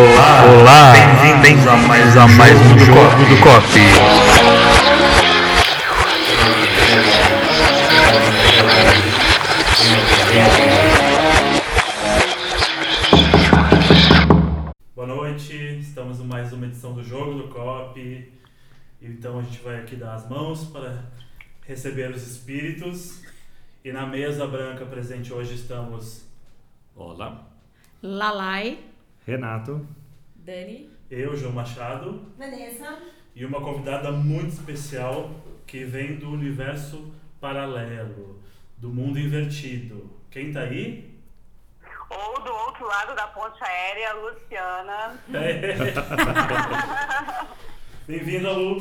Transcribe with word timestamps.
Olá, 0.00 0.44
olá, 0.44 0.92
bem-vindos 0.92 1.66
a 1.66 1.76
mais, 1.76 2.16
a 2.16 2.28
mais 2.28 2.56
um 2.56 2.78
jogo 2.78 3.24
do 3.24 3.42
Cop. 3.42 3.66
Boa 14.94 15.08
noite, 15.08 15.52
estamos 15.80 16.20
em 16.20 16.26
mais 16.26 16.52
uma 16.52 16.66
edição 16.66 16.92
do 16.92 17.02
Jogo 17.02 17.34
do 17.34 17.48
COP. 17.48 18.32
Então 19.02 19.40
a 19.40 19.42
gente 19.42 19.58
vai 19.62 19.80
aqui 19.80 19.96
dar 19.96 20.14
as 20.14 20.28
mãos 20.28 20.64
para 20.66 21.06
receber 21.66 22.12
os 22.12 22.22
espíritos. 22.22 23.20
E 23.84 23.90
na 23.90 24.06
mesa 24.06 24.46
branca 24.46 24.86
presente 24.86 25.32
hoje 25.32 25.54
estamos 25.56 26.24
Olá. 26.94 27.48
Lalai. 28.00 28.87
Renato. 29.28 29.86
Dani. 30.36 30.88
eu, 31.10 31.36
João 31.36 31.52
Machado, 31.52 32.32
Vanessa. 32.38 32.98
e 33.36 33.44
uma 33.44 33.60
convidada 33.60 34.10
muito 34.10 34.54
especial 34.54 35.30
que 35.66 35.84
vem 35.84 36.16
do 36.16 36.30
universo 36.30 37.12
paralelo, 37.38 38.40
do 38.78 38.88
mundo 38.88 39.18
invertido. 39.18 40.08
Quem 40.30 40.50
tá 40.50 40.60
aí? 40.60 41.14
Ou 42.08 42.42
do 42.42 42.50
outro 42.50 42.86
lado 42.86 43.14
da 43.14 43.26
ponte 43.26 43.62
aérea, 43.62 44.14
Luciana. 44.14 45.20
Bem-vinda, 48.08 48.50
Lu. 48.50 48.78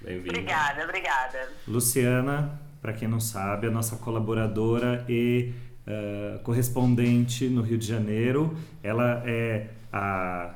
Bem-vindo. 0.00 0.30
Obrigada, 0.30 0.84
obrigada. 0.84 1.52
Luciana, 1.68 2.58
para 2.80 2.94
quem 2.94 3.06
não 3.06 3.20
sabe, 3.20 3.66
é 3.66 3.68
a 3.68 3.72
nossa 3.72 3.96
colaboradora 3.96 5.04
e 5.06 5.52
eh, 5.86 6.38
correspondente 6.44 7.48
no 7.48 7.60
Rio 7.62 7.76
de 7.76 7.86
Janeiro. 7.86 8.56
Ela 8.82 9.22
é 9.26 9.70
a 9.92 10.54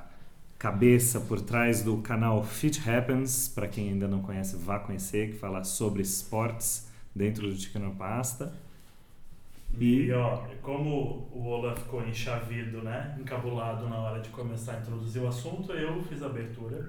cabeça 0.59 1.21
por 1.21 1.41
trás 1.41 1.83
do 1.83 1.99
canal 1.99 2.45
Fit 2.45 2.81
Happens, 2.89 3.49
para 3.49 3.67
quem 3.67 3.91
ainda 3.91 4.07
não 4.07 4.21
conhece, 4.21 4.57
vá 4.57 4.79
conhecer, 4.79 5.33
que 5.33 5.39
fala 5.39 5.65
sobre 5.65 6.03
esportes 6.03 6.89
dentro 7.15 7.49
do 7.49 7.57
Ticanopasta. 7.57 8.53
E 9.79 10.11
ó, 10.13 10.39
como 10.63 11.29
o 11.33 11.49
Ola 11.49 11.75
ficou 11.75 12.07
enchavido, 12.07 12.83
né? 12.83 13.15
Encabulado 13.21 13.89
na 13.89 13.99
hora 13.99 14.21
de 14.21 14.29
começar 14.31 14.75
a 14.75 14.79
introduzir 14.79 15.21
o 15.21 15.29
assunto, 15.29 15.73
eu 15.73 16.03
fiz 16.05 16.23
a 16.23 16.27
abertura. 16.27 16.87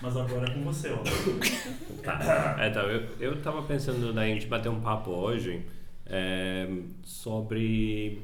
Mas 0.00 0.16
agora 0.16 0.50
é 0.50 0.54
com 0.54 0.62
você, 0.62 0.90
Ola. 0.90 1.02
É, 2.58 2.68
então, 2.68 2.82
eu, 2.82 3.08
eu 3.20 3.42
tava 3.42 3.62
pensando 3.62 4.12
da 4.12 4.24
gente 4.24 4.46
bater 4.46 4.70
um 4.70 4.80
papo 4.80 5.10
hoje 5.10 5.66
é, 6.10 6.68
sobre 7.04 8.22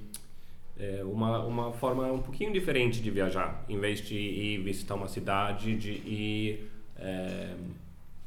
é, 0.79 1.03
uma, 1.05 1.45
uma 1.45 1.73
forma 1.73 2.13
um 2.13 2.21
pouquinho 2.21 2.53
diferente 2.53 3.01
de 3.01 3.11
viajar. 3.11 3.65
Em 3.69 3.79
vez 3.79 4.01
de 4.01 4.17
ir 4.17 4.59
visitar 4.59 4.97
uma 4.97 5.09
cidade, 5.09 5.77
de 5.77 5.91
ir 5.91 6.71
é, 6.97 7.55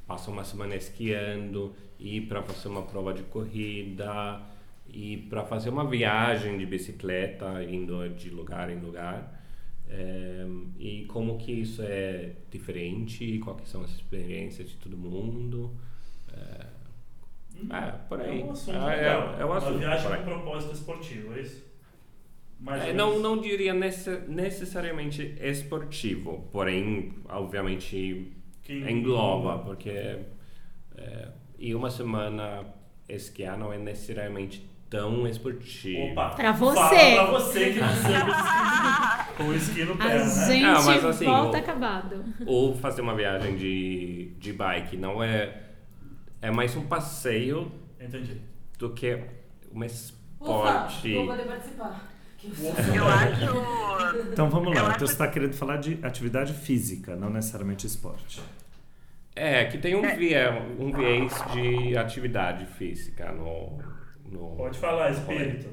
passar 0.08 0.32
uma 0.32 0.44
semana 0.44 0.76
esquiando, 0.76 1.76
ir 2.00 2.22
para 2.22 2.42
fazer 2.42 2.70
uma 2.70 2.84
prova 2.84 3.14
de 3.14 3.24
corrida, 3.24 4.42
ir 4.88 5.28
para 5.30 5.44
fazer 5.44 5.70
uma 5.70 5.88
viagem 5.88 6.58
de 6.58 6.66
bicicleta, 6.66 7.64
indo 7.64 8.08
de 8.10 8.30
lugar 8.30 8.70
em 8.70 8.80
lugar. 8.80 9.38
É, 9.92 10.46
e 10.80 11.06
como 11.06 11.38
que 11.38 11.52
isso 11.52 11.82
é 11.82 12.34
diferente, 12.52 13.40
quais 13.40 13.68
são 13.68 13.82
as 13.84 13.92
experiências 13.92 14.70
de 14.70 14.76
todo 14.78 14.96
mundo. 14.96 15.72
É, 16.32 16.66
é, 17.72 17.92
por 18.08 18.20
aí. 18.22 18.42
É 18.42 18.44
um 18.46 18.52
assunto 18.52 18.78
É, 18.78 18.94
é- 18.94 18.96
legal. 18.98 19.36
é 19.40 19.46
um 19.46 19.54
assunto, 19.54 19.72
Uma 19.72 19.80
viagem 19.80 20.18
com 20.18 20.24
propósito 20.24 20.74
esportivo, 20.74 21.34
é 21.36 21.42
isso? 21.42 21.70
É, 22.68 22.88
ou 22.90 22.94
não, 22.94 23.20
não 23.20 23.38
diria 23.42 23.74
nesse- 23.74 24.20
necessariamente 24.28 25.36
esportivo, 25.42 26.48
porém, 26.52 27.14
obviamente, 27.30 28.34
Que 28.64 28.80
engloba, 28.92 29.60
porque 29.60 29.90
é, 30.98 31.28
e 31.58 31.74
uma 31.74 31.90
semana 31.90 32.66
esquiar 33.08 33.58
não 33.58 33.72
é 33.72 33.78
necessariamente 33.78 34.68
tão 34.90 35.26
esportivo. 35.28 36.12
Opa, 36.12 36.32
Pra 36.32 36.54
Fala 36.54 36.74
você. 36.90 37.14
pra 37.14 37.26
você 37.32 37.74
que 37.74 37.80
você 37.80 39.38
com 39.38 39.44
o 39.44 39.56
esqui 39.56 39.86
no 39.86 39.96
pé, 39.96 40.04
A 40.04 40.26
né? 40.26 40.46
gente 40.54 40.66
Ah, 40.66 40.82
mas 40.82 41.06
assim, 41.06 41.26
volta 41.26 41.58
o- 41.58 41.60
acabado. 41.62 42.26
Ou 42.46 42.76
fazer 42.76 43.02
uma 43.02 43.16
viagem 43.16 43.56
de, 43.56 44.34
de 44.38 44.52
bike, 44.52 44.98
não 44.98 45.24
é 45.24 45.69
é 46.42 46.52
mais 46.52 46.76
um 46.76 46.86
passeio 46.88 47.72
Entendi. 48.00 48.42
do 48.78 48.94
que 48.94 49.16
um 49.72 49.78
Ufa, 49.78 49.86
esporte. 49.86 51.14
vou 51.16 51.28
poder 51.28 51.46
participar. 51.48 52.02
Que 52.38 52.48
Eu 52.96 53.06
acho. 53.08 54.30
Então 54.32 54.50
vamos 54.50 54.76
Eu 54.76 54.82
lá. 54.82 54.88
acho- 54.90 54.96
Então 54.96 55.08
você 55.08 55.14
está 55.14 55.28
querendo 55.28 55.54
falar 55.54 55.78
de 55.78 56.00
atividade 56.06 56.54
física, 56.54 57.16
não 57.16 57.30
necessariamente 57.30 57.86
esporte. 57.86 58.42
É, 59.36 59.66
que 59.66 59.78
tem 59.78 59.96
um, 59.96 60.02
viés, 60.18 60.56
um 60.80 60.92
viés 60.92 61.34
de 61.54 61.98
atividade 61.98 62.66
física 62.66 63.32
no, 63.32 63.78
no 64.26 64.56
Pode 64.56 64.78
falar, 64.80 65.12
espírito. 65.12 65.70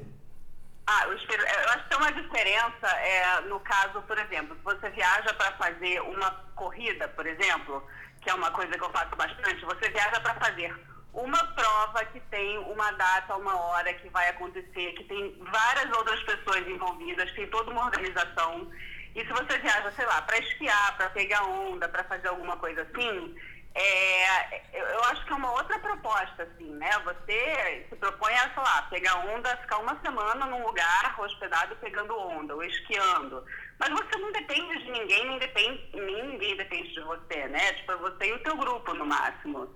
Ah, 0.85 1.07
o 1.09 1.13
espírito- 1.13 1.43
eu 1.45 1.69
acho 1.69 1.83
que 1.83 1.89
tem 1.89 1.97
uma 1.97 2.11
diferença 2.11 2.87
é, 2.87 3.41
no 3.49 3.59
caso, 3.61 4.01
por 4.03 4.17
exemplo, 4.17 4.55
se 4.55 4.63
você 4.63 4.89
viaja 4.91 5.33
para 5.33 5.51
fazer 5.53 5.99
uma 6.01 6.31
corrida, 6.55 7.07
por 7.09 7.25
exemplo, 7.27 7.83
que 8.21 8.29
é 8.29 8.33
uma 8.33 8.51
coisa 8.51 8.77
que 8.77 8.83
eu 8.83 8.89
faço 8.91 9.15
bastante, 9.15 9.65
você 9.65 9.89
viaja 9.89 10.19
para 10.19 10.33
fazer 10.35 10.73
uma 11.13 11.43
prova 11.53 12.05
que 12.05 12.19
tem 12.19 12.59
uma 12.59 12.91
data, 12.91 13.35
uma 13.35 13.59
hora 13.59 13.93
que 13.95 14.07
vai 14.09 14.29
acontecer, 14.29 14.93
que 14.93 15.03
tem 15.05 15.35
várias 15.51 15.91
outras 15.97 16.21
pessoas 16.23 16.67
envolvidas, 16.67 17.31
tem 17.31 17.47
toda 17.47 17.71
uma 17.71 17.85
organização. 17.85 18.69
E 19.15 19.25
se 19.25 19.33
você 19.33 19.57
viaja, 19.57 19.91
sei 19.93 20.05
lá, 20.05 20.21
para 20.21 20.37
esquiar, 20.37 20.95
para 20.95 21.09
pegar 21.09 21.43
onda, 21.43 21.89
para 21.89 22.03
fazer 22.03 22.27
alguma 22.27 22.55
coisa 22.57 22.83
assim, 22.83 23.35
é, 23.79 24.63
eu, 24.73 25.03
acho 25.03 25.23
que 25.23 25.31
é 25.31 25.35
uma 25.35 25.51
outra 25.51 25.77
proposta, 25.77 26.43
assim, 26.43 26.71
né? 26.77 26.89
Você 27.03 27.85
se 27.87 27.95
propõe 27.97 28.33
a, 28.33 28.51
sei 28.51 28.63
lá, 28.63 28.81
pegar 28.89 29.19
onda, 29.27 29.55
ficar 29.57 29.77
uma 29.77 29.99
semana 30.01 30.47
num 30.47 30.65
lugar 30.65 31.15
hospedado 31.19 31.75
pegando 31.75 32.17
onda, 32.17 32.55
ou 32.55 32.63
esquiando. 32.63 33.45
Mas 33.77 33.89
você 33.89 34.17
não 34.17 34.31
depende 34.31 34.83
de 34.83 34.91
ninguém, 34.91 35.27
nem 35.27 35.37
depende, 35.37 35.89
ninguém 35.93 36.57
depende 36.57 36.91
de 36.91 37.01
você, 37.01 37.47
né? 37.49 37.73
Tipo, 37.73 37.91
é 37.91 37.97
você 37.97 38.29
e 38.29 38.33
o 38.33 38.43
teu 38.43 38.57
grupo, 38.57 38.95
no 38.95 39.05
máximo. 39.05 39.69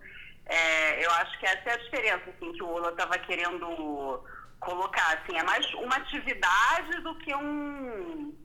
É, 0.47 1.05
eu 1.05 1.11
acho 1.11 1.39
que 1.39 1.45
essa 1.45 1.69
é 1.69 1.73
a 1.73 1.77
diferença, 1.77 2.23
assim, 2.31 2.51
que 2.53 2.63
o 2.63 2.69
Ola 2.69 2.89
estava 2.89 3.19
querendo 3.19 4.25
colocar, 4.59 5.19
assim, 5.19 5.37
é 5.37 5.43
mais 5.43 5.71
uma 5.75 5.95
atividade 5.97 7.01
do 7.01 7.13
que 7.19 7.35
um... 7.35 8.35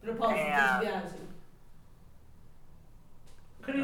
Propósito 0.00 0.38
É. 0.40 0.78
de 0.78 0.84
viagem. 0.84 1.35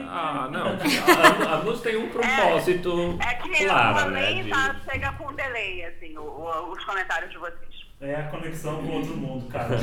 Ah, 0.09 0.49
não. 0.51 0.77
A, 1.49 1.55
a 1.55 1.59
luz 1.61 1.81
tem 1.81 1.97
um 1.97 2.09
propósito 2.09 3.19
É 3.21 3.35
que 3.35 3.65
claro, 3.65 4.11
né? 4.11 4.43
de- 4.43 4.51
tá, 4.51 4.77
chega 4.91 5.13
com 5.13 5.33
delay, 5.35 5.85
assim, 5.85 6.17
o- 6.17 6.23
o- 6.23 6.73
os 6.73 6.85
comentários 6.85 7.31
de 7.31 7.39
vocês. 7.39 7.73
É 8.01 8.17
a 8.17 8.29
conexão 8.29 8.83
com 8.83 8.89
outro 8.93 9.17
mundo, 9.17 9.47
cara. 9.49 9.77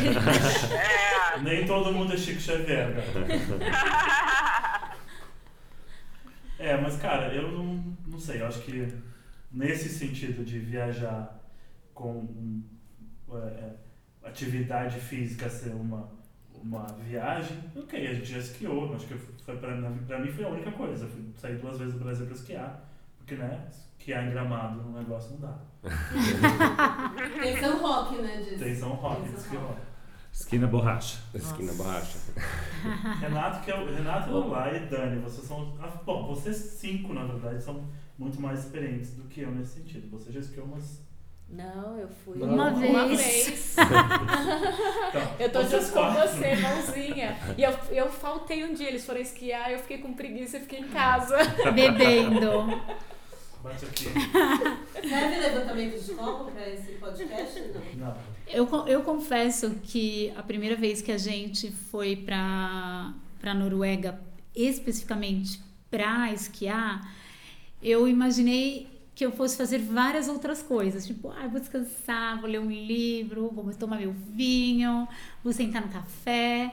É. 1.36 1.40
Nem 1.42 1.66
todo 1.66 1.94
mundo 1.94 2.14
é 2.14 2.18
Chico 2.18 2.42
Xavier, 2.42 2.94
cara. 2.96 4.96
É, 6.58 6.76
mas 6.76 6.98
cara, 6.98 7.34
eu 7.34 7.50
não, 7.54 7.96
não 8.06 8.20
sei, 8.20 8.42
eu 8.42 8.48
acho 8.48 8.60
que 8.64 8.86
nesse 9.50 9.88
sentido 9.88 10.44
de 10.44 10.60
viajar 10.60 11.40
com 11.94 12.12
um, 12.18 12.64
é, 13.31 13.38
é, 13.38 14.28
atividade 14.28 15.00
física 15.00 15.50
ser 15.50 15.70
uma, 15.70 16.12
uma 16.64 16.86
viagem, 17.08 17.58
ok, 17.75 18.08
a 18.08 18.14
gente 18.14 18.31
já 18.31 18.38
esquiou, 18.40 18.94
acho 18.96 19.08
que 19.08 19.16
foi 19.16 19.58
pra, 19.58 19.75
mim- 19.75 20.03
pra 20.06 20.20
mim 20.20 20.31
foi 20.31 20.44
a 20.46 20.50
única 20.50 20.72
coisa. 20.72 21.06
Eu 21.06 21.09
fui 21.09 21.24
sair 21.36 21.58
duas 21.58 21.78
vezes 21.80 21.94
do 21.96 22.00
Brasil 22.03 22.25
pra 22.25 22.36
esquiar, 22.36 22.90
porque 23.18 23.36
né, 23.36 23.66
esquiar 23.97 24.28
em 24.28 24.31
gramado 24.31 24.81
no 24.81 24.98
negócio 24.98 25.31
não 25.31 25.40
dá. 25.42 25.58
Tem 27.42 27.58
São 27.59 27.80
Roque, 27.81 28.22
né, 28.22 28.38
disso. 28.42 28.59
Tem 28.64 28.75
São 28.75 28.90
Roque, 28.92 29.22
Tem 29.24 29.31
diz 29.31 29.42
São 29.42 29.50
que 29.52 29.56
Roque. 29.58 29.68
rola. 29.74 29.90
Esquina 30.31 30.68
borracha. 30.68 31.18
Esquina 31.34 31.74
borracha. 31.74 32.18
Renato, 33.19 33.63
que 33.63 33.72
é 33.72 33.75
o 33.75 33.86
Renato 33.94 34.30
Lolá 34.31 34.72
e 34.72 34.80
Dani, 34.88 35.19
vocês 35.22 35.45
são. 35.48 35.75
ah, 35.81 35.88
Bom, 36.06 36.28
vocês 36.28 36.56
cinco, 36.56 37.13
na 37.13 37.25
verdade, 37.25 37.62
são 37.63 37.84
muito 38.18 38.39
mais 38.42 38.60
experientes 38.66 39.16
do 39.16 39.24
que 39.24 39.42
eu 39.42 39.51
nesse 39.51 39.80
sentido. 39.80 40.10
Você 40.12 40.31
já 40.31 40.39
esquiou 40.39 40.66
umas. 40.68 41.07
Não, 41.51 41.98
eu 41.98 42.07
fui 42.24 42.38
Não. 42.38 42.48
Uma 42.48 42.69
uma 42.69 43.07
vez. 43.07 43.22
vez. 43.22 43.75
Então, 45.10 45.36
Eu 45.40 45.51
tô 45.51 45.62
junto 45.63 45.92
com 45.92 46.12
você, 46.12 46.56
mãozinha. 46.56 47.38
E 47.57 47.63
eu, 47.63 47.74
eu 47.92 48.10
faltei 48.12 48.63
um 48.63 48.74
dia, 48.74 48.88
eles 48.88 49.06
foram 49.06 49.19
esquiar, 49.19 49.72
eu 49.72 49.80
fiquei 49.80 49.98
com 49.98 50.13
preguiça 50.13 50.57
e 50.57 50.62
fiquei 50.62 50.80
em 50.80 50.88
casa. 50.90 51.38
Bebendo. 51.74 52.68
Bate 53.63 53.86
aqui. 53.86 54.06
Serve 55.07 55.38
levantamento 55.38 56.00
de 56.01 56.13
copo 56.13 56.51
pra 56.51 56.69
esse 56.69 56.94
podcast? 56.94 57.62
Não. 57.96 58.07
Não. 58.07 58.18
Eu, 58.48 58.68
eu 58.88 59.01
confesso 59.01 59.72
que 59.84 60.31
a 60.36 60.44
primeira 60.44 60.75
vez 60.75 61.01
que 61.01 61.12
a 61.12 61.18
gente 61.18 61.72
foi 61.72 62.16
pra, 62.16 63.13
pra 63.40 63.54
Noruega, 63.54 64.19
especificamente 64.56 65.60
pra 65.90 66.31
esquiar, 66.31 67.12
eu 67.81 68.07
imaginei 68.07 68.88
que 69.19 69.25
eu 69.25 69.33
fosse 69.33 69.57
fazer 69.57 69.80
várias 69.80 70.30
outras 70.30 70.62
coisas. 70.63 71.06
Tipo, 71.06 71.30
ah, 71.30 71.45
vou 71.45 71.60
descansar, 71.60 72.39
vou 72.39 72.50
ler 72.50 72.57
um 72.57 72.71
livro, 72.71 73.51
vou 73.54 73.69
tomar 73.74 73.98
meu 73.98 74.13
vinho, 74.13 75.06
vou 75.44 75.51
sentar 75.51 75.81
no 75.81 75.89
café. 75.89 76.71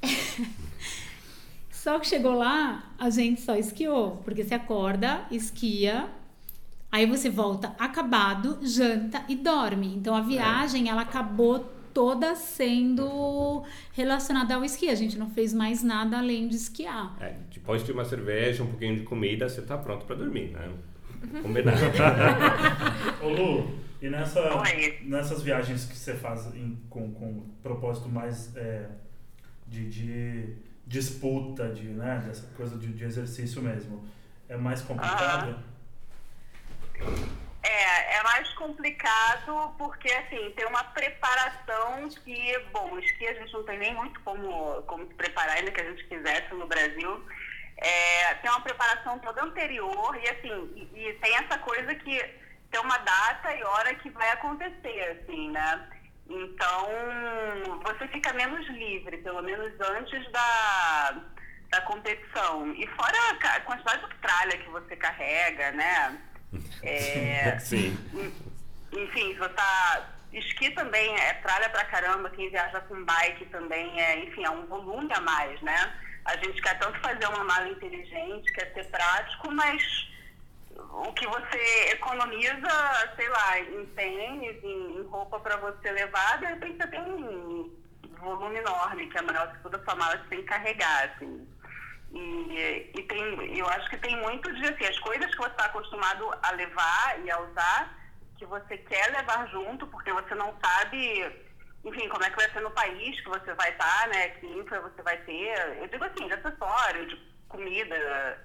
Só 1.72 1.98
que 1.98 2.06
chegou 2.06 2.34
lá, 2.34 2.94
a 2.96 3.10
gente 3.10 3.40
só 3.40 3.56
esquiou, 3.56 4.18
porque 4.24 4.44
você 4.44 4.54
acorda, 4.54 5.26
esquia, 5.32 6.08
aí 6.92 7.06
você 7.06 7.28
volta 7.28 7.74
acabado, 7.76 8.60
janta 8.62 9.24
e 9.28 9.34
dorme. 9.34 9.96
Então 9.96 10.14
a 10.14 10.20
viagem 10.20 10.88
ela 10.88 11.02
acabou 11.02 11.58
toda 11.92 12.36
sendo 12.36 13.64
relacionada 13.92 14.54
ao 14.54 14.64
esqui. 14.64 14.88
A 14.90 14.94
gente 14.94 15.18
não 15.18 15.28
fez 15.28 15.52
mais 15.52 15.82
nada 15.82 16.18
além 16.18 16.46
de 16.46 16.54
esquiar. 16.54 17.16
É, 17.20 17.34
depois 17.52 17.84
de 17.84 17.90
uma 17.90 18.04
cerveja, 18.04 18.62
um 18.62 18.68
pouquinho 18.68 18.94
de 18.94 19.02
comida, 19.02 19.48
você 19.48 19.60
tá 19.60 19.76
pronto 19.76 20.06
para 20.06 20.14
dormir, 20.14 20.52
né? 20.52 20.72
Combinado. 21.42 21.78
Ô 23.22 23.28
Lu, 23.28 23.78
e 24.00 24.08
nessa, 24.08 24.40
Oi. 24.60 24.98
nessas 25.02 25.42
viagens 25.42 25.84
que 25.86 25.96
você 25.96 26.14
faz 26.14 26.46
em- 26.54 26.78
com, 26.90 27.12
com 27.14 27.40
propósito 27.62 28.08
mais 28.08 28.54
é, 28.56 28.86
de, 29.66 29.88
de 29.88 30.56
disputa, 30.86 31.68
de, 31.70 31.84
né, 31.84 32.22
dessa 32.26 32.46
coisa 32.56 32.76
de, 32.76 32.88
de 32.92 33.04
exercício 33.04 33.62
mesmo, 33.62 34.06
é 34.48 34.56
mais 34.56 34.82
complicado? 34.82 35.58
É, 37.62 38.16
é 38.18 38.22
mais 38.22 38.48
complicado 38.50 39.74
porque, 39.78 40.12
assim, 40.12 40.50
tem 40.54 40.66
uma 40.66 40.84
preparação 40.84 42.08
que, 42.22 42.58
bom, 42.72 42.92
o 42.92 42.98
esqui 42.98 43.26
a 43.26 43.32
gente 43.34 43.52
não 43.54 43.64
tem 43.64 43.78
nem 43.78 43.94
muito 43.94 44.20
como, 44.20 44.82
como 44.82 45.06
se 45.06 45.14
preparar, 45.14 45.56
ainda 45.56 45.70
que 45.70 45.80
a 45.80 45.90
gente 45.90 46.04
quisesse 46.04 46.52
no 46.54 46.66
Brasil. 46.66 47.24
É, 47.76 48.34
tem 48.34 48.50
uma 48.50 48.60
preparação 48.60 49.18
toda 49.18 49.42
anterior 49.44 50.16
e, 50.16 50.28
assim, 50.28 50.90
e, 50.94 51.08
e 51.08 51.12
tem 51.14 51.34
essa 51.36 51.58
coisa 51.58 51.94
que 51.94 52.22
tem 52.70 52.80
uma 52.80 52.98
data 52.98 53.54
e 53.54 53.62
hora 53.62 53.94
que 53.96 54.10
vai 54.10 54.30
acontecer, 54.30 55.20
assim, 55.20 55.50
né? 55.50 55.88
Então, 56.28 56.88
você 57.82 58.08
fica 58.08 58.32
menos 58.32 58.66
livre, 58.68 59.18
pelo 59.18 59.42
menos 59.42 59.72
antes 59.80 60.30
da, 60.32 61.22
da 61.70 61.80
competição. 61.82 62.72
E 62.74 62.86
fora 62.88 63.16
a 63.42 63.60
quantidade 63.60 64.08
de 64.08 64.14
tralha 64.16 64.58
que 64.58 64.70
você 64.70 64.96
carrega, 64.96 65.72
né? 65.72 66.18
É, 66.84 67.58
Sim. 67.58 67.98
enfim, 68.92 69.34
você 69.34 69.48
tá. 69.54 70.08
Esqui 70.32 70.70
também 70.70 71.12
é 71.16 71.32
tralha 71.34 71.68
pra 71.68 71.84
caramba, 71.86 72.30
quem 72.30 72.48
viaja 72.48 72.80
com 72.82 73.04
bike 73.04 73.46
também 73.46 74.00
é, 74.00 74.18
enfim, 74.20 74.44
é 74.44 74.50
um 74.50 74.64
volume 74.66 75.12
a 75.12 75.20
mais, 75.20 75.60
né? 75.62 75.92
A 76.24 76.36
gente 76.36 76.60
quer 76.62 76.78
tanto 76.78 76.98
fazer 77.00 77.26
uma 77.26 77.44
mala 77.44 77.68
inteligente, 77.68 78.52
quer 78.52 78.72
ser 78.72 78.84
prático, 78.90 79.50
mas 79.52 80.08
o 80.76 81.12
que 81.12 81.26
você 81.26 81.90
economiza, 81.92 83.12
sei 83.16 83.28
lá, 83.28 83.60
em 83.60 83.86
tênis, 83.86 84.62
em, 84.62 85.02
roupa 85.02 85.38
para 85.40 85.56
você 85.56 85.90
levar, 85.92 86.38
de 86.38 86.46
repente 86.46 86.78
você 86.78 86.86
tem 86.88 87.00
um 87.00 87.70
volume 88.18 88.56
enorme, 88.56 89.06
que 89.08 89.18
é 89.18 89.22
maior 89.22 89.52
que 89.52 89.62
toda 89.62 89.76
a 89.76 89.84
sua 89.84 89.94
mala 89.94 90.18
que 90.18 90.28
tem 90.28 90.38
que 90.40 90.46
carregar, 90.46 91.10
assim. 91.10 91.46
E, 92.12 92.90
e 92.94 93.02
tem, 93.02 93.58
eu 93.58 93.68
acho 93.68 93.90
que 93.90 93.98
tem 93.98 94.16
muito 94.20 94.52
de 94.54 94.66
assim, 94.66 94.84
as 94.84 94.98
coisas 95.00 95.30
que 95.30 95.36
você 95.36 95.50
está 95.50 95.66
acostumado 95.66 96.30
a 96.42 96.50
levar 96.52 97.20
e 97.24 97.30
a 97.30 97.40
usar, 97.40 97.98
que 98.38 98.46
você 98.46 98.78
quer 98.78 99.10
levar 99.12 99.48
junto, 99.48 99.86
porque 99.88 100.12
você 100.12 100.34
não 100.34 100.54
sabe, 100.64 101.32
enfim, 101.84 102.08
como 102.08 102.24
é 102.24 102.30
que 102.30 102.36
vai 102.36 102.50
ser 102.50 102.60
no 102.60 102.70
país 102.70 103.20
que 103.20 103.28
você 103.28 103.52
vai 103.54 103.70
estar, 103.70 104.08
né? 104.08 104.28
Que 104.28 104.46
infra 104.46 104.80
você 104.80 105.02
vai 105.02 105.18
ter. 105.18 105.78
Eu 105.80 105.88
digo 105.88 106.04
assim, 106.04 106.26
de 106.26 106.32
acessório, 106.32 107.06
de 107.06 107.16
comida. 107.48 108.38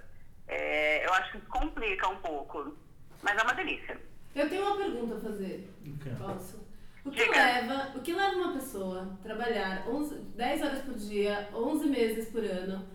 É, 0.47 1.05
eu 1.05 1.13
acho 1.13 1.31
que 1.31 1.39
complica 1.45 2.07
um 2.09 2.17
pouco. 2.17 2.75
Mas 3.21 3.37
é 3.37 3.43
uma 3.43 3.53
delícia. 3.53 3.99
Eu 4.35 4.49
tenho 4.49 4.65
uma 4.65 4.77
pergunta 4.77 5.15
a 5.15 5.19
fazer. 5.19 5.69
Ok. 5.85 6.13
Posso? 6.17 6.69
O 7.05 7.11
que, 7.11 7.23
Diga. 7.23 7.31
leva, 7.31 7.91
o 7.95 8.01
que 8.01 8.13
leva 8.13 8.35
uma 8.35 8.53
pessoa 8.53 9.17
a 9.19 9.23
trabalhar 9.23 9.87
11, 9.87 10.15
10 10.35 10.61
horas 10.61 10.79
por 10.81 10.93
dia, 10.95 11.49
11 11.53 11.87
meses 11.87 12.29
por 12.29 12.43
ano 12.43 12.85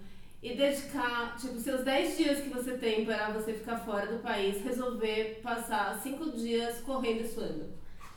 e 0.43 0.55
dedicar, 0.55 1.37
tipo, 1.37 1.59
seus 1.59 1.83
10 1.83 2.17
dias 2.19 2.41
que 2.41 2.51
você 2.51 2.77
tem 2.77 3.07
para 3.07 3.31
você 3.31 3.55
ficar 3.55 3.79
fora 3.79 4.07
do 4.07 4.19
país, 4.19 4.63
resolver 4.63 5.41
passar 5.43 5.95
5 5.95 6.33
dias 6.33 6.81
correndo 6.83 7.23
e 7.23 7.29
suando? 7.29 7.73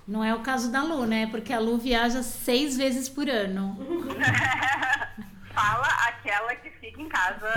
Não 0.07 0.23
é 0.23 0.33
o 0.33 0.39
caso 0.39 0.71
da 0.71 0.81
Lu, 0.83 1.05
né? 1.05 1.27
Porque 1.27 1.51
a 1.51 1.59
Lu 1.59 1.77
viaja 1.77 2.23
seis 2.23 2.77
vezes 2.77 3.09
por 3.09 3.29
ano. 3.29 3.75
Fala 5.53 5.87
aquela 6.07 6.55
que 6.55 6.69
fica 6.69 7.01
em 7.01 7.09
casa. 7.09 7.51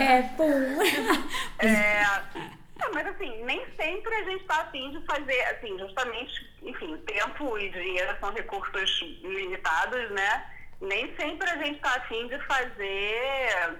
É, 0.00 0.22
pum. 0.36 0.78
É, 1.58 2.04
não, 2.80 2.94
mas 2.94 3.06
assim, 3.08 3.44
nem 3.44 3.60
sempre 3.76 4.14
a 4.14 4.24
gente 4.24 4.40
está 4.40 4.62
afim 4.62 4.90
de 4.90 5.04
fazer, 5.04 5.40
assim, 5.46 5.78
justamente, 5.78 6.50
enfim, 6.62 6.96
tempo 7.06 7.58
e 7.58 7.68
dinheiro 7.70 8.16
são 8.18 8.32
recursos 8.32 9.00
limitados, 9.22 10.10
né? 10.12 10.46
Nem 10.80 11.14
sempre 11.16 11.50
a 11.50 11.56
gente 11.58 11.76
está 11.76 11.96
afim 11.96 12.26
de 12.28 12.38
fazer 12.46 13.78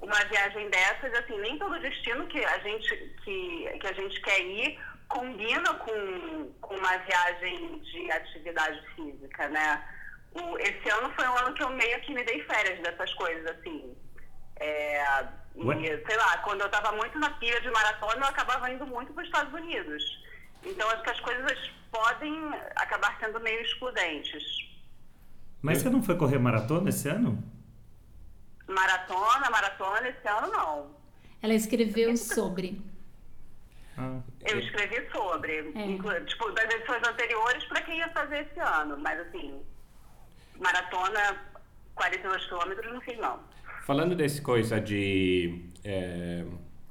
uma 0.00 0.24
viagem 0.24 0.68
dessas, 0.70 1.12
assim, 1.14 1.38
nem 1.40 1.58
todo 1.58 1.80
destino 1.80 2.26
que 2.26 2.42
a 2.44 2.58
gente, 2.60 2.96
que, 3.24 3.78
que 3.80 3.86
a 3.86 3.92
gente 3.92 4.20
quer 4.22 4.40
ir 4.40 4.78
combina 5.08 5.74
com, 5.74 6.52
com 6.60 6.74
uma 6.74 6.96
viagem 6.98 7.78
de 7.80 8.10
atividade 8.12 8.80
física, 8.94 9.48
né? 9.48 9.82
O, 10.32 10.56
esse 10.58 10.88
ano 10.88 11.12
foi 11.14 11.26
um 11.26 11.36
ano 11.38 11.54
que 11.54 11.62
eu 11.62 11.70
meio 11.70 12.00
que 12.02 12.14
me 12.14 12.24
dei 12.24 12.42
férias 12.44 12.80
dessas 12.80 13.12
coisas, 13.14 13.44
assim. 13.46 13.94
É, 14.60 15.02
e, 15.56 16.06
sei 16.06 16.16
lá, 16.16 16.38
quando 16.38 16.60
eu 16.60 16.66
estava 16.66 16.92
muito 16.96 17.18
na 17.18 17.30
pilha 17.30 17.60
de 17.60 17.70
maratona, 17.70 18.24
eu 18.24 18.28
acabava 18.28 18.70
indo 18.70 18.86
muito 18.86 19.12
para 19.12 19.22
os 19.22 19.28
Estados 19.28 19.52
Unidos. 19.52 20.02
Então, 20.64 20.88
acho 20.90 21.02
que 21.02 21.10
as 21.10 21.20
coisas 21.20 21.70
podem 21.90 22.32
acabar 22.76 23.18
sendo 23.18 23.40
meio 23.40 23.60
excludentes. 23.62 24.44
Mas 25.60 25.78
você 25.78 25.90
não 25.90 26.02
foi 26.02 26.16
correr 26.16 26.38
maratona 26.38 26.88
esse 26.88 27.08
ano? 27.08 27.42
Maratona, 28.74 29.50
maratona, 29.50 30.08
esse 30.08 30.28
ano 30.28 30.52
não. 30.52 30.86
Ela 31.42 31.54
escreveu 31.54 32.16
sobre. 32.16 32.80
Ah. 33.98 34.20
Eu 34.46 34.58
escrevi 34.60 35.10
sobre, 35.10 35.72
É. 35.74 36.20
tipo, 36.24 36.50
das 36.52 36.72
edições 36.74 37.06
anteriores 37.06 37.64
para 37.64 37.82
quem 37.82 37.98
ia 37.98 38.08
fazer 38.10 38.46
esse 38.48 38.60
ano, 38.60 38.96
mas 38.98 39.18
assim, 39.20 39.60
maratona, 40.58 41.36
42 41.94 42.44
quilômetros, 42.46 42.92
não 42.92 43.00
fiz 43.00 43.18
não. 43.18 43.40
Falando 43.84 44.14
dessa 44.14 44.40
coisa 44.40 44.80
de, 44.80 45.64
é, 45.84 46.44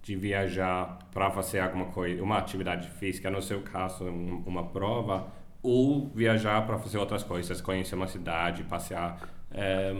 de 0.03 0.15
viajar 0.15 0.99
para 1.13 1.31
fazer 1.31 1.59
alguma 1.61 1.85
coisa, 1.87 2.21
uma 2.21 2.37
atividade 2.37 2.89
física, 2.99 3.29
no 3.31 3.41
seu 3.41 3.61
caso, 3.61 4.03
um- 4.03 4.43
uma 4.45 4.67
prova, 4.67 5.31
ou 5.63 6.09
viajar 6.09 6.65
para 6.67 6.77
fazer 6.77 6.97
outras 6.97 7.23
coisas, 7.23 7.61
conhecer 7.61 7.95
uma 7.95 8.07
cidade, 8.07 8.63
passear. 8.63 9.17
é, 9.51 9.91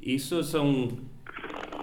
isso 0.00 0.42
são 0.42 0.88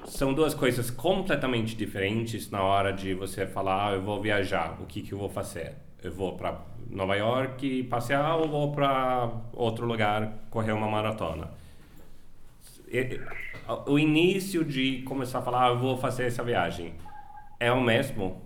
são 0.06 0.34
duas 0.34 0.54
coisas 0.54 0.92
completamente 0.92 1.76
diferentes 1.76 2.50
na 2.50 2.62
hora 2.62 2.94
de 2.94 3.14
você 3.14 3.48
falar, 3.48 3.90
ah, 3.90 3.96
eu 3.96 4.02
vou 4.02 4.22
viajar, 4.22 4.78
o 4.80 4.86
que 4.86 5.02
que 5.02 5.12
eu 5.14 5.18
vou 5.18 5.30
fazer? 5.30 5.76
Eu 6.02 6.12
vou 6.12 6.38
para 6.38 6.62
Nova 6.90 7.16
York 7.16 7.84
passear 7.84 8.38
ou 8.38 8.48
vou 8.48 8.72
para 8.72 9.32
outro 9.54 9.86
lugar 9.86 10.46
correr 10.50 10.72
uma 10.72 10.88
maratona? 10.88 11.50
O 13.88 13.98
início 13.98 14.64
de 14.64 15.02
começar 15.02 15.40
a 15.40 15.42
falar, 15.42 15.66
ah, 15.66 15.70
eu 15.70 15.80
vou 15.80 15.98
fazer 15.98 16.28
essa 16.28 16.44
viagem, 16.44 16.94
é 17.60 17.72
o 17.72 17.82
mesmo? 17.82 18.42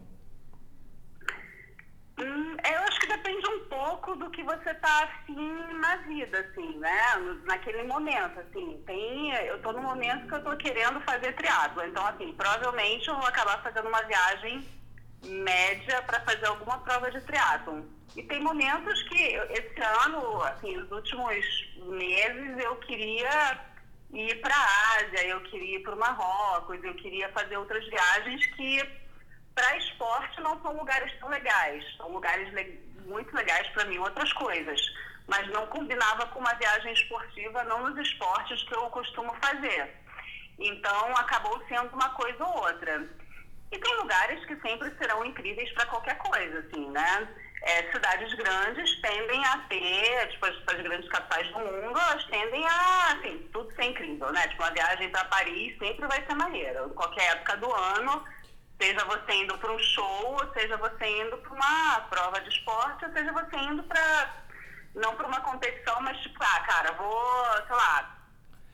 Hum, 2.18 2.56
eu 2.72 2.80
acho 2.88 3.00
que 3.02 3.08
depende 3.08 3.46
um 3.48 3.66
pouco 4.10 4.16
do 4.16 4.30
que 4.32 4.44
você 4.44 4.74
tá 4.76 5.04
afim 5.04 5.52
na 5.80 5.98
vida, 5.98 6.40
assim, 6.40 6.78
né? 6.80 7.02
Naquele 7.46 7.84
momento, 7.84 8.40
assim. 8.40 8.82
Tem, 8.86 9.32
eu 9.46 9.62
tô 9.62 9.72
no 9.72 9.82
momento 9.82 10.28
que 10.28 10.34
eu 10.34 10.44
tô 10.44 10.58
querendo 10.58 11.00
fazer 11.02 11.34
triatlo. 11.34 11.84
Então, 11.84 12.06
assim, 12.06 12.34
provavelmente 12.34 13.08
eu 13.08 13.16
vou 13.16 13.28
acabar 13.28 13.62
fazendo 13.62 13.88
uma 13.88 14.02
viagem 14.04 14.66
média 15.26 16.02
para 16.04 16.22
fazer 16.22 16.46
alguma 16.48 16.80
prova 16.80 17.12
de 17.12 17.22
triatlo. 17.22 17.86
E 18.16 18.24
tem 18.24 18.42
momentos 18.42 19.04
que 19.04 19.16
esse 19.16 19.82
ano, 20.06 20.42
assim, 20.44 20.76
nos 20.78 20.92
últimos 20.92 21.46
meses 21.86 22.64
eu 22.64 22.76
queria 22.78 23.60
ir 24.12 24.42
para 24.42 24.56
a 24.56 24.96
Ásia, 24.98 25.28
eu 25.28 25.42
queria 25.42 25.78
ir 25.78 25.84
para 25.84 25.94
o 25.94 26.00
Marrocos, 26.00 26.84
eu 26.84 26.96
queria 26.96 27.30
fazer 27.30 27.58
outras 27.58 27.88
viagens 27.88 28.46
que 28.56 28.82
para 29.54 29.78
esporte 29.78 30.42
não 30.42 30.60
são 30.62 30.76
lugares 30.76 31.14
tão 31.20 31.30
legais. 31.30 31.84
São 31.98 32.12
lugares 32.12 32.52
muito 33.10 33.36
legais 33.36 33.68
para 33.70 33.86
mim, 33.86 33.98
outras 33.98 34.32
coisas. 34.34 34.80
Mas 35.28 35.48
não 35.50 35.68
combinava 35.68 36.26
com 36.28 36.40
uma 36.40 36.54
viagem 36.54 36.94
esportiva, 36.94 37.64
não 37.66 37.90
nos 37.90 37.98
esportes 38.08 38.64
que 38.64 38.76
eu 38.76 38.90
costumo 38.90 39.36
fazer. 39.42 39.94
Então 40.58 41.16
acabou 41.16 41.62
sendo 41.68 41.94
uma 41.94 42.10
coisa 42.10 42.44
ou 42.44 42.64
outra. 42.64 43.08
E 43.72 43.78
tem 43.78 43.96
lugares 43.98 44.44
que 44.46 44.56
sempre 44.62 44.92
serão 44.98 45.24
incríveis 45.24 45.72
para 45.74 45.86
qualquer 45.86 46.18
coisa, 46.18 46.60
assim, 46.60 46.90
né? 46.90 47.28
É, 47.62 47.92
cidades 47.92 48.34
grandes 48.36 49.02
tendem 49.02 49.46
a 49.46 49.58
ter, 49.70 50.28
tipo, 50.30 50.46
as, 50.46 50.56
as 50.68 50.82
grandes 50.82 51.10
capitais 51.10 51.48
do 51.50 51.60
mundo, 51.60 52.00
elas 52.00 52.24
tendem 52.26 52.66
a, 52.66 53.14
assim, 53.14 53.50
tudo 53.54 53.72
ser 53.76 53.84
incrível, 53.84 54.32
né? 54.32 54.48
Tipo, 54.48 54.64
uma 54.64 54.72
viagem 54.72 55.10
para 55.10 55.26
Paris 55.26 55.78
sempre 55.78 56.08
vai 56.08 56.26
ser 56.26 56.36
maneira. 56.36 56.86
Em 56.86 56.94
qualquer 56.94 57.32
época 57.34 57.58
do 57.58 57.72
ano, 57.72 58.24
seja 58.82 59.04
você 59.06 59.34
indo 59.34 59.58
para 59.58 59.72
um 59.74 59.80
show, 59.80 60.38
ou 60.42 60.54
seja 60.54 60.78
você 60.78 61.22
indo 61.22 61.38
para 61.38 61.54
uma 61.54 62.00
prova 62.10 62.40
de 62.42 62.50
esporte, 62.50 63.06
ou 63.06 63.12
seja 63.12 63.32
você 63.34 63.58
indo 63.58 63.84
para 63.84 64.36
não 64.96 65.16
para 65.16 65.28
uma 65.28 65.42
competição, 65.42 66.02
mas 66.02 66.18
tipo, 66.20 66.38
ah, 66.42 66.60
cara, 66.62 66.92
vou, 66.94 67.46
sei 67.68 67.76
lá, 67.76 68.18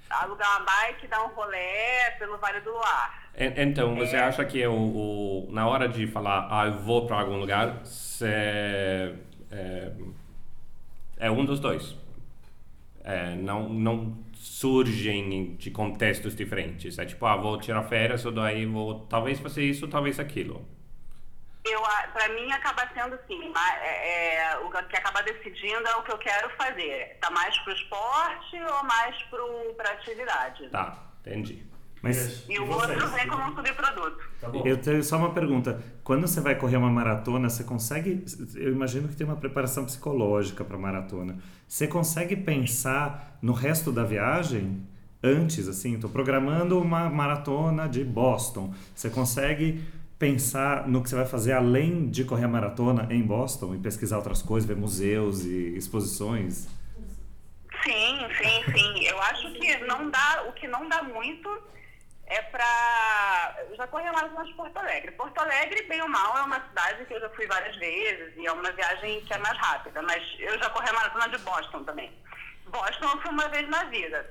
alugar 0.09 0.49
uma 0.57 0.65
bike, 0.65 1.07
dar 1.07 1.23
um 1.23 1.29
rolê 1.33 2.11
pelo 2.19 2.37
Vale 2.37 2.61
do 2.61 2.71
Luar. 2.71 3.23
En- 3.35 3.53
Então, 3.57 3.95
você 3.95 4.15
acha 4.15 4.45
que 4.45 4.65
o, 4.65 4.73
o- 4.73 5.47
na 5.51 5.67
hora 5.67 5.89
de 5.89 6.07
falar, 6.07 6.47
ah, 6.49 6.67
eu 6.67 6.77
vou 6.79 7.05
para 7.05 7.19
algum 7.19 7.37
lugar, 7.37 7.79
você, 7.83 9.15
é, 9.51 9.91
é 11.17 11.29
um 11.31 11.43
dos 11.43 11.59
dois? 11.59 11.95
É, 13.03 13.35
não, 13.35 13.67
não 13.69 14.17
surgem 14.45 15.55
de 15.55 15.71
contextos 15.71 16.35
diferentes. 16.35 16.99
É 16.99 17.05
tipo, 17.05 17.25
ah, 17.25 17.35
vou 17.35 17.59
tirar 17.59 17.81
férias, 17.83 18.25
ou 18.25 18.31
daí 18.31 18.65
vou 18.65 18.99
talvez 19.07 19.39
fazer 19.39 19.63
isso, 19.63 19.87
talvez 19.87 20.19
aquilo. 20.19 20.63
Eu, 21.65 21.83
a- 21.83 22.07
pra 22.13 22.29
mim 22.29 22.51
acaba 22.51 22.87
sendo 22.93 23.15
assim, 23.15 23.51
é, 23.81 24.35
é, 24.35 24.57
o 24.59 24.69
que 24.69 24.95
acaba 24.95 25.23
decidindo 25.23 25.87
é 25.87 25.95
o 25.95 26.03
que 26.03 26.11
eu 26.11 26.17
quero 26.19 26.47
fazer. 26.51 27.17
Tá 27.19 27.31
mais 27.31 27.57
pro 27.59 27.73
esporte 27.73 28.55
ou 28.61 28.83
mais 28.83 29.19
pro, 29.23 29.73
pra 29.75 29.91
atividade? 29.93 30.69
Tá, 30.69 31.03
entendi. 31.21 31.65
Mas 32.05 32.45
E 32.47 32.59
o 32.59 32.69
outro 32.69 33.09
vem 33.09 33.27
como 33.27 33.43
um 33.43 33.55
subproduto. 33.55 34.19
Tá 34.39 34.51
eu 34.63 34.77
tenho 34.77 35.03
só 35.03 35.17
uma 35.17 35.33
pergunta. 35.33 35.81
Quando 36.03 36.27
você 36.27 36.39
vai 36.39 36.53
correr 36.53 36.77
uma 36.77 36.91
maratona, 36.91 37.49
você 37.49 37.63
consegue. 37.63 38.23
Eu 38.53 38.71
imagino 38.71 39.07
que 39.07 39.15
tem 39.15 39.25
uma 39.25 39.35
preparação 39.35 39.83
psicológica 39.85 40.63
para 40.63 40.77
maratona. 40.77 41.35
Você 41.67 41.87
consegue 41.87 42.35
pensar 42.35 43.39
no 43.41 43.53
resto 43.53 43.91
da 43.91 44.03
viagem 44.03 44.85
antes, 45.23 45.67
assim? 45.67 45.95
Estou 45.95 46.07
programando 46.11 46.79
uma 46.79 47.09
maratona 47.09 47.89
de 47.89 48.03
Boston. 48.03 48.71
Você 48.93 49.09
consegue 49.09 49.83
pensar 50.19 50.87
no 50.87 51.01
que 51.01 51.09
você 51.09 51.15
vai 51.15 51.25
fazer 51.25 51.53
além 51.53 52.07
de 52.07 52.23
correr 52.23 52.45
a 52.45 52.47
maratona 52.47 53.07
em 53.09 53.23
Boston 53.23 53.73
e 53.73 53.79
pesquisar 53.79 54.17
outras 54.17 54.43
coisas, 54.43 54.67
ver 54.67 54.77
museus 54.77 55.43
e 55.43 55.75
exposições? 55.75 56.67
Sim, 57.83 58.19
sim, 58.37 58.71
sim. 58.71 59.05
Eu 59.05 59.19
acho 59.23 59.51
que 59.53 59.77
não 59.85 60.11
dá, 60.11 60.45
o 60.47 60.53
que 60.53 60.67
não 60.67 60.87
dá 60.87 61.01
muito 61.01 61.49
é 62.27 62.41
pra. 62.41 63.55
Eu 63.69 63.75
já 63.75 63.87
corri 63.87 64.07
a 64.07 64.13
maratona 64.13 64.45
de 64.45 64.53
Porto 64.53 64.77
Alegre. 64.77 65.11
Porto 65.11 65.37
Alegre, 65.39 65.83
bem 65.83 66.01
ou 66.01 66.07
mal, 66.07 66.37
é 66.37 66.41
uma 66.41 66.61
cidade 66.67 67.05
que 67.05 67.13
eu 67.13 67.21
já 67.21 67.29
fui 67.29 67.45
várias 67.47 67.75
vezes 67.77 68.33
e 68.35 68.45
é 68.45 68.51
uma 68.51 68.71
viagem 68.71 69.21
que 69.21 69.33
é 69.33 69.37
mais 69.37 69.57
rápida, 69.57 70.01
mas 70.01 70.23
eu 70.39 70.57
já 70.57 70.69
corri 70.69 70.89
a 70.89 70.93
maratona 70.93 71.29
de 71.29 71.37
Boston 71.39 71.83
também. 71.83 72.11
Boston 72.67 73.05
eu 73.05 73.21
fui 73.21 73.31
uma 73.31 73.47
vez 73.49 73.67
na 73.69 73.83
vida. 73.85 74.27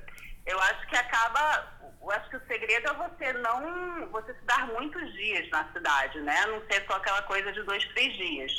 Eu 0.47 0.61
acho 0.61 0.87
que 0.89 0.97
acaba. 0.97 1.73
Eu 2.01 2.11
acho 2.11 2.29
que 2.29 2.37
o 2.37 2.47
segredo 2.47 2.91
é 2.91 2.95
você 2.95 3.33
não. 3.35 4.09
você 4.09 4.35
se 4.35 4.45
dar 4.45 4.67
muitos 4.67 5.13
dias 5.15 5.49
na 5.51 5.65
cidade, 5.73 6.21
né? 6.21 6.47
Não 6.47 6.61
ser 6.67 6.85
só 6.87 6.97
aquela 6.97 7.23
coisa 7.23 7.53
de 7.53 7.63
dois, 7.63 7.85
três 7.89 8.13
dias. 8.15 8.53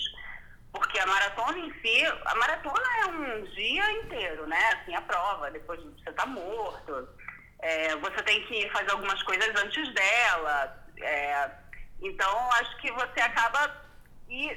Porque 0.72 1.00
a 1.00 1.06
maratona 1.06 1.58
em 1.60 1.72
si, 1.80 2.06
a 2.25 2.36
maratona 2.36 2.84
é 3.01 3.06
um 3.06 3.44
dia 3.44 3.92
inteiro, 3.92 4.48
né? 4.48 4.74
Assim, 4.74 4.96
a 4.96 5.01
prova, 5.01 5.51
depois 5.51 5.80
você 5.82 6.12
tá 6.12 6.25
morto. 6.25 7.08
É, 7.65 7.95
você 7.95 8.22
tem 8.22 8.45
que 8.45 8.69
fazer 8.69 8.91
algumas 8.91 9.22
coisas 9.24 9.50
antes 9.60 9.91
dela. 9.95 10.86
é, 11.01 11.50
então, 12.00 12.51
acho 12.51 12.77
que 12.77 12.91
você 12.91 13.19
acaba. 13.22 13.75
E, 14.29 14.51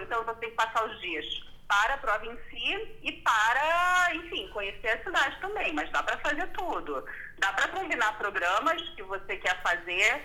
então, 0.00 0.22
você 0.24 0.40
tem 0.40 0.50
que 0.50 0.56
passar 0.56 0.84
os 0.84 1.00
dias 1.00 1.24
para 1.66 1.94
a 1.94 1.98
prova 1.98 2.24
em 2.24 2.36
si 2.48 2.98
e 3.02 3.12
para, 3.14 4.14
enfim, 4.14 4.48
conhecer 4.52 4.90
a 4.90 5.02
cidade 5.02 5.40
também. 5.40 5.72
Mas 5.72 5.90
dá 5.90 6.04
para 6.04 6.18
fazer 6.18 6.46
tudo. 6.52 7.04
Dá 7.38 7.52
para 7.52 7.66
combinar 7.66 8.16
programas 8.16 8.80
que 8.90 9.02
você 9.02 9.38
quer 9.38 9.60
fazer 9.62 10.22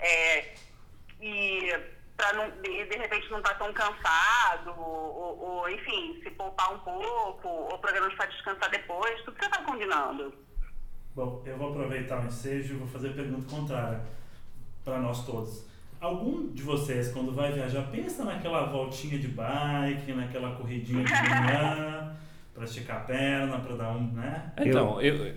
é, 0.00 0.54
e 1.18 1.72
para 2.14 2.34
não 2.34 2.50
de, 2.60 2.96
repente 2.98 3.30
não 3.30 3.38
estar 3.38 3.54
tão 3.54 3.72
cansado 3.72 4.70
ou, 4.78 5.40
ou, 5.40 5.70
enfim 5.70 6.20
se 6.22 6.30
poupar 6.30 6.72
um 6.74 6.78
pouco 6.80 7.48
ou 7.48 7.78
programas 7.78 8.14
para 8.14 8.26
descansar 8.26 8.70
depois 8.70 9.20
tudo 9.22 9.36
você 9.36 9.46
está 9.46 9.62
combinando 9.62 10.43
Bom, 11.14 11.42
eu 11.46 11.56
vou 11.56 11.70
aproveitar 11.70 12.24
o 12.24 12.26
ensejo 12.26 12.74
e 12.74 12.76
vou 12.76 12.88
fazer 12.88 13.10
a 13.10 13.12
pergunta 13.12 13.46
contrária 13.48 14.00
para 14.84 14.98
nós 14.98 15.24
todos. 15.24 15.64
Algum 16.00 16.52
de 16.52 16.62
vocês, 16.62 17.12
quando 17.12 17.32
vai 17.32 17.52
viajar, 17.52 17.82
pensa 17.90 18.24
naquela 18.24 18.66
voltinha 18.66 19.18
de 19.18 19.28
bike, 19.28 20.12
naquela 20.12 20.56
corridinha 20.56 21.04
de 21.04 21.12
manhã, 21.12 22.16
para 22.52 22.64
esticar 22.64 22.96
a 22.98 23.00
perna, 23.00 23.58
para 23.60 23.76
dar 23.76 23.96
um, 23.96 24.12
né? 24.12 24.52
Então, 24.58 25.00
eu, 25.00 25.34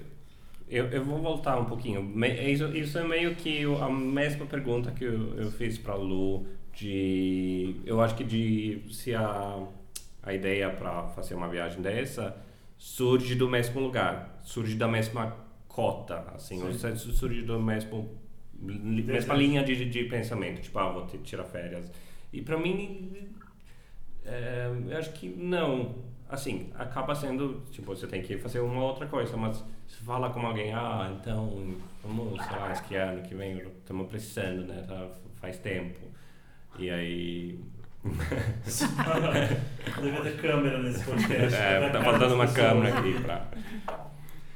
eu, 0.68 0.86
eu 0.88 1.06
vou 1.06 1.22
voltar 1.22 1.58
um 1.60 1.66
pouquinho. 1.66 2.12
Isso, 2.26 2.66
isso 2.76 2.98
é 2.98 3.04
meio 3.04 3.36
que 3.36 3.64
a 3.64 3.90
mesma 3.90 4.46
pergunta 4.46 4.92
que 4.92 5.06
eu, 5.06 5.36
eu 5.38 5.52
fiz 5.52 5.78
para 5.78 5.94
Lu 5.94 6.46
de 6.74 7.76
eu 7.86 8.02
acho 8.02 8.16
que 8.16 8.24
de 8.24 8.84
se 8.92 9.16
a 9.16 9.64
a 10.22 10.34
ideia 10.34 10.70
para 10.70 11.04
fazer 11.10 11.36
uma 11.36 11.48
viagem 11.48 11.82
dessa 11.82 12.36
surge 12.78 13.34
do 13.34 13.50
mesmo 13.50 13.80
lugar, 13.80 14.40
surge 14.44 14.76
da 14.76 14.88
mesma 14.88 15.47
cota, 15.78 16.26
assim, 16.34 16.64
ou 16.64 16.74
seja, 16.74 16.96
surge 16.96 17.44
do 17.44 17.60
mesmo 17.60 18.18
mesma 18.60 19.36
linha 19.36 19.64
de, 19.64 19.88
de 19.88 20.06
pensamento, 20.06 20.60
tipo, 20.60 20.80
ah, 20.80 20.90
vou 20.92 21.06
tirar 21.06 21.44
férias. 21.44 21.92
E 22.34 22.42
para 22.42 22.58
mim 22.58 23.30
é, 24.26 24.72
eu 24.90 24.98
acho 24.98 25.12
que 25.12 25.30
não. 25.30 25.96
Assim, 26.28 26.72
acaba 26.74 27.14
sendo, 27.14 27.62
tipo, 27.72 27.96
você 27.96 28.08
tem 28.08 28.24
que 28.24 28.40
fazer 28.40 28.60
uma 28.60 28.84
outra 28.84 29.06
coisa, 29.06 29.38
mas 29.38 29.64
se 29.86 29.98
fala 30.04 30.32
com 30.32 30.40
alguém, 30.40 30.74
ah, 30.74 31.16
então, 31.16 31.76
vamos, 32.04 32.44
sei 32.44 32.58
lá, 32.58 32.72
esquiar 32.72 33.10
ano 33.10 33.22
que 33.22 33.36
vem, 33.36 33.60
estamos 33.60 34.08
precisando, 34.08 34.66
né, 34.66 34.84
tá, 34.88 35.08
faz 35.36 35.60
tempo. 35.60 36.00
E 36.80 36.90
aí... 36.90 37.60
Devia 40.02 40.22
ter 40.22 40.42
câmera 40.42 40.82
nesse 40.82 41.04
podcast. 41.04 41.56
é, 41.56 41.90
tá 41.90 42.02
faltando 42.02 42.34
uma 42.34 42.48
câmera 42.48 42.98
aqui 42.98 43.14
pra 43.22 43.48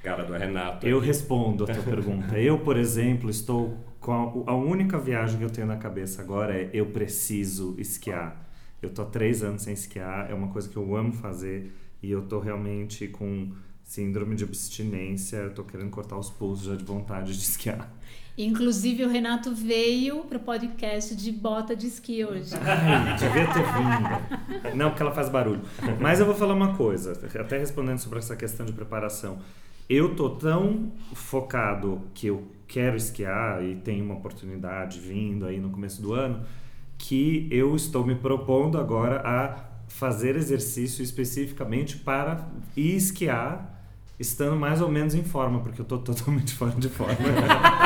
cara 0.04 0.24
do 0.24 0.34
Renato. 0.34 0.88
Eu 0.88 0.98
aqui. 0.98 1.08
respondo 1.08 1.64
a 1.64 1.68
tua 1.68 1.84
pergunta. 1.84 2.38
Eu, 2.40 2.60
por 2.60 2.78
exemplo, 2.78 3.30
estou 3.30 3.78
com 4.00 4.44
a, 4.48 4.52
a 4.52 4.56
única 4.56 4.98
viagem 4.98 5.38
que 5.38 5.46
eu 5.46 5.50
tenho 5.50 5.68
na 5.68 5.78
cabeça 5.78 6.22
agora 6.22 6.56
é 6.56 6.70
eu 6.74 6.88
preciso 6.88 7.76
esquiar. 7.78 8.50
Eu 8.82 8.90
tô 8.90 9.04
há 9.04 9.06
três 9.06 9.44
anos 9.44 9.62
sem 9.62 9.74
esquiar, 9.74 10.30
é 10.32 10.34
uma 10.34 10.48
coisa 10.48 10.68
que 10.68 10.76
eu 10.76 10.96
amo 10.96 11.14
fazer 11.14 11.72
e 12.02 12.10
eu 12.10 12.24
tô 12.24 12.40
realmente 12.40 13.08
com 13.08 13.52
síndrome 13.84 14.36
de 14.36 14.44
abstinência. 14.44 15.38
Eu 15.38 15.54
tô 15.54 15.64
querendo 15.64 15.92
cortar 15.92 16.18
os 16.18 16.30
pulsos 16.32 16.66
já 16.66 16.76
de 16.76 16.84
vontade 16.84 17.34
de 17.38 17.38
esquiar. 17.44 17.92
Inclusive, 18.38 19.04
o 19.04 19.10
Renato 19.10 19.54
veio 19.54 20.22
pro 20.22 20.40
podcast 20.40 21.16
de 21.16 21.32
bota 21.32 21.76
de 21.76 21.86
esqui 21.86 22.24
hoje. 22.26 22.56
Ai, 22.56 23.18
devia 23.18 23.46
ter 23.46 24.64
vindo. 24.64 24.76
Não, 24.76 24.90
porque 24.90 25.04
ela 25.04 25.12
faz 25.12 25.28
barulho. 25.30 25.62
Mas 26.00 26.20
eu 26.20 26.26
vou 26.26 26.34
falar 26.34 26.54
uma 26.54 26.76
coisa, 26.76 27.12
até 27.12 27.60
respondendo 27.60 28.00
sobre 28.00 28.20
essa 28.20 28.36
questão 28.36 28.66
de 28.66 28.72
preparação. 28.72 29.38
Eu 29.94 30.16
tô 30.16 30.30
tão 30.30 30.90
focado 31.14 32.02
que 32.14 32.28
eu 32.28 32.48
quero 32.66 32.96
esquiar 32.96 33.62
e 33.62 33.76
tenho 33.76 34.06
uma 34.06 34.14
oportunidade 34.14 35.02
vindo 35.02 35.46
aí 35.46 35.60
no 35.60 35.70
começo 35.70 36.02
do 36.02 36.14
ano, 36.14 36.46
que 36.98 37.46
eu 37.52 37.76
estou 37.76 38.06
me 38.06 38.16
propondo 38.16 38.78
agora 38.78 39.22
a 39.26 39.66
fazer 39.90 40.38
exercício 40.38 41.04
especificamente 41.04 41.98
para 41.98 42.48
ir 42.74 42.96
esquiar 42.96 43.86
estando 44.18 44.56
mais 44.56 44.80
ou 44.80 44.88
menos 44.88 45.14
em 45.14 45.26
forma, 45.26 45.60
porque 45.60 45.82
eu 45.82 45.86
tô 45.86 45.98
totalmente 46.00 46.54
fora 46.54 46.72
de 46.72 46.88
forma. 46.88 47.18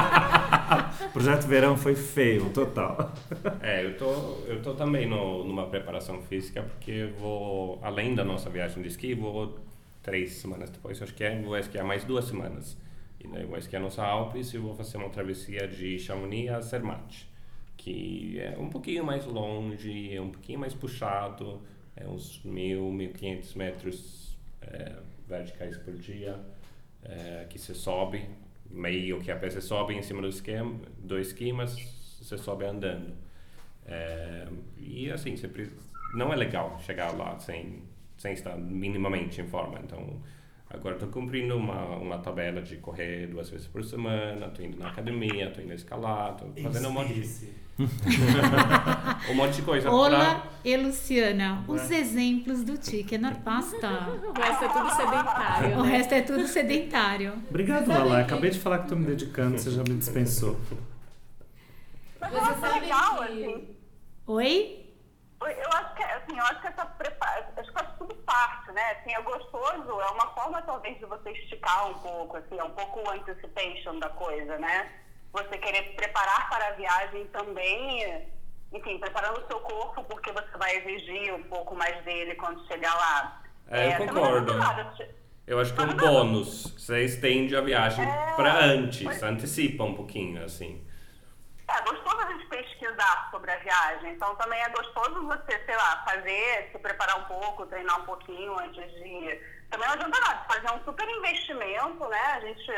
Projeto 1.12 1.47
Verão 1.47 1.75
foi 1.75 1.95
feio, 1.95 2.51
total. 2.51 3.13
É, 3.62 3.83
eu 3.83 3.97
tô, 3.97 4.12
eu 4.45 4.62
tô 4.62 4.75
também 4.75 5.09
no, 5.09 5.43
numa 5.43 5.65
preparação 5.65 6.21
física 6.21 6.62
porque 6.62 7.09
vou, 7.19 7.79
além 7.81 8.13
da 8.13 8.24
nossa 8.24 8.47
viagem 8.47 8.83
de 8.83 8.89
esqui, 8.89 9.15
vou 9.15 9.55
três 10.05 10.33
semanas 10.33 10.69
depois, 10.69 11.01
acho 11.01 11.15
que 11.15 11.24
é, 11.24 11.41
vou 11.41 11.57
esquiar 11.57 11.83
mais 11.83 12.03
duas 12.03 12.25
semanas. 12.25 12.77
E 13.19 13.27
daí 13.27 13.43
vou 13.43 13.57
esquiar 13.57 13.81
nos 13.81 13.97
Alpes 13.97 14.53
e 14.53 14.57
vou 14.59 14.75
fazer 14.75 14.97
uma 14.97 15.09
travessia 15.09 15.67
de 15.67 15.97
Chamonix 15.97 16.51
a 16.51 16.62
Zermatt, 16.62 17.27
que 17.75 18.39
é 18.39 18.55
um 18.55 18.69
pouquinho 18.69 19.03
mais 19.03 19.25
longe, 19.25 20.15
é 20.15 20.21
um 20.21 20.29
pouquinho 20.29 20.59
mais 20.59 20.75
puxado, 20.75 21.59
é 21.95 22.07
uns 22.07 22.39
mil, 22.43 22.91
mil 22.91 23.12
quinhentos 23.13 23.55
metros 23.55 24.38
é, 24.62 24.95
verticais 25.27 25.75
por 25.79 25.95
dia, 25.95 26.39
é, 27.03 27.47
que 27.50 27.57
você 27.57 27.74
sobe, 27.74 28.29
meio 28.69 29.19
que 29.21 29.31
a 29.31 29.35
pé 29.35 29.50
você 29.50 29.62
sobe 29.62 29.95
em 29.95 30.03
cima 30.03 30.21
do 30.21 30.29
esqui, 30.29 30.53
do 31.00 31.17
esqui 31.17 31.51
você 31.51 32.38
sobe 32.38 32.63
andando. 32.65 33.12
É, 33.88 34.47
e 34.77 35.09
assim, 35.09 35.35
você 35.35 35.47
precisa, 35.47 35.75
não 36.13 36.31
é 36.31 36.35
legal 36.35 36.79
chegar 36.79 37.12
lá 37.12 37.39
sem, 37.39 37.81
sem 38.25 38.34
estar 38.34 38.58
minimamente 38.58 39.39
em 39.39 39.48
forma. 39.48 39.79
Então, 39.84 40.20
agora 40.70 40.96
estou 40.96 41.10
cumprindo 41.10 41.55
uma, 41.55 41.86
uma 41.98 42.17
tabela 42.17 42.60
de 42.62 42.77
correr 42.77 43.27
duas 43.27 43.50
vezes 43.51 43.67
por 43.67 43.84
semana, 43.84 44.48
estou 44.48 44.65
indo 44.65 44.79
na 44.79 44.89
academia, 44.89 45.48
estou 45.50 45.63
indo 45.63 45.74
escalar, 45.74 46.32
estou 46.34 46.51
fazendo 46.63 46.88
um 46.88 46.91
monte, 46.91 47.13
de, 47.13 47.50
um 49.29 49.34
monte 49.36 49.55
de 49.58 49.62
coisa 49.62 49.91
Olá 49.91 50.39
pra... 50.39 50.51
e 50.63 50.75
Luciana, 50.75 51.63
os 51.67 51.91
exemplos 51.91 52.63
do 52.63 52.77
Tique 52.79 53.15
na 53.17 53.36
pasta. 53.36 53.89
O 54.25 54.34
resto 54.34 54.63
é 54.65 54.70
tudo 54.70 54.89
sedentário, 54.89 55.77
O 55.77 55.84
né? 55.84 55.89
resto 55.98 56.13
é 56.13 56.22
tudo 56.22 56.48
sedentário. 56.48 57.34
Obrigado, 57.50 57.88
Lala. 57.88 58.22
Acabei 58.22 58.50
de 58.50 58.60
falar 58.60 58.79
que 58.79 58.84
estou 58.86 58.98
me 58.98 59.05
dedicando, 59.05 59.58
você 59.60 59.70
já 59.70 59.84
me 59.84 59.96
dispensou. 59.98 60.60
Mas 62.20 62.32
Você 62.32 62.60
sabe 62.60 62.79
legal, 62.79 63.17
que- 63.17 63.24
assim. 63.24 63.75
Oi? 64.27 64.82
Eu 65.41 65.70
acho 65.74 65.96
que, 65.96 66.01
assim, 66.03 66.38
eu 66.39 66.44
acho 66.44 66.62
que 66.62 66.67
essa 66.67 66.86
prepara... 66.86 67.53
Tudo 68.07 68.21
parte, 68.21 68.71
né? 68.71 68.91
Assim, 68.91 69.13
é 69.15 69.21
gostoso, 69.24 70.00
é 70.00 70.09
uma 70.12 70.27
forma 70.35 70.62
talvez 70.62 70.95
de 71.00 71.05
você 71.05 71.31
esticar 71.31 71.89
um 71.89 71.95
pouco, 71.95 72.38
assim, 72.38 72.57
é 72.59 72.63
um 72.63 72.69
pouco 72.69 73.00
o 73.00 73.09
anticipation 73.09 73.97
da 73.97 74.09
coisa, 74.09 74.59
né? 74.59 74.91
Você 75.33 75.57
querer 75.57 75.85
se 75.88 75.93
preparar 75.95 76.47
para 76.50 76.67
a 76.67 76.71
viagem 76.74 77.25
também, 77.27 78.27
enfim, 78.71 79.00
preparando 79.00 79.39
o 79.43 79.47
seu 79.47 79.59
corpo 79.62 80.03
porque 80.03 80.31
você 80.31 80.55
vai 80.57 80.75
exigir 80.77 81.33
um 81.33 81.43
pouco 81.43 81.75
mais 81.75 82.03
dele 82.05 82.35
quando 82.35 82.65
chegar 82.67 82.93
lá. 82.95 83.41
É, 83.69 83.88
eu 83.88 83.91
também 83.93 84.07
concordo. 84.09 84.53
é 84.53 84.55
nada. 84.57 84.95
Eu 85.47 85.59
acho 85.59 85.74
que 85.74 85.81
é 85.81 85.83
um 85.85 85.95
bônus. 85.95 86.74
Você 86.77 87.05
estende 87.05 87.55
a 87.55 87.62
viagem 87.62 88.05
É, 88.05 88.33
pra 88.35 88.65
antes, 88.65 89.01
mas- 89.01 89.24
antecipa 89.24 89.83
um 89.83 89.95
pouquinho, 89.95 90.43
assim. 90.43 90.85
É 91.75 91.82
gostoso 91.82 92.17
a 92.17 92.32
gente 92.32 92.46
pesquisar 92.46 93.27
sobre 93.32 93.51
a 93.51 93.58
viagem, 93.58 94.13
então 94.13 94.34
também 94.38 94.62
é 94.62 94.70
gostoso 94.70 95.27
você, 95.27 95.65
sei 95.65 95.75
lá, 95.75 96.03
fazer, 96.05 96.70
se 96.72 96.79
preparar 96.79 97.20
um 97.20 97.25
pouco, 97.25 97.65
treinar 97.65 98.00
um 98.00 98.05
pouquinho 98.05 98.58
antes 98.58 98.89
de 98.94 99.03
ir. 99.03 99.67
Também 99.70 99.86
não 99.86 99.96
adianta 99.96 100.20
nada, 100.22 100.46
fazer 100.48 100.72
um 100.74 100.84
super 100.86 101.08
investimento, 101.10 102.08
né? 102.08 102.22
A 102.32 102.39
gente, 102.39 102.72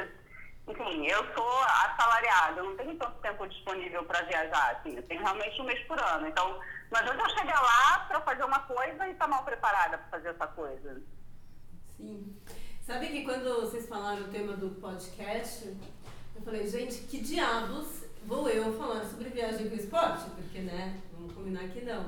enfim, 0.68 1.06
eu 1.06 1.24
sou 1.36 1.63
assalariada, 1.63 2.60
eu 2.60 2.66
não 2.66 2.75
tenho 2.75 2.98
tanto 2.98 3.20
tempo 3.20 3.48
disponível 3.48 4.04
para 4.06 4.24
viajar, 4.24 4.77
assim, 4.77 4.96
eu 4.96 5.04
tenho 5.04 5.22
realmente 5.22 5.62
um 5.62 5.66
mês 5.66 5.80
por 5.86 6.00
ano. 6.01 6.27
Então, 6.27 6.60
não 6.89 7.00
adianta 7.00 7.22
eu 7.22 7.38
chegar 7.38 7.62
lá 7.62 8.00
para 8.08 8.22
fazer 8.22 8.46
uma 8.46 8.62
coisa 8.62 9.08
e 9.08 9.12
estar 9.12 9.27
mal 9.27 9.44
preparada 9.44 10.00
para 10.00 10.10
fazer 10.10 10.30
essa 10.30 10.48
coisa. 10.48 11.04
Sim. 11.96 12.36
Sabe 12.82 13.10
que 13.10 13.24
quando 13.24 13.62
vocês 13.62 13.88
falaram 13.88 14.24
o 14.24 14.32
tema 14.32 14.54
do 14.58 14.72
podcast, 14.82 15.77
eu 16.36 16.42
falei, 16.42 16.68
gente, 16.68 17.01
que 17.04 17.20
diabos 17.20 18.06
vou 18.27 18.48
eu 18.50 18.72
falar 18.77 19.03
sobre 19.05 19.29
viagem 19.29 19.69
com 19.69 19.75
esporte? 19.75 20.25
Porque, 20.36 20.60
né, 20.60 20.96
vamos 21.17 21.34
combinar 21.34 21.67
que 21.69 21.81
não. 21.84 22.05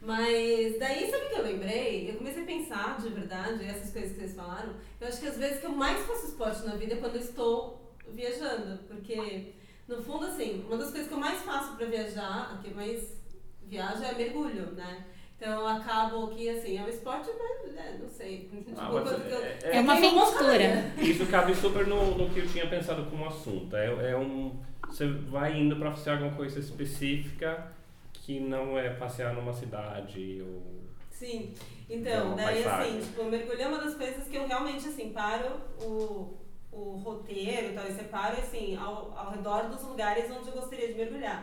Mas 0.00 0.78
daí, 0.78 1.08
sabe 1.10 1.26
o 1.26 1.28
que 1.28 1.34
eu 1.36 1.44
lembrei? 1.44 2.10
Eu 2.10 2.16
comecei 2.16 2.42
a 2.42 2.46
pensar, 2.46 2.98
de 3.00 3.08
verdade, 3.10 3.64
essas 3.64 3.92
coisas 3.92 4.12
que 4.12 4.18
vocês 4.18 4.34
falaram. 4.34 4.70
Eu 5.00 5.06
acho 5.08 5.20
que 5.20 5.26
às 5.28 5.36
vezes 5.38 5.60
que 5.60 5.66
eu 5.66 5.70
mais 5.72 6.00
faço 6.04 6.26
esporte 6.26 6.64
na 6.66 6.74
vida 6.74 6.94
é 6.94 6.96
quando 6.96 7.14
eu 7.16 7.20
estou 7.20 7.92
viajando. 8.08 8.78
Porque, 8.88 9.52
no 9.86 10.02
fundo, 10.02 10.26
assim, 10.26 10.64
uma 10.66 10.76
das 10.76 10.90
coisas 10.90 11.06
que 11.08 11.14
eu 11.14 11.18
mais 11.20 11.40
faço 11.42 11.76
pra 11.76 11.86
viajar, 11.86 12.52
a 12.52 12.58
que 12.60 12.70
eu 12.70 12.74
mais 12.74 13.16
viajo 13.64 14.02
é 14.02 14.12
mergulho, 14.14 14.72
né? 14.72 15.04
Então 15.36 15.60
eu 15.60 15.66
acabo 15.68 16.28
que, 16.28 16.48
assim, 16.48 16.78
é 16.78 16.82
um 16.82 16.88
esporte, 16.88 17.28
mas, 17.38 17.72
né, 17.72 17.98
não 18.00 18.08
sei. 18.08 18.48
Tipo, 18.48 18.72
Ah, 18.80 18.90
mas 18.92 19.02
quanto 19.08 19.20
que 19.22 19.32
eu- 19.32 19.42
é- 19.42 19.58
É 19.76 19.80
uma 19.80 19.94
um 19.94 19.96
aventura. 19.96 20.92
Isso 20.98 21.26
cabe 21.26 21.54
super 21.54 21.86
no, 21.86 22.16
no 22.16 22.30
que 22.30 22.40
eu 22.40 22.46
tinha 22.48 22.66
pensado 22.68 23.04
como 23.08 23.24
assunto. 23.26 23.74
É, 23.76 24.10
é 24.12 24.16
um. 24.16 24.60
Você 24.92 25.08
vai 25.08 25.58
indo 25.58 25.74
pra 25.76 25.90
fazer 25.90 26.10
alguma 26.10 26.32
coisa 26.32 26.60
específica 26.60 27.72
que 28.12 28.38
não 28.38 28.78
é 28.78 28.90
passear 28.90 29.34
numa 29.34 29.54
cidade 29.54 30.42
ou. 30.46 30.62
Sim. 31.10 31.54
Então, 31.88 32.36
daí 32.36 32.62
assim, 32.62 33.00
tipo, 33.00 33.24
mergulhar 33.24 33.62
é 33.62 33.68
uma 33.68 33.78
das 33.78 33.94
coisas 33.94 34.28
que 34.28 34.36
eu 34.36 34.46
realmente, 34.46 34.86
assim, 34.86 35.10
paro 35.10 35.60
o, 35.80 36.36
o 36.70 36.96
roteiro 36.96 37.74
tal, 37.74 37.86
e 37.88 37.92
separo, 37.92 38.36
assim, 38.38 38.76
ao, 38.76 39.16
ao 39.16 39.30
redor 39.30 39.70
dos 39.70 39.82
lugares 39.82 40.30
onde 40.30 40.48
eu 40.48 40.54
gostaria 40.54 40.88
de 40.88 40.94
mergulhar. 40.94 41.42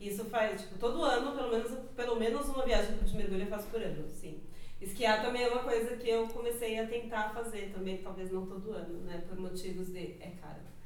Isso 0.00 0.24
faz, 0.24 0.62
tipo, 0.62 0.76
todo 0.76 1.02
ano, 1.04 1.36
pelo 1.36 1.50
menos, 1.50 1.70
pelo 1.94 2.16
menos 2.16 2.48
uma 2.48 2.64
viagem 2.64 2.96
de 2.96 3.16
mergulho 3.16 3.42
eu 3.42 3.46
faço 3.46 3.68
por 3.68 3.80
ano, 3.80 4.08
sim. 4.08 4.40
Esquiar 4.80 5.22
também 5.22 5.44
é 5.44 5.48
uma 5.48 5.62
coisa 5.62 5.96
que 5.96 6.08
eu 6.08 6.26
comecei 6.28 6.78
a 6.80 6.86
tentar 6.86 7.30
fazer 7.30 7.72
também, 7.72 7.98
talvez 7.98 8.32
não 8.32 8.44
todo 8.46 8.72
ano, 8.72 9.00
né, 9.04 9.22
por 9.28 9.38
motivos 9.38 9.88
de... 9.88 10.16
é 10.20 10.32
caro. 10.40 10.77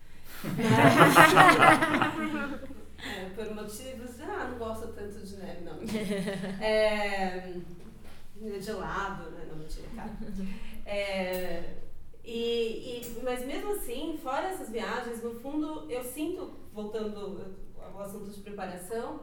É, 3.04 3.28
por 3.34 3.54
motivos 3.54 4.20
ah, 4.20 4.48
não 4.50 4.58
gosto 4.58 4.88
tanto 4.88 5.18
de 5.20 5.36
neve, 5.36 5.64
não. 5.64 5.78
É, 6.60 7.54
gelado, 8.60 9.30
né? 9.30 9.46
Não, 9.48 9.56
mentira, 9.56 9.88
cara. 9.94 10.10
É, 10.86 11.74
e, 12.24 13.00
e, 13.00 13.20
mas 13.22 13.44
mesmo 13.44 13.72
assim, 13.72 14.18
fora 14.22 14.48
essas 14.48 14.70
viagens, 14.70 15.22
no 15.22 15.34
fundo, 15.34 15.90
eu 15.90 16.02
sinto, 16.02 16.52
voltando 16.72 17.54
ao 17.76 18.00
assunto 18.00 18.30
de 18.30 18.40
preparação, 18.40 19.20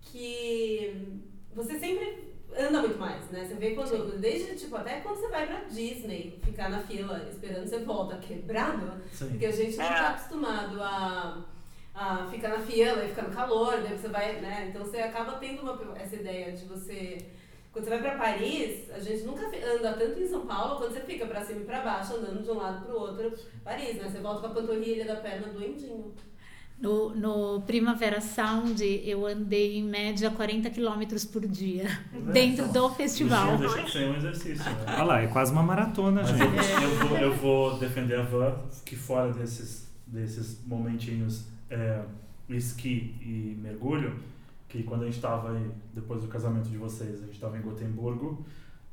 que 0.00 1.18
você 1.54 1.78
sempre 1.78 2.31
anda 2.58 2.80
muito 2.80 2.98
mais, 2.98 3.28
né? 3.30 3.44
Você 3.44 3.54
vê 3.54 3.70
quando, 3.74 4.18
desde, 4.18 4.54
tipo, 4.56 4.76
até 4.76 5.00
quando 5.00 5.16
você 5.18 5.28
vai 5.28 5.46
pra 5.46 5.60
Disney, 5.68 6.38
ficar 6.42 6.68
na 6.70 6.80
fila 6.80 7.26
esperando 7.30 7.66
você 7.66 7.78
volta 7.80 8.16
quebrado, 8.18 8.92
Sim. 9.12 9.28
porque 9.30 9.46
a 9.46 9.50
gente 9.52 9.76
não 9.76 9.84
É. 9.84 9.88
tá 9.88 10.08
acostumado 10.10 10.82
a, 10.82 11.44
a 11.94 12.26
ficar 12.30 12.48
na 12.50 12.58
fila 12.60 13.04
e 13.04 13.08
ficar 13.08 13.22
no 13.22 13.34
calor, 13.34 13.80
daí 13.82 13.96
você 13.98 14.08
vai, 14.08 14.40
né? 14.40 14.66
Então 14.70 14.84
você 14.84 14.98
acaba 14.98 15.32
tendo 15.38 15.62
uma, 15.62 15.78
essa 15.98 16.16
ideia 16.16 16.52
de 16.52 16.64
você. 16.64 17.18
Quando 17.72 17.84
você 17.84 17.90
vai 17.90 18.00
pra 18.02 18.18
Paris, 18.18 18.90
a 18.90 18.98
gente 18.98 19.22
nunca 19.24 19.46
anda 19.46 19.94
tanto 19.94 20.20
em 20.20 20.28
São 20.28 20.44
Paulo 20.46 20.76
quando 20.76 20.92
você 20.92 21.00
fica 21.00 21.24
pra 21.24 21.42
cima 21.42 21.60
e 21.62 21.64
pra 21.64 21.80
baixo, 21.80 22.16
andando 22.16 22.42
de 22.42 22.50
um 22.50 22.58
lado 22.58 22.84
pro 22.84 22.98
outro. 23.00 23.32
Paris, 23.64 23.96
né? 23.96 24.10
Você 24.10 24.18
volta 24.18 24.40
com 24.42 24.46
a 24.48 24.50
panturrilha 24.50 25.06
da 25.06 25.16
perna 25.16 25.48
doendinho. 25.48 26.12
No, 26.82 27.14
no 27.14 27.60
Primavera 27.62 28.20
Sound, 28.20 28.82
eu 29.04 29.24
andei 29.24 29.78
em 29.78 29.84
média 29.84 30.28
40 30.32 30.68
km 30.68 31.02
por 31.32 31.46
dia, 31.46 31.86
dentro 32.32 32.66
do 32.72 32.90
festival. 32.90 33.54
Isso 33.54 33.58
deixa 33.62 33.82
de 33.84 33.92
ser 33.92 34.10
um 34.10 34.16
exercício, 34.16 34.64
né? 34.64 34.84
Olha 34.88 35.02
lá, 35.04 35.22
é 35.22 35.28
quase 35.28 35.52
uma 35.52 35.62
maratona, 35.62 36.22
Mas 36.22 36.36
gente. 36.36 36.82
eu, 36.82 36.82
eu 36.82 37.08
vou, 37.08 37.18
eu 37.18 37.34
vou 37.36 37.78
defender 37.78 38.18
a 38.18 38.22
Van 38.22 38.56
que 38.84 38.96
fora 38.96 39.32
desses, 39.32 39.88
desses 40.06 40.58
momentinhos 40.66 41.44
é, 41.70 42.02
esqui 42.48 43.14
e 43.20 43.56
mergulho, 43.62 44.16
que 44.68 44.82
quando 44.82 45.02
a 45.02 45.04
gente 45.04 45.16
estava 45.16 45.52
aí, 45.52 45.70
depois 45.94 46.22
do 46.22 46.28
casamento 46.28 46.68
de 46.68 46.76
vocês, 46.76 47.14
a 47.22 47.26
gente 47.26 47.34
estava 47.34 47.56
em 47.56 47.62
Gotemburgo, 47.62 48.44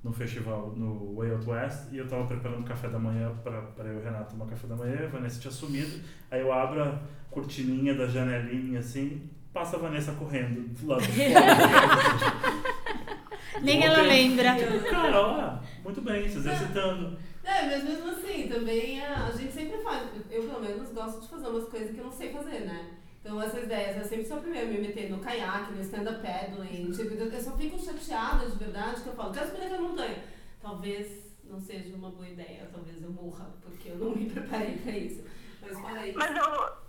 no 0.03 0.13
festival 0.13 0.73
no 0.75 1.15
Way 1.15 1.31
Out 1.31 1.49
West, 1.49 1.91
e 1.91 1.97
eu 1.97 2.05
estava 2.05 2.25
preparando 2.25 2.63
café 2.63 2.87
da 2.87 2.99
manhã 2.99 3.31
para 3.43 3.87
eu 3.89 3.95
e 3.95 3.97
o 3.97 4.03
Renato 4.03 4.31
tomar 4.31 4.45
café 4.45 4.67
da 4.67 4.75
manhã, 4.75 5.05
a 5.05 5.07
Vanessa 5.07 5.41
tinha 5.41 5.51
sumido, 5.51 6.01
aí 6.31 6.39
eu 6.39 6.53
abro 6.53 6.81
a 6.81 7.01
cortininha 7.29 7.93
da 7.93 8.07
janelinha 8.07 8.79
assim, 8.79 9.29
passa 9.53 9.75
a 9.75 9.79
Vanessa 9.79 10.13
correndo 10.13 10.69
do 10.69 10.87
lado 10.87 11.01
de 11.01 11.11
fora. 11.11 12.59
Nem 13.61 13.83
ela 13.83 14.01
lembra. 14.01 14.55
Cara, 14.89 15.21
ó, 15.21 15.59
muito 15.83 16.01
bem, 16.01 16.29
se 16.29 16.37
exercitando. 16.37 17.17
É, 17.43 17.65
mas 17.65 17.83
mesmo 17.83 18.09
assim, 18.09 18.47
também 18.47 19.01
a, 19.01 19.25
a 19.25 19.31
gente 19.31 19.51
sempre 19.51 19.79
faz. 19.79 20.07
Eu, 20.29 20.43
pelo 20.43 20.61
menos, 20.61 20.91
gosto 20.91 21.21
de 21.21 21.27
fazer 21.27 21.47
umas 21.47 21.67
coisas 21.67 21.91
que 21.91 21.97
eu 21.97 22.05
não 22.05 22.11
sei 22.11 22.31
fazer, 22.31 22.59
né? 22.61 22.91
Então, 23.19 23.41
essas 23.41 23.63
ideias, 23.63 23.97
eu 23.97 24.05
sempre 24.05 24.25
sou 24.25 24.37
a 24.37 24.41
primeira 24.41 24.67
a 24.67 24.71
me 24.71 24.79
meter 24.79 25.09
no 25.09 25.19
caiaque, 25.19 25.73
no 25.73 25.81
stand-up 25.81 26.21
paddling. 26.21 26.91
Tipo, 26.91 27.15
eu 27.15 27.41
só 27.41 27.51
fico 27.57 27.77
chateada 27.77 28.49
de 28.49 28.57
verdade 28.57 29.01
que 29.01 29.07
eu 29.09 29.13
falo, 29.13 29.33
quero 29.33 29.47
subir 29.47 29.59
naquela 29.59 29.81
montanha. 29.81 30.23
Talvez 30.61 31.35
não 31.43 31.59
seja 31.59 31.95
uma 31.95 32.09
boa 32.11 32.27
ideia, 32.27 32.69
talvez 32.71 33.01
eu 33.01 33.11
morra, 33.11 33.49
porque 33.61 33.89
eu 33.89 33.97
não 33.97 34.15
me 34.15 34.29
preparei 34.29 34.77
pra 34.77 34.91
isso. 34.91 35.23
Mas 35.61 35.79
fala 35.79 35.99
aí. 35.99 36.13
Mas 36.13 36.35
eu, 36.35 36.79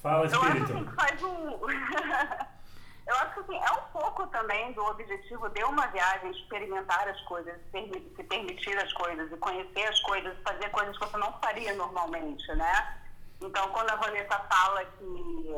Fala, 0.00 0.26
Eu 0.26 0.42
acho 0.42 0.56
espírito. 0.62 0.86
que 0.86 0.94
faz 0.94 1.22
um. 1.22 1.60
Eu 3.06 3.16
acho 3.16 3.34
que 3.34 3.40
assim, 3.40 3.56
é 3.56 3.72
um 3.72 3.82
pouco 3.92 4.26
também 4.28 4.72
do 4.72 4.84
objetivo 4.84 5.48
de 5.48 5.64
uma 5.64 5.84
viagem 5.88 6.30
experimentar 6.30 7.08
as 7.08 7.20
coisas, 7.22 7.56
se 7.72 8.22
permitir 8.22 8.78
as 8.78 8.92
coisas 8.92 9.32
e 9.32 9.36
conhecer 9.36 9.82
as 9.88 10.00
coisas, 10.02 10.36
fazer 10.44 10.70
coisas 10.70 10.96
que 10.96 11.04
você 11.04 11.16
não 11.16 11.32
faria 11.40 11.74
normalmente, 11.74 12.46
né? 12.54 12.98
Então, 13.42 13.68
quando 13.70 13.90
a 13.90 13.96
Vanessa 13.96 14.38
fala 14.52 14.84
que, 14.84 15.54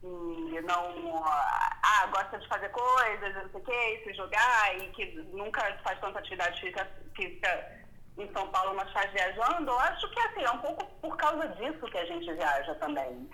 que 0.00 0.60
não. 0.62 1.22
Ah, 1.26 2.06
gosta 2.06 2.38
de 2.38 2.48
fazer 2.48 2.68
coisas, 2.70 3.34
não 3.34 3.50
sei 3.50 3.60
o 3.60 3.64
quê, 3.64 4.02
se 4.04 4.14
jogar, 4.14 4.78
e 4.78 4.88
que 4.90 5.06
nunca 5.32 5.60
faz 5.82 5.98
tanta 6.00 6.18
atividade 6.18 6.60
física, 6.60 6.88
física 7.14 7.72
em 8.16 8.32
São 8.32 8.48
Paulo, 8.48 8.74
mas 8.76 8.90
faz 8.92 9.10
viajando, 9.12 9.70
eu 9.70 9.78
acho 9.80 10.08
que 10.10 10.20
assim, 10.20 10.42
é 10.44 10.50
um 10.50 10.58
pouco 10.58 10.84
por 11.00 11.16
causa 11.16 11.48
disso 11.48 11.86
que 11.86 11.98
a 11.98 12.04
gente 12.06 12.32
viaja 12.32 12.74
também. 12.76 13.28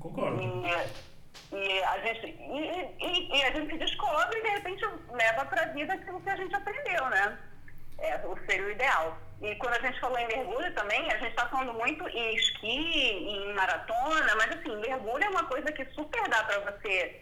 Concordo. 0.00 0.40
E, 0.42 1.54
e 1.56 1.82
a 1.84 1.98
gente, 2.00 2.26
e, 2.26 2.96
e- 3.04 3.36
e 3.38 3.44
a 3.44 3.50
gente 3.52 3.70
se 3.72 3.78
descobre 3.78 4.38
e 4.38 4.42
de 4.42 4.48
repente 4.48 4.84
leva 5.10 5.44
para 5.44 5.62
a 5.62 5.66
vida 5.66 5.92
aquilo 5.92 6.20
que 6.20 6.30
a 6.30 6.36
gente 6.36 6.54
aprendeu, 6.54 7.08
né? 7.10 7.38
É, 7.98 8.16
o 8.26 8.36
ser 8.46 8.62
o 8.62 8.70
ideal. 8.70 9.16
E 9.42 9.54
quando 9.56 9.74
a 9.74 9.80
gente 9.80 10.00
falou 10.00 10.18
em 10.18 10.26
mergulho 10.26 10.72
também, 10.74 11.00
a 11.10 11.18
gente 11.18 11.30
está 11.30 11.46
falando 11.48 11.74
muito 11.74 12.06
em 12.08 12.34
esqui, 12.36 12.68
em 12.68 13.54
maratona, 13.54 14.34
mas 14.36 14.50
assim, 14.56 14.74
mergulho 14.80 15.24
é 15.24 15.28
uma 15.28 15.44
coisa 15.44 15.70
que 15.72 15.84
super 15.86 16.28
dá 16.28 16.42
para 16.44 16.60
você 16.72 17.20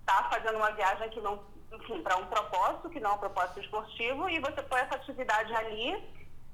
estar 0.00 0.30
fazendo 0.30 0.56
uma 0.56 0.70
viagem 0.72 1.08
que 1.10 1.20
não, 1.20 1.40
enfim, 1.72 2.00
para 2.02 2.16
um 2.18 2.26
propósito, 2.26 2.88
que 2.90 3.00
não 3.00 3.10
é 3.10 3.14
um 3.14 3.18
propósito 3.18 3.60
esportivo, 3.60 4.28
e 4.30 4.38
você 4.38 4.62
põe 4.62 4.80
essa 4.80 4.94
atividade 4.94 5.52
ali 5.54 5.96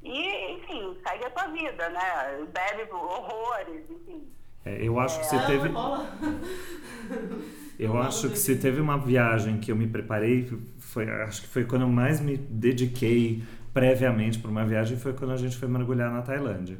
e, 0.02 0.52
enfim, 0.54 0.96
segue 1.06 1.26
a 1.26 1.30
tua 1.30 1.48
vida, 1.48 1.88
né? 1.90 2.46
Bebe 2.52 2.90
horrores, 2.92 3.84
enfim. 3.90 4.32
É, 4.64 4.78
eu 4.80 4.98
acho 4.98 5.18
que 5.18 5.26
você 5.26 5.36
Ah, 5.36 5.46
teve. 5.46 5.68
rola. 5.68 6.06
Eu 7.78 8.00
acho 8.00 8.30
que 8.30 8.38
se 8.38 8.56
teve 8.56 8.80
uma 8.80 8.96
viagem 8.96 9.58
que 9.58 9.72
eu 9.72 9.74
me 9.76 9.88
preparei, 9.88 10.48
foi, 10.78 11.10
acho 11.22 11.42
que 11.42 11.48
foi 11.48 11.64
quando 11.64 11.82
eu 11.82 11.88
mais 11.88 12.20
me 12.20 12.36
dediquei 12.36 13.42
previamente 13.72 14.38
para 14.38 14.50
uma 14.50 14.64
viagem, 14.64 14.96
foi 14.96 15.12
quando 15.12 15.32
a 15.32 15.36
gente 15.36 15.56
foi 15.56 15.68
mergulhar 15.68 16.10
na 16.12 16.22
Tailândia. 16.22 16.78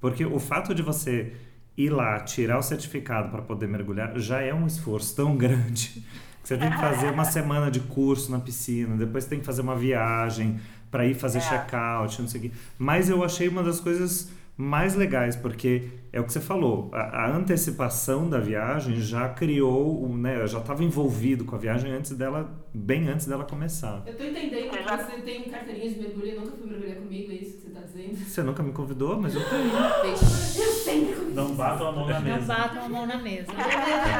Porque 0.00 0.24
o 0.24 0.38
fato 0.38 0.74
de 0.74 0.82
você 0.82 1.32
ir 1.76 1.90
lá, 1.90 2.18
tirar 2.20 2.58
o 2.58 2.62
certificado 2.62 3.30
para 3.30 3.42
poder 3.42 3.66
mergulhar, 3.68 4.18
já 4.18 4.40
é 4.40 4.52
um 4.52 4.66
esforço 4.66 5.14
tão 5.16 5.36
grande. 5.38 6.02
que 6.42 6.48
Você 6.48 6.56
tem 6.56 6.70
que 6.70 6.78
fazer 6.78 7.10
uma 7.10 7.24
semana 7.24 7.70
de 7.70 7.80
curso 7.80 8.30
na 8.30 8.38
piscina, 8.40 8.96
depois 8.96 9.26
tem 9.26 9.38
que 9.40 9.44
fazer 9.46 9.60
uma 9.62 9.76
viagem 9.76 10.58
para 10.90 11.06
ir 11.06 11.14
fazer 11.14 11.38
É. 11.38 11.40
check-out, 11.42 12.20
não 12.20 12.28
sei 12.28 12.40
o 12.40 12.42
quê. 12.44 12.50
Mas 12.78 13.08
eu 13.08 13.22
achei 13.22 13.46
uma 13.48 13.62
das 13.62 13.78
coisas 13.80 14.30
mais 14.60 14.94
legais, 14.94 15.36
porque 15.36 15.88
é 16.12 16.20
o 16.20 16.24
que 16.24 16.32
você 16.32 16.40
falou, 16.40 16.90
a, 16.92 17.24
a 17.24 17.34
antecipação 17.36 18.28
da 18.28 18.38
viagem 18.38 19.00
já 19.00 19.28
criou, 19.28 20.06
né, 20.16 20.40
eu 20.42 20.46
já 20.46 20.58
estava 20.58 20.84
envolvido 20.84 21.44
com 21.44 21.54
a 21.56 21.58
viagem 21.58 21.90
antes 21.92 22.10
dela, 22.16 22.50
bem 22.74 23.08
antes 23.08 23.26
dela 23.26 23.44
começar. 23.44 24.04
Eu 24.06 24.14
tô 24.14 24.24
entendendo 24.24 24.68
que 24.68 24.76
você 24.82 25.22
tem 25.24 25.44
carteirinha 25.44 25.88
de 25.90 25.98
mergulho 25.98 26.26
e 26.28 26.34
nunca 26.34 26.50
foi 26.52 26.66
mergulhar 26.68 26.96
comigo, 26.96 27.30
é 27.30 27.34
isso 27.36 27.54
que 27.54 27.60
você 27.62 27.70
tá 27.70 27.80
dizendo? 27.80 28.16
Você 28.16 28.42
nunca 28.42 28.62
me 28.62 28.72
convidou, 28.72 29.20
mas 29.20 29.34
eu 29.34 29.40
tenho. 29.48 29.70
Eu 29.70 30.16
sempre 30.16 31.14
comigo. 31.14 31.34
Não 31.34 31.54
batam 31.54 31.88
a 31.88 31.92
mão 31.92 32.06
na 32.06 32.20
Não 32.20 32.22
mesa. 32.22 32.46
batam 32.54 32.84
a 32.84 32.88
mão 32.88 33.06
na 33.06 33.18
mesa. 33.18 33.46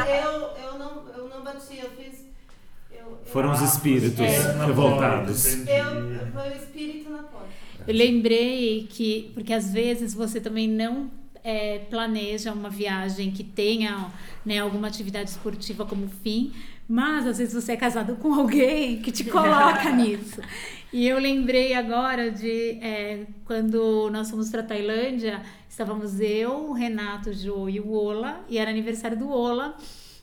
Eu, 0.09 0.65
eu, 0.65 0.79
não, 0.79 1.09
eu 1.17 1.29
não 1.29 1.45
bati, 1.45 1.79
eu 1.79 1.91
fiz. 1.91 2.25
Eu, 2.91 2.99
eu, 3.11 3.19
Foram 3.25 3.51
os 3.53 3.61
espíritos 3.61 4.21
É. 4.21 4.65
revoltados. 4.65 5.45
Eu, 5.67 6.27
foi 6.33 6.49
o 6.51 6.57
espírito 6.57 7.11
na 7.11 7.23
porta. 7.25 7.49
Eu 7.87 7.95
lembrei 7.95 8.87
que, 8.89 9.31
porque 9.35 9.53
às 9.53 9.73
vezes 9.73 10.15
você 10.15 10.41
também 10.41 10.69
não 10.69 11.11
é, 11.43 11.79
planeja 11.91 12.53
uma 12.53 12.71
viagem 12.71 13.31
que 13.31 13.43
tenha 13.43 14.11
né, 14.45 14.59
alguma 14.59 14.89
atividade 14.89 15.31
esportiva 15.31 15.85
como 15.85 16.09
fim, 16.23 16.53
mas 16.89 17.27
às 17.27 17.39
vezes 17.39 17.55
você 17.55 17.73
é 17.73 17.77
casado 17.77 18.17
com 18.17 18.35
alguém 18.35 19.01
que 19.01 19.13
te 19.13 19.25
coloca 19.25 19.91
nisso. 19.95 20.41
E 20.93 21.07
eu 21.07 21.19
lembrei 21.19 21.73
agora 21.73 22.31
de 22.31 22.79
é, 22.83 23.27
quando 23.45 24.11
nós 24.11 24.29
fomos 24.31 24.51
para 24.51 24.63
Tailândia, 24.63 25.41
estávamos 25.69 26.21
eu, 26.21 26.71
o 26.71 26.73
Renato, 26.73 27.31
o 27.31 27.33
Jô 27.33 27.69
e 27.69 27.79
o 27.79 27.93
Ola, 27.93 28.45
e 28.49 28.59
era 28.59 28.71
aniversário 28.71 29.17
do 29.17 29.31
Ola, 29.31 29.77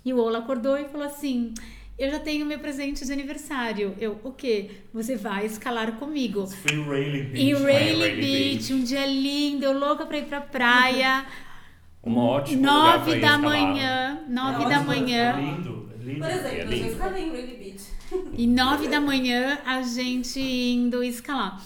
e 0.03 0.13
o 0.13 0.19
Ola 0.19 0.39
acordou 0.39 0.77
e 0.77 0.85
falou 0.85 1.07
assim. 1.07 1.53
Eu 1.97 2.12
já 2.12 2.19
tenho 2.19 2.45
meu 2.45 2.60
presente 2.60 3.03
de 3.05 3.12
aniversário. 3.12 3.95
Eu, 3.99 4.19
o 4.23 4.31
quê? 4.31 4.69
Você 4.93 5.15
vai 5.15 5.45
escalar 5.47 5.93
comigo. 5.93 6.45
Foi 6.45 6.75
em 6.77 6.83
Rayleigh 6.83 7.23
Beach. 7.23 7.41
Em 7.41 7.53
Rayleigh 7.53 7.89
Rayleigh 7.89 8.21
Beach, 8.55 8.73
um 8.73 8.83
dia 8.83 9.05
lindo, 9.05 9.65
eu 9.65 9.77
louca 9.77 10.05
pra 10.05 10.17
ir 10.17 10.25
pra 10.25 10.41
praia. 10.41 11.25
Um 12.03 12.13
lugar 12.13 12.43
pra 12.45 12.55
Nove 12.55 13.12
da 13.12 13.17
escalar. 13.17 13.39
manhã, 13.41 14.19
nove 14.29 14.63
É 14.63 14.69
da 14.69 14.75
ótimo, 14.77 14.86
manhã. 14.86 15.36
lindo, 15.36 15.89
é 15.93 16.03
lindo. 16.05 16.19
Por 16.21 16.29
exemplo, 16.29 16.47
É 16.57 16.62
eu 16.62 16.67
lindo. 16.69 16.83
já 16.86 16.88
escalei 16.93 17.23
em 17.23 17.29
Ruby 17.31 17.57
Beach. 17.57 17.83
E 18.38 18.47
nove 18.47 18.88
da 18.88 19.01
manhã 19.01 19.57
a 19.65 19.81
gente 19.81 20.39
indo 20.39 21.03
escalar. 21.03 21.62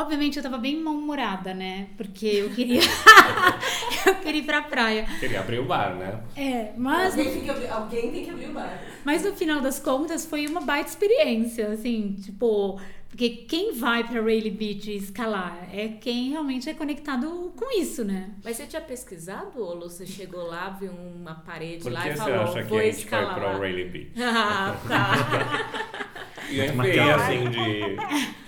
Obviamente 0.00 0.36
eu 0.36 0.42
tava 0.42 0.58
bem 0.58 0.80
mal-humorada, 0.80 1.52
né? 1.52 1.88
Porque 1.96 2.26
eu 2.26 2.50
queria. 2.50 2.80
eu 4.06 4.14
queria 4.16 4.40
ir 4.40 4.44
pra 4.44 4.62
praia. 4.62 5.06
Queria 5.18 5.40
abrir 5.40 5.58
o 5.58 5.64
bar, 5.64 5.96
né? 5.96 6.20
É, 6.36 6.72
mas 6.76 7.18
Alguém 7.18 7.32
tem, 7.32 7.42
que 7.42 7.50
abrir, 7.50 7.68
alguém 7.68 8.12
tem 8.12 8.24
que 8.24 8.30
abrir 8.30 8.50
o 8.50 8.52
bar. 8.52 8.80
Mas 9.04 9.24
no 9.24 9.32
final 9.32 9.60
das 9.60 9.80
contas 9.80 10.24
foi 10.24 10.46
uma 10.46 10.60
baita 10.60 10.88
experiência, 10.88 11.68
assim, 11.68 12.16
tipo, 12.22 12.80
porque 13.08 13.28
quem 13.30 13.72
vai 13.72 14.04
pra 14.04 14.20
Rayleigh 14.20 14.50
Beach 14.50 14.94
escalar 14.94 15.68
é 15.72 15.88
quem 15.88 16.30
realmente 16.30 16.70
é 16.70 16.74
conectado 16.74 17.52
com 17.56 17.80
isso, 17.80 18.04
né? 18.04 18.30
Mas 18.44 18.56
você 18.56 18.66
tinha 18.66 18.82
pesquisado, 18.82 19.60
ou 19.60 19.80
você 19.80 20.06
chegou 20.06 20.46
lá, 20.46 20.68
viu 20.70 20.92
uma 20.92 21.34
parede 21.34 21.82
Por 21.82 21.90
lá 21.90 22.02
que 22.02 22.08
e 22.10 22.12
você 22.12 22.18
falou, 22.18 22.40
acha 22.42 22.62
que 22.62 22.68
vou 22.68 22.78
a 22.78 22.82
gente 22.82 22.92
foi 22.94 23.02
escalar 23.02 23.34
pra. 23.34 23.56
Rayleigh 23.56 23.88
Beach? 23.88 24.12
Ah, 24.20 24.76
tá. 24.86 26.18
E 26.50 26.60
enfiei 26.60 26.94
cara. 26.96 27.16
assim 27.16 27.50
de. 27.50 27.96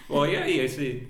Oi, 0.08 0.32
e 0.32 0.36
aí, 0.36 0.60
esse. 0.60 1.06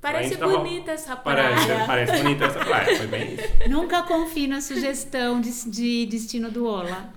Parece 0.00 0.36
tava- 0.36 0.58
bonita 0.58 0.92
essa 0.92 1.16
praia. 1.16 1.54
Parece, 1.56 1.86
parece 1.86 2.22
bonita 2.22 2.44
essa 2.44 2.58
praia, 2.60 2.96
foi 2.96 3.06
bem 3.08 3.34
isso. 3.34 3.68
Nunca 3.68 4.02
confie 4.04 4.46
na 4.46 4.60
sugestão 4.60 5.40
de, 5.40 5.50
de 5.70 6.06
destino 6.06 6.50
do 6.50 6.64
Ola. 6.66 7.12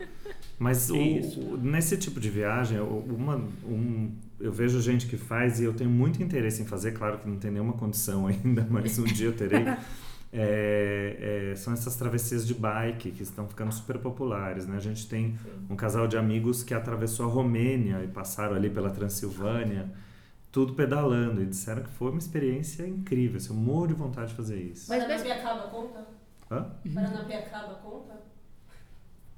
Mas 0.58 0.90
o- 0.90 1.58
nesse 1.62 1.96
tipo 1.98 2.20
de 2.20 2.30
viagem, 2.30 2.80
uma, 2.80 3.36
um, 3.66 4.12
eu 4.40 4.52
vejo 4.52 4.82
gente 4.82 5.06
que 5.06 5.16
faz 5.18 5.60
e 5.60 5.64
eu 5.64 5.74
tenho 5.74 5.90
muito 5.92 6.22
interesse 6.24 6.62
em 6.64 6.66
fazer, 6.66 6.92
claro 6.94 7.20
que 7.20 7.28
não 7.30 7.38
tem 7.38 7.52
nenhuma 7.52 7.74
condição 7.74 8.26
ainda, 8.28 8.66
mas 8.70 8.98
um 8.98 9.04
dia 9.04 9.28
eu 9.28 9.34
terei. 9.34 9.64
É, 10.34 11.52
é, 11.52 11.56
são 11.58 11.74
essas 11.74 11.96
travessias 11.98 12.48
de 12.48 12.54
bike 12.54 13.12
que 13.12 13.24
estão 13.24 13.48
ficando 13.48 13.72
super 13.74 13.98
populares. 14.00 14.66
Né? 14.66 14.78
A 14.78 14.80
gente 14.80 15.08
tem 15.08 15.38
um 15.70 15.76
casal 15.76 16.08
de 16.08 16.18
amigos 16.18 16.64
que 16.64 16.74
atravessou 16.74 17.26
a 17.26 17.30
Romênia 17.30 18.02
e 18.04 18.08
passaram 18.08 18.56
ali 18.56 18.70
pela 18.70 18.90
Transilvânia, 18.90 19.92
tudo 20.52 20.74
pedalando, 20.74 21.42
e 21.42 21.46
disseram 21.46 21.84
que 21.84 21.90
foi 21.90 22.12
uma 22.12 22.20
experiência 22.20 22.88
incrível. 22.88 23.38
Assim, 23.38 23.50
eu 23.50 23.56
morro 23.56 23.88
de 23.88 23.94
vontade 23.94 24.30
de 24.30 24.36
fazer 24.36 24.62
isso. 24.62 24.90
Mas 24.90 25.04
Paranapiacaba 25.04 25.68
conta? 25.68 26.08
Hã? 26.50 26.72
Paranapiacaba 26.94 27.76
conta? 27.76 28.31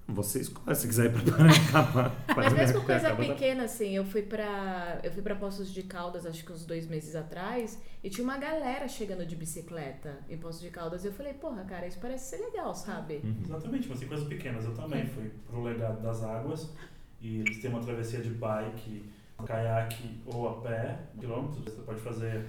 Você 0.07 0.41
escolhe 0.41 0.75
se 0.75 0.85
quiser 0.85 1.05
ir 1.05 1.13
para 1.13 1.31
Paranapiacaba. 1.31 2.11
Mas 2.35 2.53
mesmo 2.53 2.81
coisa 2.83 3.09
tá- 3.09 3.15
pequena, 3.15 3.63
assim, 3.63 3.95
eu 3.95 4.03
fui 4.03 4.21
pra. 4.21 4.99
Eu 5.01 5.11
fui 5.11 5.21
pra 5.21 5.33
Poços 5.35 5.71
de 5.71 5.83
Caldas, 5.83 6.25
acho 6.25 6.43
que 6.45 6.51
uns 6.51 6.65
dois 6.65 6.87
meses 6.87 7.15
atrás, 7.15 7.79
e 8.03 8.09
tinha 8.09 8.23
uma 8.23 8.37
galera 8.37 8.85
chegando 8.87 9.25
de 9.25 9.35
bicicleta 9.35 10.19
em 10.29 10.37
Poços 10.37 10.61
de 10.61 10.69
Caldas. 10.69 11.05
E 11.05 11.07
eu 11.07 11.13
falei, 11.13 11.33
porra, 11.33 11.63
cara, 11.63 11.87
isso 11.87 11.99
parece 11.99 12.29
ser 12.35 12.43
legal, 12.43 12.75
sabe? 12.75 13.21
Exatamente, 13.45 13.87
mas 13.87 13.99
tem 13.99 14.07
coisas 14.07 14.27
pequenas. 14.27 14.65
Eu 14.65 14.73
também 14.73 15.05
fui 15.07 15.31
pro 15.47 15.63
Legado 15.63 16.01
das 16.01 16.21
Águas 16.21 16.69
e 17.21 17.39
eles 17.39 17.59
têm 17.61 17.69
uma 17.69 17.79
travessia 17.79 18.19
de 18.19 18.29
bike, 18.29 19.05
caiaque 19.45 20.21
ou 20.25 20.47
a 20.47 20.53
pé, 20.61 20.95
quilômetros. 21.19 21.63
Você 21.65 21.81
pode 21.85 21.99
fazer. 22.01 22.45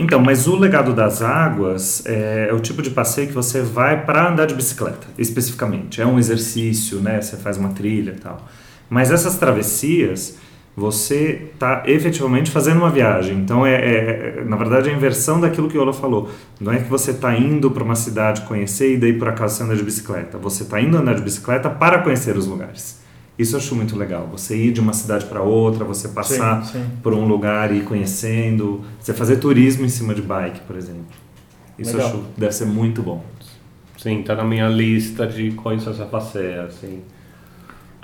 Então, 0.00 0.20
mas 0.20 0.46
o 0.46 0.56
legado 0.56 0.92
das 0.94 1.22
águas 1.22 2.04
é, 2.06 2.48
é 2.50 2.52
o 2.52 2.60
tipo 2.60 2.82
de 2.82 2.90
passeio 2.90 3.28
que 3.28 3.34
você 3.34 3.62
vai 3.62 4.04
para 4.04 4.30
andar 4.30 4.46
de 4.46 4.54
bicicleta, 4.54 5.06
especificamente. 5.18 6.00
É 6.00 6.06
um 6.06 6.18
exercício, 6.18 7.00
né? 7.00 7.20
Você 7.20 7.36
faz 7.36 7.56
uma 7.56 7.70
trilha 7.70 8.12
e 8.12 8.20
tal. 8.20 8.46
Mas 8.88 9.10
essas 9.10 9.36
travessias, 9.36 10.38
você 10.76 11.48
está 11.54 11.82
efetivamente 11.86 12.50
fazendo 12.50 12.76
uma 12.78 12.90
viagem. 12.90 13.38
Então, 13.38 13.66
é, 13.66 13.74
é- 13.74 14.34
é- 14.40 14.44
na 14.44 14.56
verdade, 14.56 14.88
é 14.88 14.92
a 14.92 14.96
inversão 14.96 15.40
daquilo 15.40 15.68
que 15.68 15.76
o 15.78 15.80
Ola 15.80 15.92
falou. 15.92 16.30
Não 16.60 16.70
é 16.72 16.78
que 16.78 16.88
você 16.88 17.10
está 17.12 17.34
indo 17.36 17.70
para 17.70 17.82
uma 17.82 17.96
cidade 17.96 18.42
conhecer 18.42 18.92
e 18.94 18.96
daí 18.98 19.14
por 19.14 19.26
acaso 19.28 19.56
você 19.56 19.62
anda 19.64 19.74
de 19.74 19.82
bicicleta. 19.82 20.38
Você 20.38 20.62
está 20.64 20.80
indo 20.80 20.96
andar 20.96 21.14
de 21.14 21.22
bicicleta 21.22 21.68
para 21.70 22.00
conhecer 22.02 22.36
os 22.36 22.46
lugares. 22.46 23.04
Isso 23.38 23.54
eu 23.54 23.60
acho 23.60 23.74
muito 23.74 23.96
legal. 23.96 24.28
Você 24.32 24.56
ir 24.56 24.72
de 24.72 24.80
uma 24.80 24.92
cidade 24.92 25.26
para 25.26 25.42
outra, 25.42 25.84
você 25.84 26.08
passar 26.08 26.64
Sim, 26.64 26.72
sim. 26.72 26.86
por 27.02 27.12
um 27.12 27.26
lugar 27.26 27.70
e 27.72 27.78
ir 27.78 27.84
conhecendo. 27.84 28.82
Você 28.98 29.12
fazer 29.12 29.36
turismo 29.36 29.84
em 29.84 29.88
cima 29.90 30.14
de 30.14 30.22
bike, 30.22 30.60
por 30.60 30.76
exemplo. 30.76 31.04
Isso 31.78 31.90
eu 31.90 31.96
Legal. 31.98 32.08
acho 32.10 32.24
deve 32.36 32.52
ser 32.54 32.64
muito 32.64 33.02
bom. 33.02 33.22
Sim, 33.98 34.22
tá 34.22 34.34
na 34.34 34.44
minha 34.44 34.68
lista 34.68 35.26
de 35.26 35.50
coisas 35.52 36.00
a 36.00 36.06
fazer, 36.06 36.60
assim. 36.60 37.00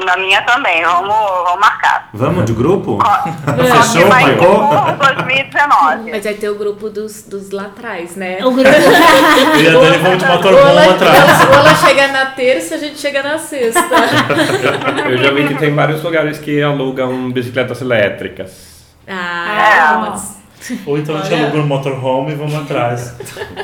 Na 0.05 0.17
minha 0.17 0.43
também, 0.43 0.83
vamos, 0.83 1.09
vamos 1.09 1.61
marcar. 1.61 2.09
Vamos 2.13 2.45
de 2.45 2.53
grupo? 2.53 2.99
Só 3.03 3.83
Fechou, 3.83 4.09
vai 4.09 4.35
por 4.37 5.15
2019. 5.15 6.11
Mas 6.11 6.25
vai 6.25 6.35
ter 6.35 6.49
o 6.51 6.55
grupo 6.57 6.91
dos, 6.91 7.23
dos 7.23 7.51
lá 7.51 7.65
atrás, 7.65 8.17
né? 8.17 8.39
O 8.45 8.51
grupo 8.51 8.69
e 8.69 9.69
a 9.69 9.73
Dani 9.73 9.99
vamos 9.99 10.19
de 10.19 10.25
O 10.25 10.29
motorhome 10.29 10.71
Ola, 10.71 10.91
atrás. 10.93 11.41
o 11.45 11.53
Ola 11.59 11.75
chega 11.77 12.09
na 12.09 12.27
terça, 12.27 12.75
a 12.75 12.79
gente 12.79 12.99
chega 12.99 13.23
na 13.23 13.39
sexta. 13.39 13.81
Eu 15.09 15.19
já 15.19 15.31
vi 15.33 15.47
que 15.49 15.55
tem 15.55 15.75
vários 15.75 16.03
lugares 16.03 16.39
que 16.39 16.63
alugam 16.63 17.31
bicicletas 17.31 17.81
elétricas. 17.81 18.73
Ah, 19.09 19.95
É. 19.95 20.11
mas- 20.11 20.43
Ou 20.87 20.97
então 20.97 21.17
a 21.17 21.21
gente 21.23 21.35
aluga 21.35 21.59
um 21.59 21.67
motorhome 21.67 22.33
e 22.33 22.35
vamos 22.37 22.55
atrás. 22.55 23.17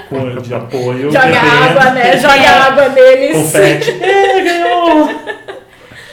Com 0.09 0.40
de 0.40 0.55
apoio. 0.55 1.11
joga 1.12 1.40
água, 1.40 1.90
né? 1.92 2.16
Joga 2.18 2.51
água 2.66 2.88
neles. 2.88 3.37
Confete. 3.37 3.90
É, 4.03 4.40
ganhou! 4.40 5.09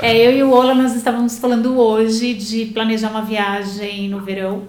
É, 0.05 0.15
eu 0.15 0.31
e 0.37 0.43
o 0.43 0.51
Ola, 0.51 0.75
nós 0.75 0.95
estávamos 0.95 1.39
falando 1.39 1.79
hoje 1.79 2.35
de 2.35 2.67
planejar 2.67 3.09
uma 3.09 3.23
viagem 3.23 4.07
no 4.07 4.19
verão 4.19 4.65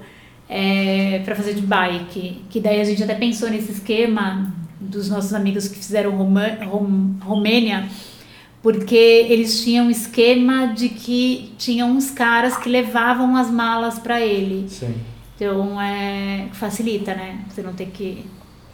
é, 0.49 1.21
para 1.27 1.35
fazer 1.35 1.53
de 1.53 1.61
bike. 1.61 2.43
Que 2.49 2.59
daí 2.59 2.81
a 2.81 2.85
gente 2.85 3.05
até 3.05 3.15
pensou 3.15 3.51
nesse 3.51 3.71
esquema 3.71 4.51
dos 4.81 5.11
nossos 5.11 5.35
amigos 5.35 5.69
que 5.69 5.77
fizeram 5.77 6.13
Roma, 6.13 6.57
Rom, 6.65 7.17
Romênia, 7.21 7.87
porque 8.63 8.97
eles 9.29 9.63
tinham 9.63 9.89
um 9.89 9.91
esquema 9.91 10.69
de 10.69 10.89
que 10.89 11.53
tinham 11.59 11.91
uns 11.91 12.11
caras 12.11 12.57
que 12.57 12.71
levavam 12.71 13.37
as 13.37 13.51
malas 13.51 13.99
para 13.99 14.19
ele. 14.19 14.67
Sim. 14.71 14.95
Então, 15.35 15.79
é, 15.79 16.47
facilita, 16.55 17.15
né? 17.15 17.41
Você 17.51 17.61
não 17.61 17.75
tem 17.75 17.91
que... 17.91 18.25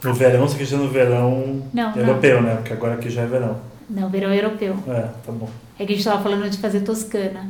No 0.01 0.13
verão, 0.13 0.47
você 0.47 0.57
quer 0.57 0.63
dizer 0.63 0.77
no 0.77 0.87
verão 0.87 1.61
Não, 1.73 1.91
não. 1.91 1.97
europeu, 1.97 2.41
né? 2.41 2.55
Porque 2.55 2.71
agora 2.71 2.93
aqui 2.93 3.09
já 3.09 3.23
é 3.23 3.25
verão. 3.25 3.72
Não, 3.93 4.09
verão 4.09 4.33
europeu. 4.33 4.75
É, 4.87 5.01
tá 5.25 5.31
bom. 5.31 5.49
É 5.79 5.85
que 5.85 5.93
a 5.93 5.95
gente 5.95 5.99
estava 5.99 6.21
falando 6.23 6.49
de 6.49 6.57
fazer 6.57 6.81
Toscana. 6.81 7.47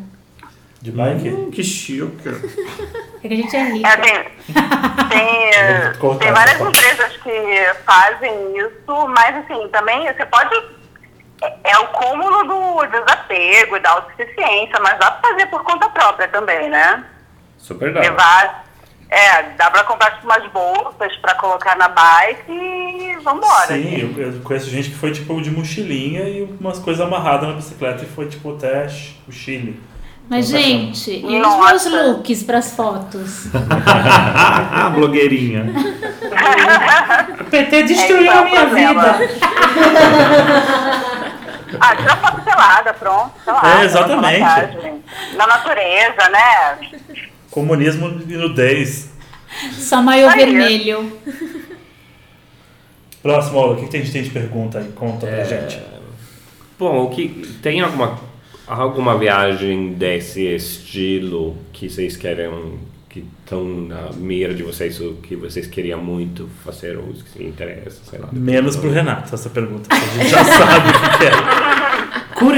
De 0.82 0.92
bike? 0.92 1.30
Hum, 1.30 1.50
que 1.50 1.64
chique. 1.64 2.28
É 3.24 3.28
que 3.30 3.34
a 3.34 3.38
gente 3.38 3.56
é 3.56 3.64
rico. 3.72 3.88
É, 3.88 3.96
tem, 3.98 4.14
tem, 5.10 5.50
eh, 5.56 5.94
tem 6.20 6.32
várias 6.34 6.60
empresas 6.60 7.16
que 7.18 7.74
fazem 7.86 8.58
isso, 8.58 9.08
mas 9.08 9.38
assim, 9.38 9.70
também 9.70 10.06
você 10.14 10.26
pode. 10.26 10.54
é- 11.42 11.54
É 11.64 11.78
o 11.80 11.88
cúmulo 11.88 12.44
do 12.44 12.86
desapego 12.88 13.78
e 13.78 13.80
da 13.80 13.92
autossuficiência, 13.92 14.78
mas 14.82 15.00
dá 15.00 15.12
pra 15.12 15.30
fazer 15.30 15.46
por 15.48 15.64
conta 15.64 15.88
própria 15.90 16.28
também, 16.28 16.70
né? 16.70 17.06
Super 17.58 17.94
dá. 17.94 18.02
Levar. 18.02 18.66
É, 19.14 19.44
dá 19.56 19.70
pra 19.70 19.84
comprar 19.84 20.10
tipo, 20.16 20.26
umas 20.26 20.44
bolsas 20.52 21.16
pra 21.18 21.36
colocar 21.36 21.78
na 21.78 21.88
bike 21.88 22.52
e 22.52 23.16
vambora. 23.24 23.68
Sim, 23.68 24.12
eu, 24.18 24.34
eu 24.34 24.42
conheço 24.42 24.72
gente 24.72 24.90
que 24.90 24.96
foi 24.96 25.12
tipo 25.12 25.40
de 25.40 25.52
mochilinha 25.52 26.22
e 26.22 26.42
umas 26.60 26.80
coisas 26.80 27.06
amarradas 27.06 27.48
na 27.48 27.54
bicicleta 27.56 28.04
e 28.04 28.08
foi 28.08 28.28
tipo 28.28 28.56
até 28.56 28.88
o 29.28 29.32
Chile. 29.32 29.80
Mas, 30.28 30.48
gente, 30.48 31.12
e 31.12 31.42
os 31.42 31.56
meus 31.58 31.86
looks 31.86 32.42
pras 32.44 32.76
fotos? 32.76 33.46
Ah, 33.86 34.90
blogueirinha. 34.90 35.66
O 37.40 37.44
PT 37.46 37.84
destruiu 37.84 38.32
É, 38.32 38.38
a 38.38 38.44
minha 38.46 38.66
vida. 38.66 39.18
Ah, 41.80 41.96
tira 41.96 42.16
foto 42.18 42.42
pelada, 42.42 42.94
pronto. 42.94 43.32
Sei 43.44 43.54
lá, 43.54 43.82
É, 43.82 43.86
exatamente. 43.86 45.04
Na 45.36 45.48
natureza, 45.48 46.30
né? 46.30 46.78
Comunismo 47.54 48.20
e 48.28 48.34
nudez. 48.36 49.10
Só 49.74 50.02
maiô 50.02 50.28
Aí. 50.28 50.38
vermelho. 50.46 51.12
Próximo, 53.22 53.60
Aula, 53.60 53.74
o 53.74 53.80
que 53.80 53.88
que 53.88 53.98
a 53.98 54.00
gente 54.00 54.12
tem 54.12 54.24
de 54.24 54.32
pergunta 54.32 54.80
aí? 54.80 54.92
Conta 54.96 55.28
É. 55.28 55.36
pra 55.36 55.44
gente. 55.46 55.80
Bom, 56.80 57.04
o 57.06 57.10
que 57.12 57.30
tem 57.62 57.80
alguma 57.82 58.20
alguma 58.66 59.16
viagem 59.18 59.94
desse 59.94 60.42
estilo 60.48 61.56
que 61.72 61.88
vocês 61.90 62.18
querem 62.18 62.80
que 63.08 63.24
estão 63.44 63.64
na 63.64 64.10
mira 64.16 64.56
de 64.56 64.64
vocês, 64.64 65.00
o 65.00 65.14
que 65.22 65.36
vocês 65.36 65.68
queriam 65.68 66.02
muito 66.04 66.50
fazer 66.66 66.98
ou 66.98 67.04
que 67.14 67.30
se 67.30 67.44
interessa, 67.44 68.02
sei 68.10 68.18
lá. 68.18 68.30
Menos 68.32 68.76
pro 68.76 68.90
Renato 68.90 69.36
essa 69.36 69.52
pergunta. 69.52 69.94
A 69.94 70.00
gente 70.18 70.30
já 70.32 70.44
sabe 70.44 70.90
é. 70.90 71.13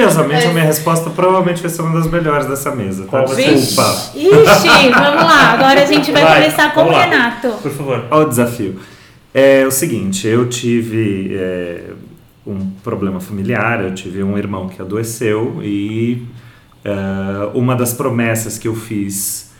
Curiosamente, 0.09 0.47
a 0.47 0.53
minha 0.53 0.65
resposta 0.65 1.09
provavelmente 1.09 1.61
vai 1.61 1.69
ser 1.69 1.81
uma 1.81 1.99
das 1.99 2.09
melhores 2.09 2.47
dessa 2.47 2.73
mesa. 2.75 3.05
Tá? 3.05 3.23
Desculpa. 3.23 4.11
Ixi, 4.15 4.89
vamos 4.89 5.23
lá. 5.23 5.53
Agora 5.53 5.83
a 5.83 5.85
gente 5.85 6.11
vai, 6.11 6.23
Vai, 6.23 6.41
começar 6.41 6.73
com 6.73 6.83
o. 6.83 6.89
Renato. 6.91 7.49
Por 7.61 7.71
favor. 7.71 8.05
Olha 8.09 8.25
o 8.25 8.29
desafio. 8.29 8.79
É 9.33 9.65
o 9.65 9.71
seguinte, 9.71 10.27
eu 10.27 10.47
tive 10.47 11.35
é, 11.35 11.89
um 12.47 12.69
problema 12.83 13.19
familiar, 13.19 13.83
eu 13.83 13.93
tive 13.93 14.23
um 14.23 14.37
irmão 14.37 14.69
que 14.69 14.81
adoeceu 14.81 15.59
e 15.61 16.25
é, 16.85 16.91
uma 17.53 17.75
das 17.75 17.93
promessas 17.93 18.57
que 18.57 18.67
eu 18.67 18.75
fiz 18.75 19.51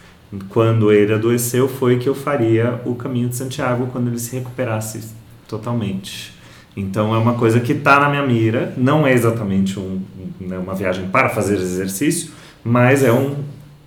quando 0.50 0.92
ele 0.92 1.14
adoeceu 1.14 1.68
foi 1.68 1.98
que 1.98 2.08
eu 2.08 2.16
faria 2.16 2.82
o 2.86 2.96
caminho 2.96 3.30
de 3.30 3.36
Santiago 3.36 3.88
quando 3.92 4.08
ele 4.08 4.20
se 4.20 4.36
recuperasse 4.36 5.10
totalmente. 5.48 6.35
Então 6.76 7.16
é 7.16 7.18
uma 7.18 7.36
coisa 7.36 7.60
que 7.60 7.72
está 7.72 8.00
na 8.00 8.10
minha 8.10 8.26
mira, 8.26 8.74
não 8.76 9.08
é 9.08 9.14
exatamente 9.14 9.80
um, 9.80 10.02
né, 10.40 10.58
uma 10.58 10.76
viagem 10.76 11.08
para 11.08 11.30
fazer 11.30 11.56
exercício, 11.56 12.32
mas 12.64 13.04
é 13.04 13.12
um, 13.12 13.36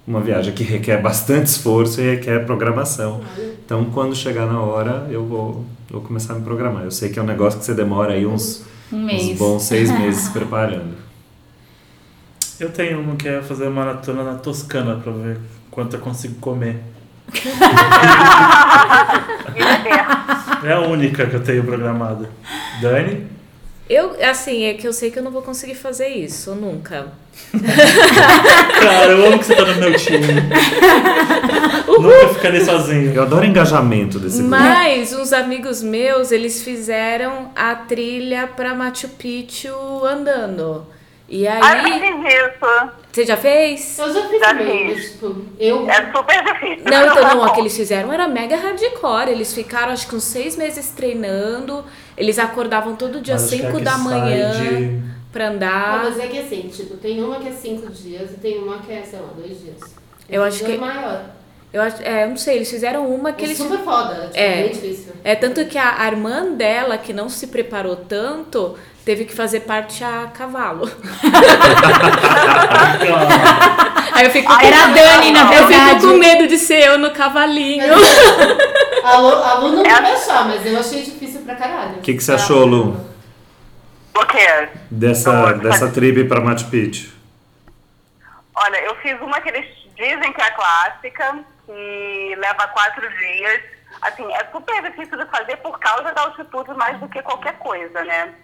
uma 0.06 0.20
viagem 0.20 0.54
que 0.54 0.64
requer 0.64 1.00
bastante 1.02 1.46
esforço 1.46 2.00
e 2.00 2.14
requer 2.14 2.46
programação. 2.46 3.20
Então, 3.64 3.84
quando 3.86 4.16
chegar 4.16 4.46
na 4.46 4.60
hora, 4.60 5.06
eu 5.10 5.26
vou, 5.26 5.66
vou 5.90 6.00
começar 6.00 6.32
a 6.32 6.36
me 6.36 6.42
programar. 6.42 6.84
Eu 6.84 6.90
sei 6.90 7.10
que 7.10 7.18
é 7.18 7.22
um 7.22 7.26
negócio 7.26 7.58
que 7.58 7.66
você 7.66 7.74
demora 7.74 8.14
aí 8.14 8.24
uns, 8.24 8.64
Um 8.90 9.04
uns 9.04 9.36
bons 9.36 9.62
seis 9.64 9.90
meses 9.98 10.22
se 10.22 10.30
preparando. 10.30 10.96
Eu 12.58 12.70
tenho 12.70 13.00
uma 13.00 13.16
que 13.16 13.28
é 13.28 13.42
fazer 13.42 13.64
uma 13.64 13.84
maratona 13.84 14.24
na 14.24 14.34
Toscana 14.34 14.96
pra 14.96 15.12
ver 15.12 15.38
quanto 15.70 15.94
eu 15.94 16.00
consigo 16.00 16.36
comer. 16.36 16.82
É 20.64 20.72
a 20.72 20.80
única 20.80 21.26
que 21.26 21.36
eu 21.36 21.42
tenho 21.42 21.64
programada. 21.64 22.28
Dani? 22.80 23.26
Eu, 23.88 24.16
assim, 24.22 24.64
é 24.64 24.74
que 24.74 24.86
eu 24.86 24.92
sei 24.92 25.10
que 25.10 25.18
eu 25.18 25.22
não 25.22 25.30
vou 25.30 25.40
conseguir 25.40 25.74
fazer 25.74 26.08
isso, 26.08 26.54
nunca. 26.54 27.06
Cara, 28.80 29.12
eu 29.12 29.26
amo 29.26 29.38
que 29.38 29.46
você 29.46 29.54
tá 29.54 29.64
no 29.64 29.76
meu 29.76 29.96
time. 29.96 30.26
Nunca 31.86 32.34
ficaria 32.34 32.62
sozinho. 32.62 33.14
Eu 33.14 33.22
adoro 33.22 33.46
engajamento 33.46 34.18
desse 34.18 34.38
grupo. 34.38 34.50
Mas 34.50 35.14
uns 35.14 35.32
amigos 35.32 35.82
meus, 35.82 36.30
eles 36.32 36.62
fizeram 36.62 37.50
a 37.56 37.74
trilha 37.74 38.46
pra 38.46 38.74
Machu 38.74 39.08
Picchu 39.08 39.74
andando. 40.04 40.86
E 41.28 41.46
Ah, 41.46 41.58
eu 41.58 41.64
aí, 41.64 42.00
fiz 42.00 42.34
isso. 42.34 42.90
você 43.12 43.26
já 43.26 43.36
fez? 43.36 43.98
Eu 43.98 44.14
já 44.14 44.28
fiz 44.28 44.40
Já 44.40 44.48
também, 44.48 44.86
fiz. 44.88 44.96
mas, 44.96 45.10
tipo, 45.12 45.36
eu. 45.58 45.90
É 45.90 46.12
super 46.12 46.42
difícil. 46.44 46.84
Não, 46.90 47.06
então 47.06 47.22
não, 47.36 47.44
a 47.44 47.50
que 47.52 47.60
eles 47.60 47.76
fizeram 47.76 48.10
era 48.12 48.26
mega 48.26 48.56
hardcore. 48.56 49.30
Eles 49.30 49.52
ficaram 49.52 49.92
acho 49.92 50.08
que 50.08 50.16
uns 50.16 50.24
seis 50.24 50.56
meses 50.56 50.88
treinando. 50.90 51.84
Eles 52.16 52.38
acordavam 52.38 52.96
todo 52.96 53.20
dia 53.20 53.34
é 53.34 53.38
5 53.38 53.76
que 53.76 53.82
da 53.84 53.98
manhã 53.98 54.52
de- 54.52 55.02
pra 55.30 55.44
Ah, 55.44 55.50
andar. 55.50 56.04
mas 56.04 56.18
é 56.18 56.26
que 56.28 56.38
assim, 56.38 56.62
tipo, 56.68 56.96
tem 56.96 57.22
uma 57.22 57.38
que 57.38 57.48
é 57.48 57.52
cinco 57.52 57.90
dias 57.92 58.30
e 58.30 58.34
tem 58.34 58.58
uma 58.58 58.78
que 58.78 58.90
é, 58.90 59.02
sei 59.02 59.18
lá, 59.20 59.28
dois 59.36 59.60
dias. 59.60 59.76
Eu 60.28 60.44
Esse 60.46 60.56
acho 60.56 60.66
dia 60.66 60.78
que- 60.78 60.82
É 60.82 60.86
maior. 60.86 61.24
Eu 61.70 61.82
acho, 61.82 62.02
é, 62.02 62.24
eu 62.24 62.30
não 62.30 62.36
sei, 62.38 62.56
eles 62.56 62.70
fizeram 62.70 63.06
uma 63.06 63.30
que 63.30 63.42
É 63.42 63.48
eles. 63.48 63.58
super 63.58 63.78
foda, 63.80 64.14
tipo, 64.28 64.30
É. 64.38 64.62
bem 64.62 64.72
difícil. 64.72 65.12
É 65.22 65.34
tanto 65.34 65.62
que 65.66 65.76
a, 65.76 66.00
a 66.02 66.06
irmã 66.06 66.52
dela, 66.52 66.96
que 66.96 67.12
não 67.12 67.28
se 67.28 67.48
preparou 67.48 67.94
tanto, 67.94 68.74
teve 69.08 69.24
que 69.24 69.34
fazer 69.34 69.60
parte 69.60 70.04
a 70.04 70.26
cavalo. 70.26 70.84
Aí 74.12 74.26
eu 74.26 74.30
fico. 74.30 74.52
Era 74.52 74.84
a 74.84 74.88
Dani, 74.88 75.32
na 75.32 75.40
Eu 75.44 75.66
fico 75.66 75.68
verdade. 75.68 76.00
com 76.02 76.12
medo 76.18 76.46
de 76.46 76.58
ser 76.58 76.88
eu 76.88 76.98
no 76.98 77.10
cavalinho. 77.10 77.86
Mas, 79.02 79.14
a 79.14 79.16
Lu, 79.16 79.34
a 79.42 79.54
Lu 79.54 79.76
não 79.76 79.82
vai 79.82 80.12
achar, 80.12 80.44
mas 80.46 80.66
eu 80.66 80.78
achei 80.78 81.02
difícil 81.02 81.40
pra 81.40 81.54
caralho. 81.54 81.96
O 81.96 82.00
que, 82.00 82.12
que 82.12 82.22
você 82.22 82.32
achou, 82.32 82.66
Lu, 82.66 83.00
O 84.14 84.26
quê? 84.26 84.68
dessa, 84.90 85.52
dessa 85.54 85.90
tribo 85.90 86.28
para 86.28 86.42
Machu 86.42 86.68
Picchu? 86.68 87.10
Olha, 88.54 88.76
eu 88.84 88.94
fiz 88.96 89.18
uma 89.22 89.40
que 89.40 89.48
eles 89.48 89.64
dizem 89.96 90.32
que 90.32 90.42
é 90.42 90.50
clássica, 90.50 91.38
que 91.64 92.34
leva 92.36 92.66
quatro 92.68 93.08
dias. 93.08 93.60
Assim, 94.02 94.30
é 94.34 94.44
super 94.52 94.82
difícil 94.82 95.16
de 95.16 95.24
fazer 95.30 95.56
por 95.58 95.78
causa 95.78 96.12
da 96.12 96.22
altitude 96.22 96.74
mais 96.76 97.00
do 97.00 97.08
que 97.08 97.22
qualquer 97.22 97.54
coisa, 97.54 98.04
né? 98.04 98.34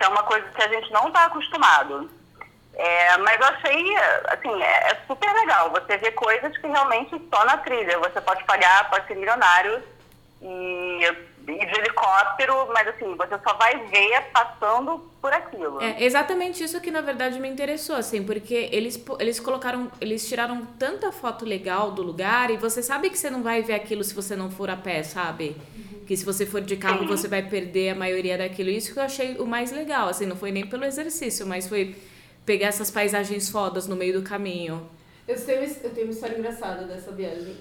Que 0.00 0.06
é 0.06 0.08
uma 0.08 0.22
coisa 0.22 0.48
que 0.48 0.62
a 0.62 0.68
gente 0.68 0.90
não 0.90 1.08
está 1.08 1.26
acostumado. 1.26 2.10
É, 2.72 3.18
mas 3.18 3.38
eu 3.38 3.46
achei, 3.48 3.96
assim, 4.28 4.62
é, 4.62 4.92
é 4.92 4.98
super 5.06 5.30
legal. 5.30 5.68
Você 5.72 5.98
vê 5.98 6.10
coisas 6.12 6.56
que 6.56 6.66
realmente 6.66 7.10
só 7.30 7.44
na 7.44 7.58
trilha. 7.58 7.98
Você 7.98 8.18
pode 8.22 8.42
pagar, 8.44 8.88
pode 8.88 9.06
ser 9.06 9.16
milionário 9.16 9.82
e, 10.40 11.16
de 11.44 11.52
helicóptero, 11.52 12.66
mas 12.72 12.88
assim, 12.88 13.14
você 13.14 13.38
só 13.46 13.52
vai 13.58 13.76
ver 13.88 14.22
passando 14.32 14.98
por 15.20 15.30
aquilo. 15.30 15.82
É 15.82 16.02
exatamente 16.02 16.64
isso 16.64 16.80
que 16.80 16.90
na 16.90 17.02
verdade 17.02 17.38
me 17.38 17.50
interessou, 17.50 17.96
assim, 17.96 18.24
porque 18.24 18.70
eles, 18.72 18.98
eles 19.18 19.38
colocaram, 19.38 19.92
eles 20.00 20.26
tiraram 20.26 20.64
tanta 20.78 21.12
foto 21.12 21.44
legal 21.44 21.90
do 21.90 22.02
lugar 22.02 22.48
e 22.48 22.56
você 22.56 22.82
sabe 22.82 23.10
que 23.10 23.18
você 23.18 23.28
não 23.28 23.42
vai 23.42 23.60
ver 23.60 23.74
aquilo 23.74 24.02
se 24.02 24.14
você 24.14 24.34
não 24.34 24.50
for 24.50 24.70
a 24.70 24.76
pé, 24.76 25.02
sabe? 25.02 25.54
Que 26.10 26.16
se 26.16 26.24
você 26.24 26.44
for 26.44 26.60
de 26.60 26.76
carro 26.76 27.06
você 27.06 27.28
vai 27.28 27.40
perder 27.48 27.90
a 27.90 27.94
maioria 27.94 28.36
daquilo. 28.36 28.68
Isso 28.68 28.92
que 28.92 28.98
eu 28.98 29.02
achei 29.04 29.36
o 29.36 29.46
mais 29.46 29.70
legal, 29.70 30.08
assim, 30.08 30.26
não 30.26 30.34
foi 30.34 30.50
nem 30.50 30.66
pelo 30.66 30.84
exercício, 30.84 31.46
mas 31.46 31.68
foi 31.68 31.94
pegar 32.44 32.66
essas 32.66 32.90
paisagens 32.90 33.48
fodas 33.48 33.86
no 33.86 33.94
meio 33.94 34.14
do 34.14 34.22
caminho. 34.22 34.82
Eu 35.28 35.40
tenho, 35.40 35.62
eu 35.62 35.90
tenho 35.90 36.08
uma 36.08 36.12
história 36.12 36.36
engraçada 36.36 36.84
dessa 36.84 37.12
viagem. 37.12 37.54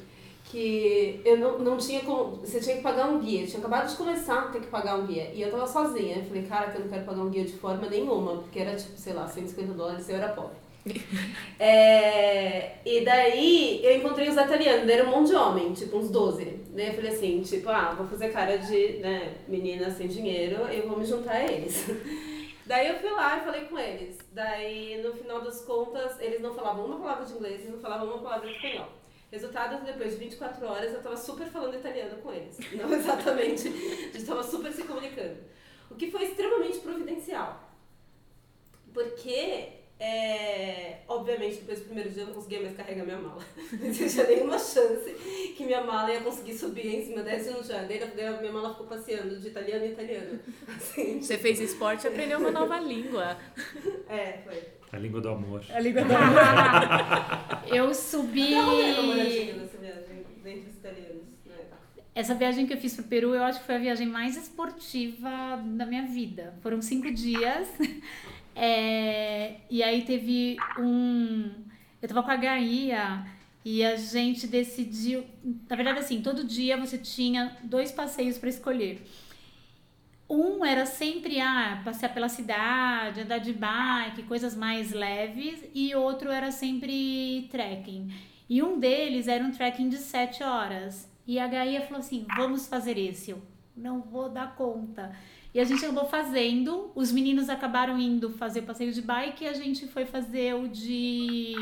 Que 0.45 1.21
eu 1.23 1.37
não, 1.37 1.59
não 1.59 1.77
tinha 1.77 1.99
como. 1.99 2.37
Você 2.37 2.59
tinha 2.59 2.77
que 2.77 2.81
pagar 2.81 3.07
um 3.09 3.19
guia. 3.19 3.45
Tinha 3.45 3.59
acabado 3.59 3.87
de 3.87 3.95
começar 3.95 4.39
a 4.39 4.47
ter 4.47 4.61
que 4.61 4.67
pagar 4.67 4.97
um 4.97 5.05
guia. 5.05 5.29
E 5.31 5.43
eu 5.43 5.51
tava 5.51 5.67
sozinha. 5.67 6.17
Eu 6.17 6.25
falei, 6.25 6.41
cara, 6.41 6.73
eu 6.73 6.79
não 6.79 6.87
quero 6.87 7.05
pagar 7.05 7.21
um 7.21 7.29
guia 7.29 7.45
de 7.45 7.53
forma 7.53 7.87
nenhuma. 7.87 8.37
Porque 8.37 8.57
era 8.57 8.75
tipo, 8.75 8.97
sei 8.97 9.13
lá, 9.13 9.27
150 9.27 9.73
dólares 9.73 10.09
e 10.09 10.11
eu 10.11 10.17
era 10.17 10.29
pobre. 10.29 10.57
É, 11.61 12.77
e 12.85 13.03
daí 13.03 13.81
eu 13.83 13.97
encontrei 13.97 14.29
os 14.29 14.37
italianos, 14.37 14.87
era 14.87 15.03
um 15.03 15.11
monte 15.11 15.27
de 15.27 15.35
homem, 15.35 15.73
tipo 15.73 15.97
uns 15.97 16.09
12. 16.09 16.45
Daí 16.69 16.87
eu 16.87 16.93
falei 16.93 17.11
assim, 17.11 17.41
tipo, 17.41 17.67
ah, 17.67 17.93
vou 17.97 18.07
fazer 18.07 18.31
cara 18.31 18.57
de 18.57 18.93
né, 18.99 19.35
menina 19.45 19.91
sem 19.91 20.07
dinheiro, 20.07 20.55
eu 20.71 20.87
vou 20.87 20.97
me 20.97 21.05
juntar 21.05 21.33
a 21.33 21.51
eles. 21.51 21.85
Daí 22.65 22.87
eu 22.87 22.99
fui 22.99 23.09
lá 23.09 23.39
e 23.39 23.43
falei 23.43 23.65
com 23.65 23.79
eles. 23.79 24.19
Daí, 24.31 25.01
no 25.01 25.11
final 25.13 25.41
das 25.41 25.65
contas, 25.65 26.17
eles 26.21 26.39
não 26.39 26.53
falavam 26.53 26.85
uma 26.85 26.99
palavra 26.99 27.25
de 27.25 27.33
inglês 27.33 27.65
e 27.65 27.71
não 27.71 27.79
falavam 27.79 28.07
uma 28.07 28.19
palavra 28.19 28.47
de 28.47 28.55
espanhol. 28.55 28.87
Resultado, 29.31 29.83
depois 29.83 30.11
de 30.13 30.17
24 30.17 30.67
horas, 30.67 30.93
eu 30.93 31.01
tava 31.01 31.17
super 31.17 31.47
falando 31.47 31.75
italiano 31.75 32.17
com 32.21 32.31
eles. 32.31 32.57
Não 32.73 32.91
exatamente, 32.91 33.67
a 33.67 34.17
gente 34.17 34.25
tava 34.25 34.43
super 34.43 34.71
se 34.71 34.83
comunicando. 34.83 35.37
O 35.89 35.95
que 35.95 36.09
foi 36.09 36.23
extremamente 36.23 36.79
providencial. 36.79 37.71
Porque, 38.91 39.78
é, 39.99 40.99
obviamente, 41.09 41.57
depois 41.57 41.79
do 41.79 41.85
primeiro 41.85 42.09
dia 42.09 42.23
eu 42.23 42.27
não 42.27 42.33
conseguia 42.33 42.61
mais 42.61 42.75
carregar 42.75 43.03
minha 43.03 43.19
mala. 43.19 43.43
Não 43.73 43.91
tinha 43.91 44.27
nenhuma 44.27 44.57
chance 44.57 45.11
que 45.57 45.65
minha 45.65 45.83
mala 45.83 46.09
ia 46.13 46.21
conseguir 46.21 46.53
subir 46.53 46.87
em 46.87 47.05
cima 47.05 47.21
dessa 47.21 47.51
no 47.51 47.61
chão. 47.61 47.85
Daí 47.85 47.99
minha 48.39 48.51
mala 48.53 48.69
ficou 48.69 48.87
passeando 48.87 49.37
de 49.37 49.49
italiano 49.49 49.85
em 49.85 49.91
italiano. 49.91 50.39
Assim, 50.69 51.21
Você 51.21 51.37
fez 51.37 51.59
esporte 51.59 52.05
e 52.05 52.07
aprendeu 52.07 52.39
uma 52.39 52.49
nova 52.49 52.79
língua. 52.79 53.37
é, 54.07 54.39
foi. 54.45 54.63
A 54.91 54.97
língua 54.97 55.19
do 55.19 55.29
amor. 55.29 55.63
A 55.69 55.79
língua 55.81 56.01
Eu 57.67 57.93
subi. 57.93 58.53
Eu 58.53 58.63
italianos. 60.79 61.27
Né? 61.45 61.65
Essa 62.15 62.33
viagem 62.33 62.65
que 62.65 62.73
eu 62.73 62.77
fiz 62.77 62.95
pro 62.95 63.03
Peru, 63.03 63.35
eu 63.35 63.43
acho 63.43 63.59
que 63.59 63.65
foi 63.65 63.75
a 63.75 63.79
viagem 63.79 64.07
mais 64.07 64.37
esportiva 64.37 65.61
da 65.75 65.85
minha 65.85 66.05
vida. 66.05 66.55
Foram 66.61 66.81
cinco 66.81 67.11
dias. 67.11 67.67
É, 68.61 69.55
e 69.69 69.81
aí 69.81 70.01
teve 70.01 70.57
um. 70.77 71.49
Eu 72.01 72.09
tava 72.09 72.21
com 72.21 72.31
a 72.31 72.35
Gaia 72.35 73.25
e 73.63 73.85
a 73.85 73.95
gente 73.95 74.47
decidiu. 74.47 75.23
Na 75.69 75.77
verdade, 75.77 75.99
assim, 75.99 76.21
todo 76.21 76.43
dia 76.43 76.75
você 76.75 76.97
tinha 76.97 77.55
dois 77.63 77.89
passeios 77.89 78.37
para 78.37 78.49
escolher. 78.49 79.01
Um 80.29 80.65
era 80.65 80.85
sempre 80.85 81.39
ah, 81.39 81.81
passear 81.85 82.13
pela 82.13 82.27
cidade, 82.27 83.21
andar 83.21 83.37
de 83.37 83.53
bike, 83.53 84.23
coisas 84.23 84.55
mais 84.55 84.91
leves, 84.91 85.63
e 85.73 85.95
outro 85.95 86.29
era 86.29 86.51
sempre 86.51 87.47
trekking. 87.49 88.13
E 88.49 88.61
um 88.61 88.77
deles 88.77 89.29
era 89.29 89.43
um 89.43 89.51
trekking 89.51 89.87
de 89.87 89.97
sete 89.97 90.43
horas. 90.43 91.09
E 91.25 91.39
a 91.39 91.47
Gaia 91.47 91.81
falou 91.83 91.99
assim: 91.99 92.27
vamos 92.35 92.67
fazer 92.67 92.97
esse. 92.97 93.31
Eu 93.31 93.41
não 93.75 94.01
vou 94.01 94.29
dar 94.29 94.53
conta. 94.55 95.15
E 95.53 95.59
a 95.59 95.63
gente 95.63 95.83
acabou 95.83 96.05
fazendo, 96.07 96.91
os 96.93 97.11
meninos 97.11 97.49
acabaram 97.49 97.97
indo 97.99 98.29
fazer 98.31 98.59
o 98.59 98.63
passeio 98.63 98.93
de 98.93 99.01
bike 99.01 99.43
e 99.43 99.47
a 99.47 99.53
gente 99.53 99.87
foi 99.87 100.05
fazer 100.05 100.53
o 100.55 100.67
de. 100.67 101.55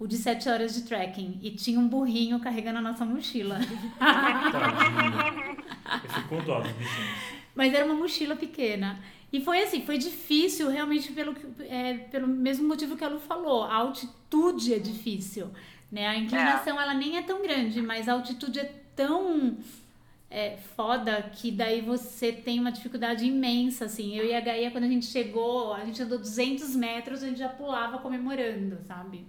O 0.00 0.06
de 0.08 0.16
sete 0.16 0.48
horas 0.48 0.74
de 0.74 0.82
trekking. 0.82 1.38
E 1.40 1.52
tinha 1.52 1.78
um 1.78 1.86
burrinho 1.86 2.40
carregando 2.40 2.78
a 2.78 2.82
nossa 2.82 3.04
mochila. 3.04 3.58
Eu 6.02 6.08
fico 6.10 6.28
com 6.28 6.42
dó 6.44 6.60
dos 6.60 6.72
bichinhos. 6.72 7.14
Mas 7.54 7.72
era 7.72 7.84
uma 7.84 7.94
mochila 7.94 8.34
pequena. 8.34 8.98
E 9.32 9.40
foi 9.40 9.62
assim, 9.62 9.84
foi 9.84 9.98
difícil 9.98 10.68
realmente 10.70 11.12
pelo, 11.12 11.34
que- 11.34 11.46
é, 11.64 11.94
pelo 12.10 12.26
mesmo 12.26 12.66
motivo 12.66 12.96
que 12.96 13.04
a 13.04 13.08
Lu 13.08 13.20
falou. 13.20 13.62
A 13.64 13.74
altitude 13.76 14.74
é 14.74 14.78
difícil. 14.78 15.48
Né? 15.90 16.06
A 16.08 16.16
inclinação 16.16 16.80
ela 16.80 16.94
nem 16.94 17.16
é 17.16 17.22
tão 17.22 17.40
grande, 17.42 17.80
mas 17.80 18.08
a 18.08 18.14
altitude 18.14 18.58
é 18.58 18.64
tão 18.96 19.56
é, 20.34 20.56
foda 20.74 21.22
que 21.32 21.52
daí 21.52 21.80
você 21.80 22.32
tem 22.32 22.58
uma 22.58 22.72
dificuldade 22.72 23.24
imensa, 23.24 23.84
assim. 23.84 24.16
Eu 24.16 24.26
e 24.26 24.34
a 24.34 24.40
Gaia, 24.40 24.68
quando 24.72 24.82
a 24.82 24.88
gente 24.88 25.06
chegou, 25.06 25.72
a 25.72 25.84
gente 25.84 26.02
andou 26.02 26.18
200 26.18 26.74
metros, 26.74 27.22
a 27.22 27.28
gente 27.28 27.38
já 27.38 27.48
pulava 27.48 27.98
comemorando, 27.98 28.80
sabe? 28.82 29.24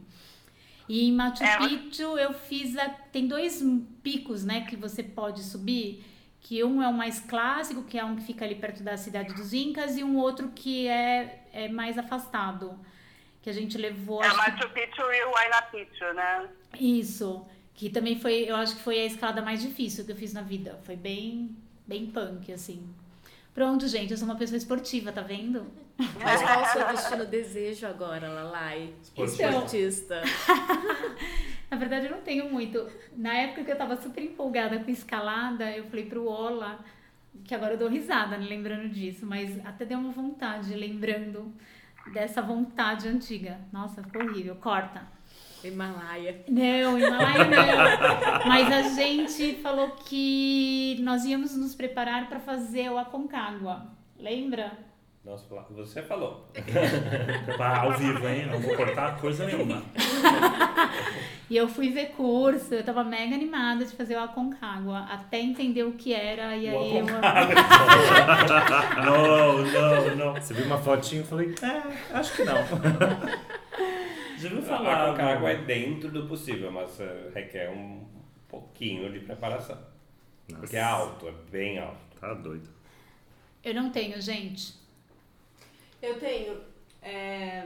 E 0.90 1.08
em 1.08 1.12
Machu 1.12 1.44
É, 1.44 1.58
Picchu 1.60 2.18
eu 2.18 2.34
fiz, 2.34 2.76
a, 2.76 2.90
tem 2.90 3.28
dois 3.28 3.62
picos, 4.02 4.44
né, 4.44 4.62
que 4.62 4.76
você 4.76 5.04
pode 5.04 5.44
subir, 5.44 6.04
que 6.42 6.64
um 6.64 6.82
é 6.82 6.88
o 6.88 6.94
mais 6.94 7.20
clássico, 7.20 7.84
que 7.84 8.00
é 8.00 8.04
um 8.04 8.16
que 8.16 8.24
fica 8.24 8.44
ali 8.44 8.56
perto 8.56 8.82
da 8.82 8.98
cidade 8.98 9.32
dos 9.36 9.54
Incas, 9.54 9.98
e 9.98 10.04
um 10.04 10.18
outro 10.18 10.50
que 10.56 10.88
é, 10.88 11.44
é 11.54 11.68
mais 11.68 12.00
afastado, 12.00 12.80
que 13.44 13.50
a 13.50 13.54
gente 13.54 13.78
levou... 13.78 14.24
É 14.24 14.34
Machu 14.34 14.68
Picchu 14.70 15.02
e 15.02 15.24
o 15.26 15.32
Huayna 15.32 15.62
Picchu, 15.72 16.14
né? 16.16 16.50
isso, 16.80 17.46
que 17.76 17.90
também 17.90 18.18
foi, 18.18 18.50
eu 18.50 18.56
acho 18.56 18.76
que 18.76 18.82
foi 18.82 19.00
a 19.02 19.06
escalada 19.06 19.42
mais 19.42 19.62
difícil 19.62 20.06
que 20.06 20.12
eu 20.12 20.16
fiz 20.16 20.34
na 20.34 20.42
vida. 20.42 20.80
Foi 20.84 20.96
bem, 20.96 21.56
bem 21.86 22.08
punk, 22.08 22.52
assim. 22.52 22.82
Pronto, 23.54 23.88
gente, 23.88 24.12
eu 24.12 24.18
sou 24.18 24.28
uma 24.28 24.38
pessoa 24.38 24.58
esportiva, 24.58 25.12
tá 25.12 25.22
vendo? 25.22 25.68
Mas 25.98 26.42
qual 26.42 26.62
o 26.62 26.66
seu 26.68 26.88
destino 26.88 27.26
desejo 27.26 27.86
agora, 27.86 28.28
Lalai? 28.30 28.94
Esportista. 29.18 30.22
Na 31.70 31.78
verdade, 31.78 32.06
eu 32.06 32.12
não 32.12 32.22
tenho 32.22 32.50
muito. 32.50 32.88
Na 33.16 33.34
época 33.34 33.64
que 33.64 33.72
eu 33.72 33.78
tava 33.78 33.98
super 33.98 34.24
empolgada 34.24 34.80
com 34.80 34.90
escalada, 34.90 35.70
eu 35.72 35.86
falei 35.86 36.06
pro 36.06 36.26
Ola, 36.26 36.80
que 37.44 37.54
agora 37.54 37.74
eu 37.74 37.78
dou 37.78 37.90
risada, 37.90 38.38
né, 38.38 38.46
lembrando 38.46 38.90
disso, 38.90 39.26
mas 39.26 39.60
até 39.66 39.86
deu 39.86 40.00
uma 40.00 40.12
vontade, 40.12 40.74
lembrando 40.74 41.54
dessa 42.14 42.42
vontade 42.42 43.08
antiga. 43.08 43.60
Nossa, 43.72 44.04
ficou 44.04 44.24
horrível. 44.24 44.56
Corta. 44.56 45.15
Himalaia. 45.68 46.44
Não, 46.48 46.98
Himalaia 46.98 47.46
não. 47.46 48.48
Mas 48.48 48.72
a 48.72 48.82
gente 48.96 49.56
falou 49.62 49.90
que 49.92 50.98
nós 51.02 51.26
íamos 51.26 51.56
nos 51.56 51.76
preparar 51.76 52.28
para 52.28 52.40
fazer 52.40 52.90
o 52.90 52.98
Aconcagua. 52.98 53.86
Lembra? 54.20 54.72
Nossa, 55.24 55.46
você 55.72 56.02
falou. 56.04 56.48
Tá 57.58 57.82
ao 57.82 57.94
vivo, 57.94 58.28
hein? 58.28 58.46
Não 58.46 58.60
vou 58.60 58.76
cortar 58.76 59.20
coisa 59.20 59.46
nenhuma. 59.46 59.82
E 61.48 61.56
eu 61.56 61.68
fui 61.68 61.92
ver 61.92 62.08
curso, 62.08 62.74
eu 62.74 62.84
tava 62.84 63.04
mega 63.04 63.36
animada 63.36 63.86
de 63.86 63.96
fazer 63.96 64.16
o 64.16 64.20
Aconcagua, 64.20 65.06
até 65.12 65.40
entender 65.40 65.84
o 65.84 65.92
que 65.92 66.12
era, 66.12 66.58
e 66.58 66.68
O 66.74 66.80
aí 66.80 66.98
eu... 66.98 67.06
Não, 69.06 69.58
não, 69.60 70.16
não. 70.16 70.34
Você 70.34 70.56
viu 70.56 70.66
uma 70.66 70.80
fotinha 70.80 71.22
e 71.22 71.24
falei, 71.24 71.54
é, 71.62 72.18
acho 72.18 72.34
que 72.36 72.44
não. 72.44 72.56
Já 74.38 74.50
viu 74.50 74.60
A 74.60 74.62
falar? 74.62 75.06
Aconcagua 75.10 75.52
é 75.52 75.56
dentro 75.64 76.10
do 76.12 76.28
possível, 76.28 76.72
mas 76.72 77.00
eh, 77.00 77.32
requer 77.34 77.70
um 77.70 78.06
pouquinho 78.50 79.12
de 79.12 79.20
preparação. 79.22 79.78
Porque 80.48 80.76
é 80.78 80.82
alto, 80.82 81.28
é 81.28 81.32
bem 81.50 81.80
alto. 81.80 81.98
Tá 82.20 82.34
doido. 82.34 82.70
Eu 83.64 83.74
não 83.74 83.90
tenho, 83.92 84.20
gente. 84.22 84.76
Eu 86.02 86.20
tenho. 86.20 86.62
é, 87.02 87.64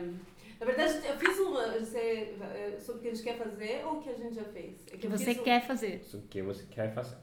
Na 0.59 0.65
verdade, 0.65 1.05
eu 1.05 1.17
fiz 1.17 1.37
uma. 1.39 1.67
Você, 1.79 2.35
é, 2.41 2.77
sobre 2.79 2.99
o 2.99 3.01
que 3.01 3.07
a 3.09 3.13
gente 3.13 3.23
quer 3.23 3.37
fazer 3.37 3.81
ou 3.85 3.97
o 3.97 4.01
que 4.01 4.09
a 4.09 4.13
gente 4.13 4.35
já 4.35 4.43
fez? 4.45 4.87
É 4.91 4.95
O 4.95 4.97
que 4.99 5.07
você 5.07 5.31
um- 5.31 5.43
quer 5.43 5.65
fazer. 5.67 5.95
Isso 5.95 6.23
que 6.29 6.41
você 6.41 6.65
quer 6.69 6.93
fazer. 6.93 7.15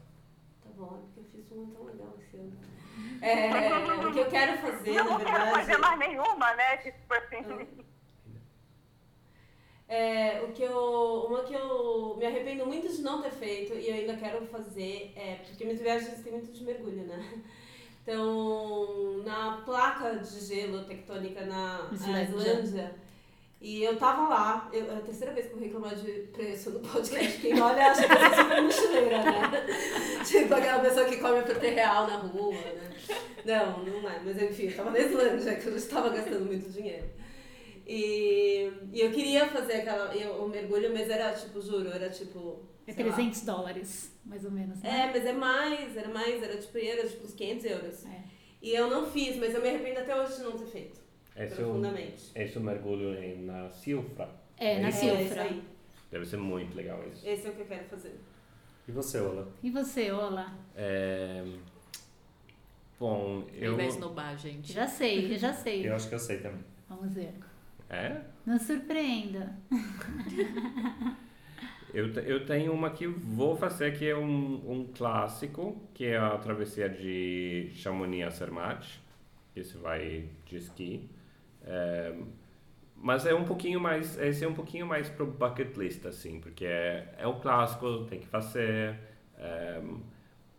Tá 0.62 0.70
bom, 0.76 0.96
é 0.96 0.98
porque 1.14 1.20
eu 1.20 1.24
fiz 1.42 1.50
uma 1.52 1.72
tão 1.74 1.84
legal 1.84 2.14
esse 2.20 2.36
ano. 2.36 2.52
É, 3.22 4.06
o 4.06 4.12
que 4.12 4.18
eu 4.20 4.26
quero 4.30 4.58
fazer, 4.58 4.90
Eu 4.90 5.04
na 5.04 5.04
não 5.10 5.18
quero 5.18 5.30
verdade. 5.32 5.58
fazer 5.58 5.76
mais 5.78 5.98
nenhuma, 5.98 6.54
né? 6.54 6.76
Tipo 6.78 7.14
assim. 7.14 7.66
É, 9.88 10.42
o 10.42 10.52
que 10.52 10.62
eu, 10.62 11.26
uma 11.28 11.44
que 11.44 11.54
eu 11.54 12.16
me 12.18 12.26
arrependo 12.26 12.66
muito 12.66 12.88
de 12.88 13.02
não 13.02 13.22
ter 13.22 13.30
feito 13.30 13.74
e 13.74 13.88
eu 13.88 13.94
ainda 13.94 14.16
quero 14.16 14.44
fazer 14.46 15.12
é 15.14 15.36
porque 15.46 15.64
minhas 15.64 15.80
viagens 15.80 16.22
têm 16.22 16.32
muito 16.32 16.52
de 16.52 16.64
mergulho, 16.64 17.04
né? 17.04 17.42
Então, 18.02 19.22
na 19.24 19.62
placa 19.64 20.14
de 20.16 20.40
gelo 20.40 20.84
tectônica 20.84 21.44
na 21.44 21.88
Islândia. 21.92 22.22
Islândia, 22.22 22.94
e 23.60 23.82
eu 23.82 23.96
tava 23.96 24.28
lá, 24.28 24.68
eu, 24.72 24.92
é 24.92 24.96
a 24.96 25.00
terceira 25.00 25.32
vez 25.32 25.46
que 25.46 25.54
eu 25.54 25.58
reclamar 25.58 25.94
de 25.94 26.12
preço 26.32 26.70
no 26.70 26.80
podcast, 26.80 27.40
quem 27.40 27.60
olha 27.60 27.90
acha 27.90 28.06
que 28.06 28.12
eu 28.12 28.18
sou 28.18 28.44
super 28.44 28.62
mochileira, 28.62 29.22
né? 29.22 29.66
tipo 30.24 30.54
aquela 30.54 30.80
pessoa 30.80 31.06
que 31.06 31.16
come 31.16 31.42
por 31.42 31.56
ter 31.56 31.70
real 31.70 32.06
na 32.06 32.16
rua, 32.16 32.52
né? 32.52 32.90
Não, 33.44 33.84
não 33.84 34.08
é, 34.08 34.20
mas 34.24 34.40
enfim, 34.40 34.66
eu 34.66 34.76
tava 34.76 34.90
na 34.90 34.98
Islândia, 34.98 35.56
que 35.56 35.66
eu 35.66 35.72
já 35.72 35.78
estava 35.78 36.10
gastando 36.10 36.44
muito 36.44 36.70
dinheiro. 36.70 37.06
E, 37.86 38.70
e 38.92 39.00
eu 39.00 39.10
queria 39.12 39.46
fazer 39.48 39.74
aquela, 39.74 40.14
eu, 40.14 40.44
o 40.44 40.48
mergulho, 40.48 40.92
mas 40.92 41.08
era 41.08 41.32
tipo, 41.32 41.60
juro, 41.60 41.88
era 41.90 42.10
tipo. 42.10 42.62
É 42.86 42.92
sei 42.92 43.04
lá. 43.04 43.12
300 43.14 43.40
dólares, 43.44 44.12
mais 44.24 44.44
ou 44.44 44.50
menos, 44.50 44.82
É, 44.84 44.88
né? 44.90 45.10
mas 45.12 45.24
é 45.26 45.32
mais, 45.32 45.96
era 45.96 46.08
mais, 46.08 46.42
era 46.42 46.56
tipo, 46.56 46.78
era 46.78 47.06
tipo 47.06 47.24
uns 47.24 47.34
500 47.34 47.64
euros. 47.64 48.06
É. 48.06 48.22
E 48.62 48.74
eu 48.74 48.88
não 48.90 49.06
fiz, 49.10 49.36
mas 49.36 49.54
eu 49.54 49.60
me 49.62 49.68
arrependo 49.68 50.00
até 50.00 50.20
hoje 50.20 50.36
de 50.36 50.42
não 50.42 50.52
ter 50.52 50.66
feito. 50.66 51.00
Esse 51.36 51.52
é 51.52 51.56
profundamente. 51.56 52.30
esse 52.34 52.56
é 52.56 52.60
o 52.60 52.62
mergulho 52.62 53.14
em- 53.22 53.42
na 53.44 53.68
Silfra. 53.70 54.28
É, 54.56 54.78
na 54.80 54.88
isso? 54.88 55.04
É, 55.04 55.14
isso 55.14 55.18
Silfra. 55.24 55.42
aí. 55.42 55.62
Deve 56.10 56.26
ser 56.26 56.36
muito 56.38 56.74
legal 56.76 57.02
isso. 57.12 57.28
Esse 57.28 57.46
é 57.46 57.50
o 57.50 57.54
que 57.54 57.60
eu 57.62 57.66
quero 57.66 57.84
fazer. 57.84 58.18
E 58.88 58.92
você, 58.92 59.20
Ola? 59.20 59.48
E 59.62 59.70
você, 59.70 60.10
Ola? 60.12 60.52
É, 60.76 61.44
Bom, 62.98 63.44
Ele 63.52 63.66
eu. 63.66 63.76
vai 63.76 63.86
esnobar, 63.88 64.38
gente. 64.38 64.72
Já 64.72 64.86
sei, 64.86 65.34
eu 65.34 65.38
já 65.38 65.52
sei. 65.52 65.86
Eu 65.86 65.94
acho 65.94 66.08
que 66.08 66.14
eu 66.14 66.18
sei 66.18 66.38
também. 66.38 66.64
Vamos 66.88 67.12
ver. 67.12 67.34
É? 67.88 68.20
Não 68.44 68.58
surpreenda. 68.58 69.56
Eu, 71.94 72.12
eu 72.12 72.44
tenho 72.44 72.74
uma 72.74 72.90
que 72.90 73.06
vou 73.06 73.56
fazer 73.56 73.96
que 73.96 74.06
é 74.06 74.14
um, 74.14 74.70
um 74.70 74.92
clássico, 74.92 75.80
que 75.94 76.04
é 76.04 76.18
a 76.18 76.36
travessia 76.36 76.90
de 76.90 77.70
Chamonix 77.74 78.26
a 78.26 78.30
Zermatt. 78.30 79.00
Esse 79.54 79.78
vai 79.78 80.28
de 80.44 80.56
esqui. 80.56 81.08
É, 81.64 82.14
mas 82.94 83.24
é 83.24 83.34
um 83.34 83.44
pouquinho 83.44 83.80
mais, 83.80 84.18
esse 84.18 84.44
é 84.44 84.48
um 84.48 84.52
pouquinho 84.52 84.86
mais 84.86 85.08
pro 85.08 85.26
bucket 85.26 85.74
list, 85.76 86.04
assim, 86.04 86.38
porque 86.40 86.66
é, 86.66 87.14
é 87.18 87.26
o 87.26 87.40
clássico, 87.40 88.04
tem 88.04 88.20
que 88.20 88.26
fazer. 88.26 88.98
é, 89.38 89.80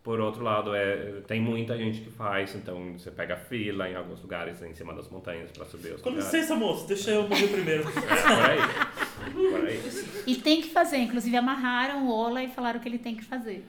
por 0.08 0.20
outro 0.20 0.42
lado, 0.42 0.74
é, 0.74 1.20
tem 1.26 1.38
muita 1.38 1.76
gente 1.76 2.00
que 2.00 2.10
faz, 2.10 2.54
então 2.54 2.94
você 2.96 3.10
pega 3.10 3.36
fila 3.36 3.90
em 3.90 3.94
alguns 3.94 4.22
lugares 4.22 4.62
em 4.62 4.72
cima 4.72 4.94
das 4.94 5.10
montanhas 5.10 5.50
para 5.50 5.66
subir 5.66 5.92
os 5.92 6.00
Com 6.00 6.08
lugares. 6.08 6.32
licença, 6.32 6.56
moço, 6.56 6.88
deixa 6.88 7.10
eu 7.10 7.28
morrer 7.28 7.48
primeiro. 7.48 7.82
É, 7.82 7.92
por 7.92 9.50
aí. 9.50 9.50
Por 9.50 9.68
aí. 9.68 9.82
E 10.26 10.36
tem 10.36 10.62
que 10.62 10.70
fazer, 10.70 10.96
inclusive 10.96 11.36
amarraram 11.36 12.06
o 12.06 12.10
Ola 12.10 12.42
e 12.42 12.48
falaram 12.48 12.80
que 12.80 12.88
ele 12.88 12.96
tem 12.98 13.16
que 13.16 13.22
fazer. 13.22 13.62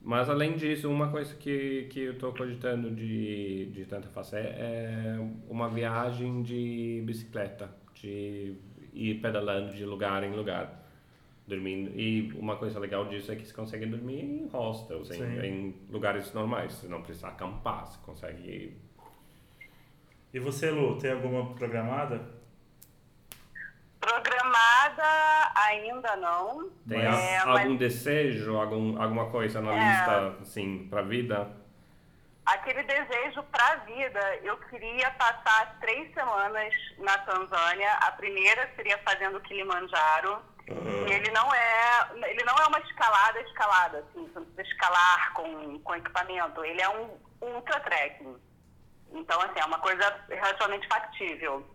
Mas 0.00 0.30
além 0.30 0.52
disso, 0.52 0.88
uma 0.88 1.08
coisa 1.08 1.34
que, 1.34 1.88
que 1.90 1.98
eu 2.02 2.12
estou 2.12 2.32
cogitando 2.32 2.92
de, 2.92 3.66
de 3.72 3.84
tentar 3.86 4.10
fazer 4.10 4.44
é 4.56 5.18
uma 5.48 5.68
viagem 5.68 6.44
de 6.44 7.02
bicicleta, 7.04 7.74
de 7.92 8.54
ir 8.94 9.20
pedalando 9.20 9.74
de 9.74 9.84
lugar 9.84 10.22
em 10.22 10.32
lugar, 10.32 10.81
dormindo. 11.46 11.90
E 11.98 12.32
uma 12.36 12.56
coisa 12.56 12.78
legal 12.78 13.04
disso 13.06 13.30
é 13.32 13.36
que 13.36 13.44
você 13.46 13.52
consegue 13.54 13.86
dormir 13.86 14.20
em 14.24 14.46
hostels, 14.48 15.10
em, 15.10 15.22
em 15.46 15.86
lugares 15.90 16.32
normais, 16.32 16.72
você 16.72 16.86
não 16.88 17.02
precisa 17.02 17.28
acampar, 17.28 17.86
você 17.86 17.98
consegue... 18.04 18.76
E 20.32 20.38
você, 20.38 20.70
Lu, 20.70 20.98
tem 20.98 21.12
alguma 21.12 21.54
programada? 21.54 22.20
Programada 24.00 25.52
ainda 25.54 26.16
não. 26.16 26.70
Tem 26.88 27.04
Mas- 27.04 27.14
a- 27.14 27.20
É, 27.20 27.44
mas- 27.44 27.60
algum 27.60 27.76
desejo, 27.76 28.56
algum, 28.56 29.00
alguma 29.00 29.30
coisa 29.30 29.60
na 29.60 29.72
É. 29.72 29.88
lista, 29.88 30.36
assim, 30.42 30.86
pra 30.88 31.02
vida? 31.02 31.50
Aquele 32.44 32.82
desejo 32.82 33.42
pra 33.44 33.76
vida, 33.86 34.36
eu 34.42 34.56
queria 34.68 35.10
passar 35.12 35.78
três 35.80 36.12
semanas 36.12 36.74
na 36.98 37.16
Tanzânia. 37.18 37.92
A 38.00 38.10
primeira 38.12 38.68
seria 38.74 38.98
fazendo 38.98 39.38
o 39.38 39.40
Kilimanjaro. 39.42 40.38
E 41.08 41.12
ele 41.12 41.30
não 41.30 41.52
é, 41.54 42.08
ele 42.30 42.44
não 42.44 42.54
é 42.56 42.66
uma 42.68 42.78
escalada 42.80 43.40
escalada, 43.40 43.98
assim, 43.98 44.26
você 44.26 44.38
não 44.38 44.46
precisa 44.46 44.74
escalar 44.74 45.32
com, 45.34 45.78
com 45.80 45.94
equipamento. 45.96 46.64
Ele 46.64 46.80
é 46.80 46.88
um 46.88 47.10
ultra 47.40 47.80
trekking. 47.80 48.36
Então, 49.12 49.40
assim, 49.42 49.58
é 49.60 49.64
uma 49.64 49.78
coisa 49.78 50.14
relativamente 50.28 50.86
factível. 50.88 51.66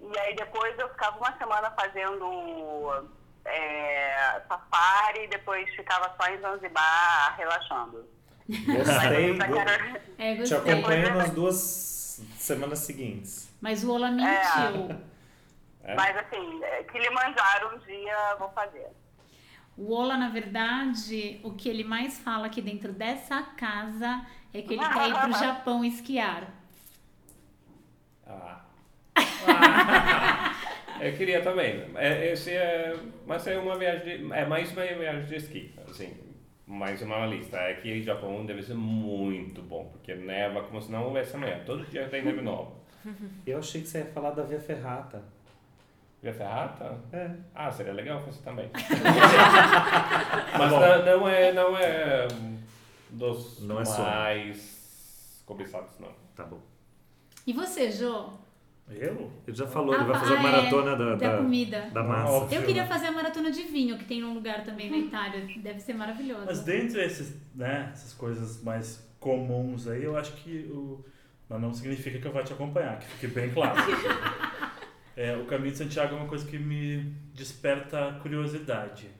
E 0.00 0.18
aí 0.18 0.34
depois 0.36 0.78
eu 0.78 0.88
ficava 0.90 1.16
uma 1.16 1.36
semana 1.38 1.70
fazendo 1.70 3.08
é, 3.44 4.42
safari, 4.48 5.26
depois 5.28 5.68
ficava 5.74 6.14
só 6.20 6.28
em 6.28 6.38
Zanzibar 6.40 7.36
relaxando. 7.36 8.04
Gostei. 8.48 9.38
Quero- 9.38 10.00
É, 10.18 10.32
Te 10.34 10.38
gostei. 10.40 10.58
acompanho 10.72 11.14
nas 11.14 11.30
duas 11.30 11.56
semanas 12.38 12.80
seguintes. 12.80 13.48
Mas 13.60 13.84
o 13.84 13.92
Ola 13.92 14.10
mentiu. 14.10 14.90
É? 14.90 15.11
Mas 15.84 16.16
assim, 16.16 16.62
é, 16.64 16.84
Kilimanjaro 16.84 17.74
um 17.74 17.78
dia 17.80 18.36
vou 18.38 18.48
fazer. 18.50 18.88
O 19.76 19.92
Ola, 19.92 20.16
na 20.16 20.28
verdade, 20.28 21.40
o 21.42 21.54
que 21.54 21.68
ele 21.68 21.82
mais 21.82 22.18
fala 22.18 22.46
aqui 22.46 22.60
dentro 22.60 22.92
dessa 22.92 23.42
casa 23.42 24.24
é 24.52 24.62
que 24.62 24.74
ele 24.74 24.88
quer 24.88 25.08
ir 25.08 25.20
pro 25.20 25.32
Japão 25.38 25.84
esquiar. 25.84 26.48
Ah. 28.26 28.60
Eu 31.00 31.12
queria 31.16 31.42
também. 31.42 31.84
É, 31.96 32.32
esse 32.32 32.52
é, 32.52 32.96
mas 33.26 33.44
é 33.48 33.58
uma 33.58 33.76
viagem, 33.76 34.18
de, 34.18 34.32
é 34.32 34.44
mais 34.44 34.70
uma 34.72 34.84
viagem 34.84 35.26
de 35.26 35.34
esqui, 35.34 35.74
assim, 35.90 36.16
mais 36.64 37.02
uma 37.02 37.26
lista. 37.26 37.56
É 37.56 37.74
que 37.74 37.98
o 37.98 38.02
Japão 38.04 38.46
deve 38.46 38.62
ser 38.62 38.74
muito 38.74 39.60
bom, 39.62 39.86
porque 39.86 40.14
neva 40.14 40.62
como 40.62 40.80
se 40.80 40.92
não 40.92 41.04
houvesse 41.06 41.34
amanhã. 41.34 41.60
Todo 41.66 41.84
dia 41.86 42.08
tem 42.08 42.22
neve 42.22 42.40
nova. 42.40 42.82
Eu 43.44 43.58
achei 43.58 43.80
que 43.80 43.88
você 43.88 43.98
ia 43.98 44.06
falar 44.06 44.30
da 44.30 44.44
Via 44.44 44.60
Ferrata. 44.60 45.24
Via 46.22 46.32
Ferrata? 46.32 46.98
É. 47.12 47.30
Ah, 47.52 47.70
seria 47.72 47.92
legal 47.92 48.20
fazer 48.20 48.40
também. 48.42 48.70
mas 50.56 50.70
não, 50.70 51.04
não 51.18 51.28
é, 51.28 51.52
não 51.52 51.76
é 51.76 52.28
dos 53.10 53.60
Não 53.60 53.80
é 53.80 53.84
mais 53.98 55.42
cobiçados, 55.44 55.98
não. 55.98 56.08
Tá 56.36 56.44
bom. 56.44 56.60
E 57.46 57.52
você, 57.52 57.90
Jô? 57.90 58.30
Eu? 58.88 59.32
Ele 59.46 59.56
já 59.56 59.66
falou, 59.66 59.94
ele 59.94 60.04
vai 60.04 60.16
Ah, 60.16 60.20
fazer 60.20 60.34
a 60.36 60.38
é, 60.38 60.42
maratona 60.42 60.96
da, 60.96 61.04
da 61.14 61.14
da, 61.16 61.36
comida. 61.38 61.90
da 61.92 62.02
massa. 62.02 62.32
Óbvio. 62.32 62.58
Eu 62.60 62.66
queria 62.66 62.86
fazer 62.86 63.06
a 63.06 63.12
maratona 63.12 63.50
de 63.50 63.62
vinho, 63.62 63.98
que 63.98 64.04
tem 64.04 64.20
num 64.20 64.34
lugar 64.34 64.64
também 64.64 64.90
na 64.90 64.98
Itália. 64.98 65.46
Deve 65.56 65.80
ser 65.80 65.94
maravilhoso. 65.94 66.44
Mas 66.46 66.60
dentre 66.60 67.04
esses, 67.04 67.34
né, 67.54 67.90
essas 67.92 68.12
coisas 68.12 68.62
mais 68.62 69.04
comuns 69.18 69.88
aí, 69.88 70.04
eu 70.04 70.16
acho 70.16 70.32
que 70.34 70.70
o. 70.70 71.04
Mas 71.48 71.60
não 71.60 71.72
significa 71.72 72.18
que 72.18 72.26
eu 72.26 72.32
vou 72.32 72.42
te 72.44 72.52
acompanhar, 72.52 72.98
que 72.98 73.06
fique 73.06 73.26
bem 73.28 73.50
claro. 73.50 73.74
É, 75.16 75.36
o 75.36 75.44
caminho 75.46 75.72
de 75.72 75.78
Santiago 75.78 76.14
é 76.14 76.18
uma 76.18 76.28
coisa 76.28 76.46
que 76.46 76.58
me 76.58 77.02
desperta 77.34 78.18
curiosidade. 78.22 79.10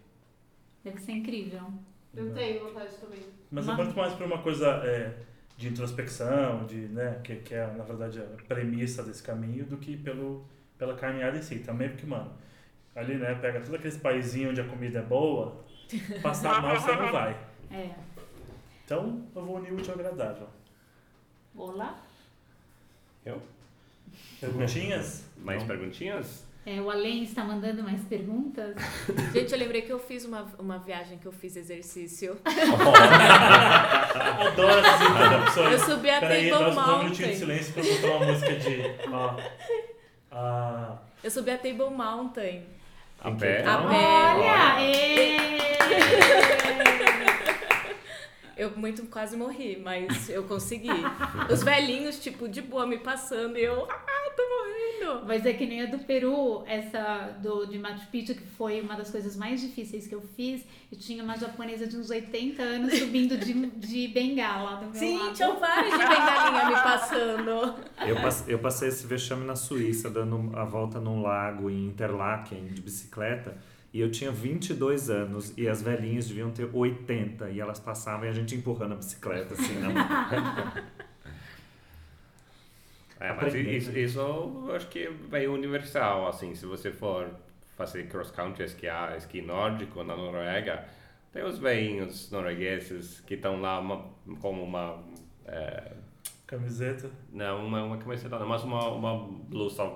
Deve 0.83 0.99
ser 1.01 1.13
incrível. 1.13 1.73
Eu 2.15 2.33
tenho 2.35 2.65
vontade 2.65 2.97
também. 2.97 3.21
Mas 3.51 3.67
Mas- 3.67 3.79
é 3.79 3.83
muito 3.85 3.97
mais 3.97 4.13
por 4.15 4.27
uma 4.27 4.39
coisa 4.43 4.69
é, 4.85 5.15
de 5.57 5.69
introspecção, 5.69 6.65
de, 6.67 6.77
né, 6.89 7.21
que, 7.23 7.37
que 7.37 7.55
é, 7.55 7.67
na 7.67 7.85
verdade, 7.85 8.21
a 8.21 8.43
premissa 8.47 9.03
desse 9.03 9.23
caminho, 9.23 9.65
do 9.65 9.77
que 9.77 9.97
pelo, 9.97 10.45
pela 10.79 10.95
caminhada 10.95 11.37
em 11.39 11.43
si. 11.43 11.59
Também 11.59 11.89
porque, 11.91 12.07
mano, 12.07 12.33
ali, 12.95 13.15
né, 13.17 13.35
pega 13.35 13.61
todos 13.61 13.75
aqueles 13.75 13.97
paizinhos 13.97 14.51
onde 14.51 14.61
a 14.61 14.65
comida 14.69 14.99
é 15.01 15.03
boa, 15.03 15.63
passar 16.23 16.61
mal 16.63 16.79
você 16.81 16.95
não 16.97 17.13
vai. 17.13 17.33
É. 17.71 17.95
Então, 18.85 19.27
eu 19.35 19.45
vou 19.45 19.57
unir 19.57 19.73
o 19.73 19.77
útil 19.77 19.93
ao 19.93 20.01
agradável. 20.01 20.49
Olá. 21.55 22.01
Eu? 23.25 23.41
Perguntinhas? 24.41 25.25
Mais 25.39 25.63
perguntinhas? 25.63 26.45
É, 26.65 26.81
o 26.81 26.89
Além 26.89 27.25
está 27.25 27.43
mandando 27.43 27.83
mais 27.83 28.05
perguntas. 28.05 28.77
Gente, 29.35 29.53
eu 29.53 29.59
lembrei 29.59 29.83
que 29.83 29.93
eu 29.93 29.99
fiz 29.99 30.25
uma, 30.25 30.47
uma 30.59 30.79
viagem 30.79 31.19
que 31.19 31.27
eu 31.27 31.33
fiz 31.33 31.57
exercício. 31.57 32.39
Adoro 34.47 34.79
essas 34.79 35.11
interrupções. 35.11 35.73
Eu 35.73 35.79
subi 35.81 36.09
a 36.09 36.21
Peraí, 36.21 36.51
Table 36.51 36.65
nós 36.65 36.75
vamos 36.75 36.95
um 36.95 36.99
minutinho 37.05 37.35
de 37.35 37.45
Mountain. 37.45 37.63
silêncio 37.63 37.75
pra 37.75 37.83
botar 37.83 38.17
uma 38.17 38.27
música 38.33 38.55
de... 38.55 38.83
Ó, 39.11 39.37
ah, 40.31 40.99
Eu 41.23 41.31
subi 41.31 41.51
a 41.51 41.59
Table 41.59 41.91
Mountain. 41.91 42.63
A 43.21 43.31
pé? 43.33 43.65
A 43.67 43.79
pé. 43.79 43.95
Olha! 44.37 44.81
ê! 44.83 45.37
Eu 48.63 48.77
muito 48.77 49.03
quase 49.07 49.37
morri, 49.37 49.81
mas 49.83 50.29
eu 50.31 50.45
consegui. 50.45 50.89
Os 51.53 51.63
velhinhos, 51.65 52.19
tipo, 52.21 52.49
de 52.49 52.63
boa 52.63 52.87
me 52.87 52.99
passando 52.99 53.59
e 53.59 53.65
eu, 53.65 53.87
ah, 53.91 54.31
tô 54.37 54.43
morrendo. 54.43 55.27
Mas 55.27 55.45
é 55.45 55.53
que 55.53 55.67
nem 55.67 55.83
a 55.83 55.87
do 55.87 55.99
Peru, 55.99 56.63
essa 56.67 57.37
do, 57.43 57.67
de 57.67 57.77
Machu 57.77 58.07
Picchu, 58.11 58.35
que 58.37 58.47
foi 58.57 58.81
uma 58.81 58.95
das 58.95 59.11
coisas 59.11 59.37
mais 59.37 59.61
difíceis 59.61 60.07
que 60.07 60.15
eu 60.15 60.23
fiz. 60.37 60.65
E 60.93 60.97
tinha 60.97 61.25
uma 61.25 61.37
japonesa 61.37 61.89
de 61.89 61.97
uns 61.97 62.09
80 62.09 62.63
anos 62.63 62.95
subindo 62.99 63.37
de, 63.37 63.53
de 63.71 64.09
bengala 64.09 64.77
do 64.77 64.85
meu 64.87 64.95
Sim, 64.95 65.19
lado. 65.19 65.35
tinham 65.35 65.59
vários 65.59 65.93
de 65.93 65.99
bengalinha 65.99 66.65
me 66.67 66.75
passando. 66.75 67.75
Eu, 68.07 68.17
passe- 68.23 68.53
eu 68.53 68.59
passei 68.61 68.89
esse 68.91 69.07
vexame 69.07 69.45
na 69.45 69.57
Suíça, 69.57 70.09
dando 70.09 70.57
a 70.57 70.65
volta 70.65 71.01
num 71.01 71.21
lago 71.21 71.69
em 71.69 71.87
Interlaken 71.87 72.67
de 72.67 72.81
bicicleta. 72.81 73.57
E 73.93 74.01
eu 74.01 74.11
tinha 74.11 74.31
22 74.31 75.11
anos 75.11 75.53
e 75.57 75.69
as 75.69 75.83
velhinhas 75.83 76.27
deviam 76.27 76.51
ter 76.51 76.69
80. 76.73 77.51
E 77.51 77.61
elas 77.61 77.79
passavam 77.79 78.25
e 78.25 78.29
a 78.29 78.33
gente 78.33 78.55
empurrando 78.55 78.93
a 78.93 78.97
bicicleta 78.97 79.55
assim 79.55 79.79
na 79.81 79.91
mão. 79.93 80.85
É, 83.21 83.33
mas 83.35 83.55
isso, 83.55 83.97
isso 83.97 84.19
eu 84.19 84.75
acho 84.75 84.89
que 84.89 85.09
é 85.31 85.49
universal, 85.49 86.27
assim, 86.27 86.57
se 86.57 86.67
você 86.67 86.91
for 86.91 87.31
fazer 87.77 88.09
cross-country, 88.09 88.65
esquiar, 88.65 89.17
esqui 89.17 89.41
nórdico 89.41 90.03
na 90.03 90.17
Noruega, 90.17 90.85
tem 91.33 91.45
os 91.45 91.59
veinhos 91.59 92.31
noruegueses 92.33 93.21
que 93.21 93.35
estão 93.35 93.61
lá 93.61 93.79
uma, 93.79 94.07
como 94.41 94.65
uma, 94.65 95.03
é, 95.47 95.93
camiseta. 96.47 97.11
não, 97.33 97.65
uma, 97.65 97.85
uma 97.85 97.97
camiseta, 97.97 98.39
não, 98.39 98.47
mas 98.47 98.65
uma, 98.65 98.89
uma 98.89 99.17
blusa 99.49 99.89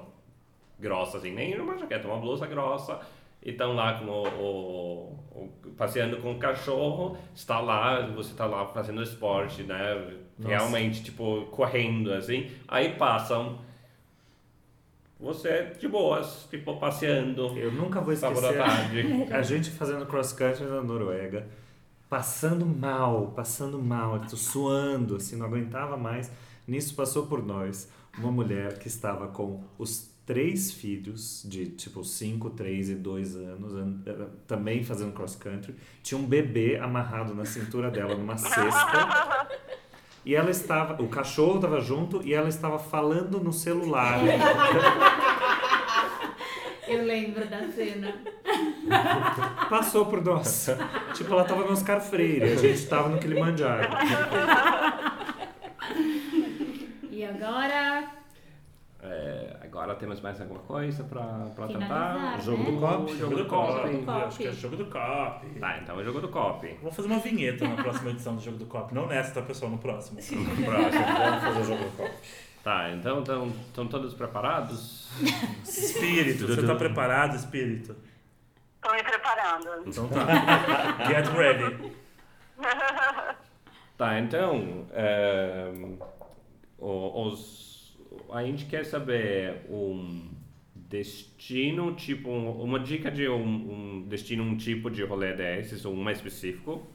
grossa, 0.79 1.19
assim, 1.19 1.33
nem 1.33 1.59
uma 1.61 1.77
jaqueta, 1.77 2.07
uma 2.07 2.19
blusa 2.19 2.47
grossa, 2.47 3.01
e 3.47 3.51
estão 3.53 3.75
lá 3.75 3.95
com 3.95 4.07
o, 4.07 4.27
o- 4.27 5.41
o- 5.41 5.71
passeando 5.77 6.17
com 6.19 6.33
o 6.33 6.39
cachorro, 6.39 7.17
está 7.35 7.61
lá, 7.61 8.05
você 8.09 8.33
está 8.33 8.45
lá 8.45 8.67
fazendo 8.67 9.01
esporte, 9.03 9.63
né? 9.63 9.95
Nossa. 10.39 10.49
Realmente, 10.55 11.03
tipo, 11.05 11.47
correndo, 11.53 12.13
assim, 12.13 12.51
aí 12.69 12.95
passam 12.97 13.59
você 15.19 15.73
de 15.81 15.89
boas, 15.89 16.47
tipo, 16.51 16.77
passeando, 16.77 17.57
Eu 17.57 17.73
nunca 17.73 18.01
vou 18.01 18.13
esquecer 18.13 18.59
tarde. 18.59 19.03
a 19.33 19.41
gente 19.43 19.71
fazendo 19.71 20.05
cross 20.07 20.33
country 20.33 20.65
na 20.67 20.83
Noruega, 20.83 21.47
passando 22.09 22.67
mal, 22.67 23.29
passando 23.35 23.79
mal, 23.79 24.21
suando, 24.29 25.17
assim, 25.17 25.37
não 25.37 25.47
aguentava 25.47 25.97
mais. 25.97 26.31
Nisso 26.67 26.95
passou 26.95 27.27
por 27.27 27.43
nós 27.45 27.91
uma 28.19 28.31
mulher 28.31 28.79
que 28.79 28.89
estava 28.89 29.29
com 29.29 29.63
os 29.79 30.11
três 30.27 30.73
filhos 30.73 31.43
de 31.49 31.67
tipo 31.67 32.03
5, 32.05 32.51
3 32.51 32.91
e 32.91 32.95
2 32.97 33.37
anos, 33.37 33.73
an- 33.75 34.01
eh, 34.05 34.27
também 34.47 34.83
fazendo 34.83 35.13
cross 35.13 35.37
country. 35.37 35.75
Tinha 36.03 36.19
um 36.21 36.27
bebê 36.27 36.77
amarrado 36.79 37.33
na 37.35 37.45
cintura 37.45 37.91
dela 37.91 38.15
numa 38.17 38.37
cesta. 38.37 39.49
E 40.25 40.35
ela 40.35 40.51
estava, 40.51 41.01
o 41.01 41.07
cachorro 41.09 41.57
estava 41.57 41.81
junto 41.81 42.21
e 42.27 42.35
ela 42.35 42.49
estava 42.49 42.79
falando 42.79 43.39
no 43.39 43.53
celular. 43.53 44.19
Eu 46.89 47.05
lembro 47.05 47.49
da 47.49 47.69
cena. 47.71 48.13
Passou 49.71 50.07
por 50.07 50.23
nós. 50.25 50.69
tipo, 51.15 51.33
ela 51.33 51.45
tava 51.45 51.65
no 51.65 51.73
Oscar 51.73 52.01
Freire, 52.01 52.45
a 52.53 52.57
gente 52.57 52.85
tava 52.87 53.09
no 53.09 53.19
Kilimanjaro. 53.19 53.89
E 57.11 57.25
agora, 57.25 58.09
É, 59.09 59.57
agora 59.63 59.95
temos 59.95 60.21
mais 60.21 60.41
alguma 60.41 60.61
coisa 60.61 61.05
para 61.05 61.23
tratar? 61.55 62.15
né? 62.15 62.41
Jogo 62.43 62.65
do 62.65 62.81
copo. 62.81 63.17
Jogo 63.17 63.37
do 63.37 63.47
copo. 63.47 63.73
Jogo 63.73 64.05
do 64.05 64.11
Acho 64.11 64.37
que 64.39 64.45
é 64.45 64.49
copo. 64.49 64.61
jogo 64.61 64.77
do 64.77 64.87
copo. 64.87 65.47
Tá, 65.61 65.79
então 65.79 65.97
é 65.99 66.03
o 66.03 66.05
jogo 66.05 66.21
do 66.21 66.29
copy. 66.29 66.79
Vou 66.83 66.91
fazer 66.91 67.09
uma 67.09 67.19
vinheta 67.21 67.69
na 67.69 67.83
próxima 67.83 68.11
edição 68.11 68.35
do 68.35 68.43
jogo 68.43 68.57
do 68.59 68.67
copo. 68.67 68.95
Não 68.95 69.07
nessa, 69.07 69.33
tá, 69.33 69.43
pessoal? 69.43 69.71
No 69.71 69.79
próximo. 69.79 70.17
Próximo, 70.17 70.45
vamos 70.65 71.43
fazer 71.45 71.61
o 71.61 71.65
jogo 71.65 71.85
do 71.85 71.97
copy. 71.97 72.17
Tá, 72.65 72.91
então 72.91 73.23
estão 73.69 73.87
todos 73.87 74.13
preparados? 74.15 75.09
Espírito, 75.63 76.49
você 76.49 76.67
tá 76.67 76.75
preparado, 76.75 77.37
espírito? 77.37 77.95
Estou 78.75 78.93
me 78.93 79.03
preparando. 79.05 79.87
Então 79.87 80.09
tá. 80.09 81.05
Get 81.07 81.27
ready. 81.29 81.93
Tá, 83.97 84.19
então, 84.19 84.87
é, 84.93 85.73
os, 86.79 87.76
a 88.33 88.43
gente 88.43 88.67
quer 88.67 88.85
saber 88.85 89.67
um 89.71 90.29
destino, 90.75 91.95
tipo, 91.95 92.31
um- 92.31 92.63
uma 92.63 92.79
dica 92.79 93.11
de 93.11 93.29
um, 93.29 93.43
um 93.45 94.03
destino, 94.09 94.43
um 94.45 94.57
tipo 94.57 94.91
de 94.91 95.03
rolê 95.03 95.33
desses, 95.35 95.85
ou 95.85 95.93
um 95.95 96.03
mais 96.03 96.19
específico, 96.19 96.87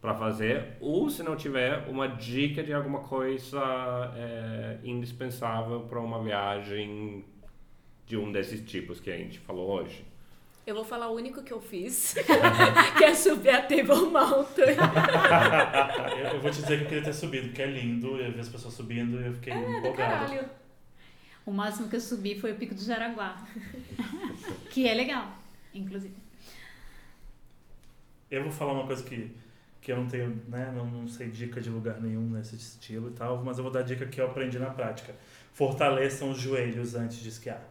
para 0.00 0.14
fazer, 0.14 0.76
ou 0.80 1.10
se 1.10 1.22
não 1.22 1.36
tiver, 1.36 1.86
uma 1.88 2.06
dica 2.08 2.62
de 2.62 2.72
alguma 2.72 3.00
coisa 3.00 3.60
é, 4.16 4.78
indispensável 4.84 5.80
para 5.80 6.00
uma 6.00 6.22
viagem 6.22 7.24
de 8.06 8.16
um 8.16 8.32
desses 8.32 8.60
tipos 8.68 8.98
que 9.00 9.10
a 9.10 9.16
gente 9.16 9.38
falou 9.38 9.70
hoje. 9.70 10.04
Eu 10.66 10.74
vou 10.74 10.84
falar 10.84 11.08
o 11.10 11.14
único 11.16 11.42
que 11.42 11.52
eu 11.52 11.60
fiz, 11.60 12.14
que 12.96 13.04
é 13.04 13.14
subir 13.14 13.50
a 13.50 13.62
Table 13.62 14.06
Mountain. 14.10 14.76
eu, 16.18 16.34
eu 16.34 16.40
vou 16.40 16.50
te 16.50 16.60
dizer 16.62 16.78
que 16.78 16.84
eu 16.84 16.88
queria 16.88 17.02
ter 17.04 17.12
subido, 17.12 17.48
porque 17.48 17.62
é 17.62 17.66
lindo, 17.66 18.16
eu 18.18 18.32
vi 18.32 18.40
as 18.40 18.48
pessoas 18.48 18.74
subindo 18.74 19.20
e 19.20 19.26
eu 19.26 19.32
fiquei 19.34 19.52
É, 19.52 19.56
do 19.56 19.70
empolgado. 19.78 19.96
caralho. 19.96 20.48
O 21.50 21.52
máximo 21.52 21.88
que 21.88 21.96
eu 21.96 22.00
subi 22.00 22.38
foi 22.38 22.52
o 22.52 22.54
Pico 22.54 22.76
do 22.76 22.80
Jaraguá. 22.80 23.44
que 24.70 24.86
é 24.86 24.94
legal, 24.94 25.36
inclusive. 25.74 26.14
Eu 28.30 28.44
vou 28.44 28.52
falar 28.52 28.74
uma 28.74 28.86
coisa 28.86 29.02
que, 29.02 29.34
que 29.80 29.90
eu 29.90 29.96
não 29.96 30.06
tenho, 30.06 30.40
né? 30.46 30.72
Não, 30.72 30.86
não 30.86 31.08
sei 31.08 31.28
dica 31.28 31.60
de 31.60 31.68
lugar 31.68 32.00
nenhum 32.00 32.30
nesse 32.30 32.54
estilo 32.54 33.08
e 33.08 33.14
tal, 33.14 33.42
mas 33.42 33.58
eu 33.58 33.64
vou 33.64 33.72
dar 33.72 33.82
dica 33.82 34.06
que 34.06 34.20
eu 34.20 34.26
aprendi 34.26 34.60
na 34.60 34.70
prática. 34.70 35.12
Fortaleçam 35.52 36.30
os 36.30 36.38
joelhos 36.38 36.94
antes 36.94 37.18
de 37.18 37.30
esquiar. 37.30 37.64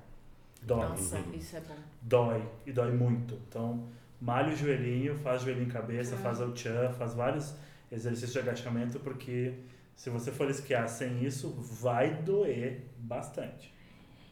Dói. 0.61 0.89
Nossa, 0.89 1.23
isso 1.33 1.55
é 1.55 1.61
bom. 1.61 1.77
Dói. 2.01 2.43
E 2.65 2.73
dói 2.73 2.91
muito. 2.91 3.39
Então, 3.47 3.87
malha 4.19 4.51
o 4.51 4.57
joelhinho, 4.57 5.15
faz 5.19 5.43
joelhinho 5.43 5.67
em 5.67 5.71
cabeça, 5.71 6.17
faz 6.17 6.41
o 6.41 6.53
chan, 6.53 6.91
faz 6.97 7.13
vários 7.13 7.55
exercícios 7.89 8.33
de 8.33 8.39
agachamento, 8.39 8.99
porque 8.99 9.53
se 9.99 10.09
você 10.09 10.31
for 10.31 10.49
esquiar 10.49 10.87
sem 10.87 11.25
isso, 11.25 11.49
vai 11.81 12.13
doer 12.13 12.85
bastante. 12.97 13.73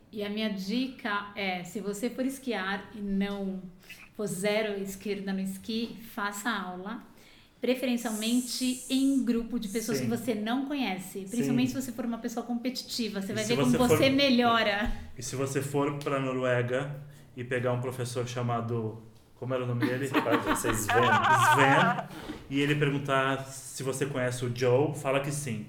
E 0.09 0.23
a 0.23 0.29
minha 0.29 0.49
dica 0.49 1.31
é, 1.35 1.61
se 1.65 1.81
você 1.81 2.09
for 2.09 2.25
esquiar 2.25 2.89
e 2.95 2.99
não 3.01 3.61
for 4.15 4.25
zero 4.27 4.81
esquerda 4.81 5.33
no 5.33 5.41
esqui, 5.41 5.97
faça 6.15 6.49
aula. 6.49 7.03
Preferencialmente 7.59 8.85
em 8.89 9.25
grupo 9.25 9.59
de 9.59 9.67
pessoas 9.67 9.97
Sim. 9.97 10.05
que 10.05 10.09
você 10.09 10.33
não 10.33 10.67
conhece. 10.67 11.25
Principalmente 11.29 11.71
se 11.71 11.81
você 11.81 11.91
for 11.91 12.05
uma 12.05 12.19
pessoa 12.19 12.45
competitiva. 12.45 13.21
Você 13.21 13.33
E 13.33 13.35
vai 13.35 13.43
ver 13.43 13.55
como 13.57 13.69
você 13.71 13.77
você 13.77 13.97
for- 14.09 14.15
melhora. 14.15 14.89
E 15.17 15.21
se 15.21 15.35
você 15.35 15.61
for 15.61 15.97
pra 15.99 16.17
Noruega 16.17 16.95
e 17.35 17.43
pegar 17.43 17.73
um 17.73 17.81
professor 17.81 18.25
chamado. 18.25 19.03
Como 19.35 19.53
era 19.53 19.63
o 19.63 19.67
nome 19.67 19.85
dele? 19.85 20.07
Vocês 20.47 20.87
veem? 20.87 21.03
Sven. 21.51 22.36
E 22.49 22.61
ele 22.61 22.75
perguntar 22.75 23.45
se 23.45 23.83
você 23.83 24.05
conhece 24.05 24.45
o 24.45 24.55
Joe, 24.55 24.95
fala 24.95 25.19
que 25.19 25.31
sim. 25.31 25.67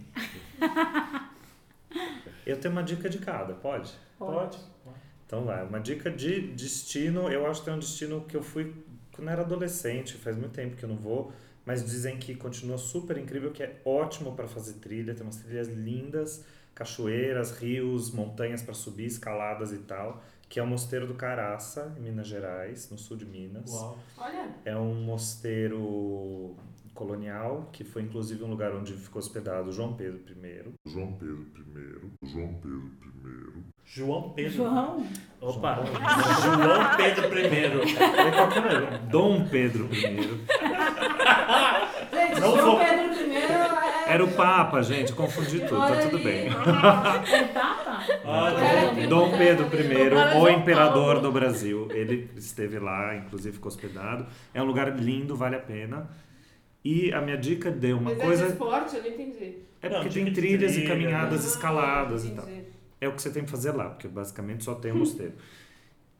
Eu 2.46 2.58
tenho 2.58 2.72
uma 2.72 2.82
dica 2.82 3.08
de 3.10 3.18
cada, 3.18 3.54
pode? 3.54 3.92
Pode. 4.18 4.58
Então 5.26 5.44
vai, 5.44 5.66
uma 5.66 5.78
dica 5.78 6.10
de 6.10 6.40
destino, 6.52 7.28
eu 7.28 7.46
acho 7.46 7.62
que 7.62 7.68
é 7.68 7.72
um 7.72 7.78
destino 7.78 8.22
que 8.22 8.36
eu 8.36 8.42
fui 8.42 8.74
quando 9.12 9.30
era 9.30 9.42
adolescente, 9.42 10.14
faz 10.14 10.36
muito 10.36 10.52
tempo 10.52 10.76
que 10.76 10.84
eu 10.84 10.88
não 10.88 10.96
vou, 10.96 11.32
mas 11.66 11.84
dizem 11.84 12.16
que 12.16 12.36
continua 12.36 12.78
super 12.78 13.18
incrível, 13.18 13.50
que 13.50 13.62
é 13.64 13.80
ótimo 13.84 14.34
para 14.34 14.46
fazer 14.46 14.74
trilha, 14.74 15.12
tem 15.12 15.24
umas 15.24 15.36
trilhas 15.36 15.68
lindas, 15.68 16.44
cachoeiras, 16.72 17.50
rios, 17.50 18.12
montanhas 18.12 18.62
para 18.62 18.72
subir, 18.72 19.06
escaladas 19.06 19.72
e 19.72 19.78
tal, 19.78 20.22
que 20.48 20.58
é 20.58 20.62
o 20.62 20.66
Mosteiro 20.66 21.06
do 21.06 21.14
Caraça, 21.14 21.94
em 21.98 22.02
Minas 22.02 22.26
Gerais, 22.26 22.90
no 22.90 22.98
sul 22.98 23.16
de 23.16 23.26
Minas. 23.26 23.70
Uau. 23.70 23.98
Olha, 24.16 24.48
É 24.64 24.76
um 24.76 24.94
mosteiro 25.02 26.56
colonial, 26.94 27.68
que 27.72 27.84
foi 27.84 28.02
inclusive 28.02 28.42
um 28.42 28.48
lugar 28.48 28.72
onde 28.74 28.92
ficou 28.94 29.20
hospedado 29.20 29.70
João 29.72 29.92
Pedro 29.92 30.20
I. 30.26 30.64
João 30.86 31.12
Pedro 31.12 31.46
I, 31.76 32.26
João 32.26 32.54
Pedro 32.54 32.90
I, 33.04 33.62
João 33.84 34.30
Pedro. 34.30 34.52
João, 34.52 35.06
Opa! 35.40 35.78
João 36.42 36.96
Pedro 36.96 37.38
I. 37.88 38.32
Qualquer 38.34 38.62
coisa. 38.62 38.98
Dom 39.10 39.44
Pedro 39.48 39.88
I. 39.92 40.00
gente, 40.00 40.40
Não 42.40 42.56
João 42.56 42.70
vou- 42.72 42.78
Pedro 42.78 43.14
I 43.14 43.36
é... 43.36 43.78
Era 44.08 44.24
o 44.24 44.32
Papa, 44.32 44.82
gente, 44.82 45.12
confundi 45.12 45.60
tudo, 45.60 45.80
tá 45.80 45.96
tudo 46.08 46.18
bem. 46.24 46.48
É 48.28 49.06
Dom 49.06 49.36
Pedro 49.36 49.66
I, 49.66 50.38
o 50.38 50.48
imperador 50.48 51.20
do 51.20 51.32
Brasil. 51.32 51.88
Ele 51.90 52.30
esteve 52.36 52.78
lá, 52.78 53.16
inclusive 53.16 53.54
ficou 53.54 53.68
hospedado. 53.68 54.26
É 54.52 54.62
um 54.62 54.66
lugar 54.66 54.96
lindo, 54.98 55.34
vale 55.36 55.56
a 55.56 55.60
pena. 55.60 56.08
E 56.84 57.12
a 57.12 57.20
minha 57.20 57.36
dica 57.36 57.70
deu 57.70 57.96
uma 57.98 58.10
Mas 58.10 58.20
é 58.20 58.24
coisa. 58.24 58.46
de 58.46 58.52
esporte? 58.52 58.96
Eu 58.96 59.02
não 59.02 59.10
entendi. 59.10 59.58
É 59.80 59.88
Não, 59.88 59.96
porque 59.96 60.08
dica 60.08 60.24
tem 60.24 60.24
de 60.24 60.40
trilhas 60.40 60.72
e 60.72 60.74
trilha, 60.76 60.88
caminhadas 60.88 61.44
Ah, 61.44 61.48
escaladas 61.48 62.24
e 62.24 62.30
tal. 62.30 62.48
É 63.00 63.08
o 63.08 63.12
que 63.12 63.22
você 63.22 63.30
tem 63.30 63.44
que 63.44 63.50
fazer 63.50 63.72
lá, 63.72 63.90
porque 63.90 64.08
basicamente 64.08 64.64
só 64.64 64.74
tem 64.74 64.92
um 64.92 64.98
mosteiro. 64.98 65.34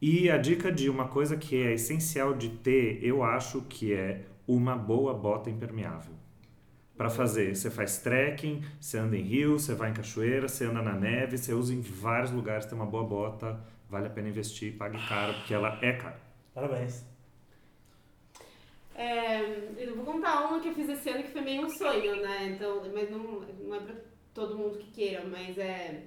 E 0.01 0.31
a 0.31 0.37
dica 0.39 0.71
de 0.71 0.89
uma 0.89 1.09
coisa 1.09 1.37
que 1.37 1.61
é 1.61 1.73
essencial 1.75 2.35
de 2.35 2.49
ter, 2.51 3.01
eu 3.03 3.23
acho 3.25 3.63
que 3.63 3.93
é 3.93 4.23
uma 4.47 4.77
boa 4.77 5.13
bota 5.13 5.51
impermeável. 5.51 6.15
Para 6.99 7.09
fazer, 7.09 7.55
você 7.55 7.70
faz 7.70 7.99
trekking, 7.99 8.61
você 8.80 8.99
anda 8.99 9.16
em 9.16 9.22
rio, 9.22 9.59
você 9.59 9.72
vai 9.72 9.90
em 9.90 9.94
cachoeira, 9.94 10.49
você 10.49 10.64
anda 10.64 10.82
na 10.82 10.94
neve, 10.94 11.38
você 11.38 11.55
usa 11.55 11.72
em 11.72 11.80
vários 11.80 12.32
lugares, 12.32 12.66
tem 12.66 12.74
uma 12.76 12.84
boa 12.84 13.05
bota, 13.05 13.59
vale 13.88 14.09
a 14.09 14.11
pena 14.11 14.28
investir, 14.28 14.76
pague 14.76 14.99
caro, 15.09 15.32
porque 15.34 15.55
ela 15.55 15.78
é 15.80 15.92
cara. 15.92 16.20
Parabéns. 16.53 17.05
É, 18.96 19.40
eu 19.78 19.94
vou 19.94 20.05
contar 20.05 20.49
uma 20.49 20.59
que 20.61 20.70
eu 20.70 20.74
fiz 20.74 20.88
esse 20.88 21.09
ano 21.09 21.22
que 21.22 21.30
foi 21.30 21.40
meio 21.40 21.64
um 21.64 21.70
sonho, 21.70 22.20
né? 22.20 22.49
Então, 22.49 22.82
mas 22.92 23.09
não, 23.09 23.42
não 23.42 23.76
é 23.76 23.78
pra 23.80 23.94
todo 24.34 24.59
mundo 24.59 24.76
que 24.78 24.90
queira, 24.90 25.24
mas 25.24 25.57
é. 25.57 26.03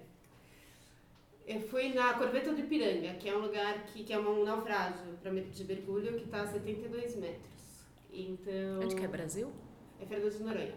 Eu 1.47 1.61
fui 1.61 1.93
na 1.93 2.13
Corveta 2.15 2.53
do 2.53 2.59
Ipiranga, 2.59 3.13
que 3.13 3.29
é 3.29 3.35
um 3.35 3.39
lugar 3.39 3.85
que, 3.85 4.03
que 4.03 4.11
é 4.11 4.19
um 4.19 4.43
naufrágio 4.43 4.99
mer- 5.23 5.45
de 5.45 5.63
mergulho 5.63 6.19
que 6.19 6.27
tá 6.27 6.41
a 6.41 6.47
72 6.47 7.15
metros. 7.15 7.85
Então. 8.11 8.81
Onde 8.83 8.95
que 8.97 9.05
é 9.05 9.07
Brasil? 9.07 9.51
É 10.01 10.05
Fernando 10.05 10.31
de 10.31 10.43
Noronha. 10.43 10.75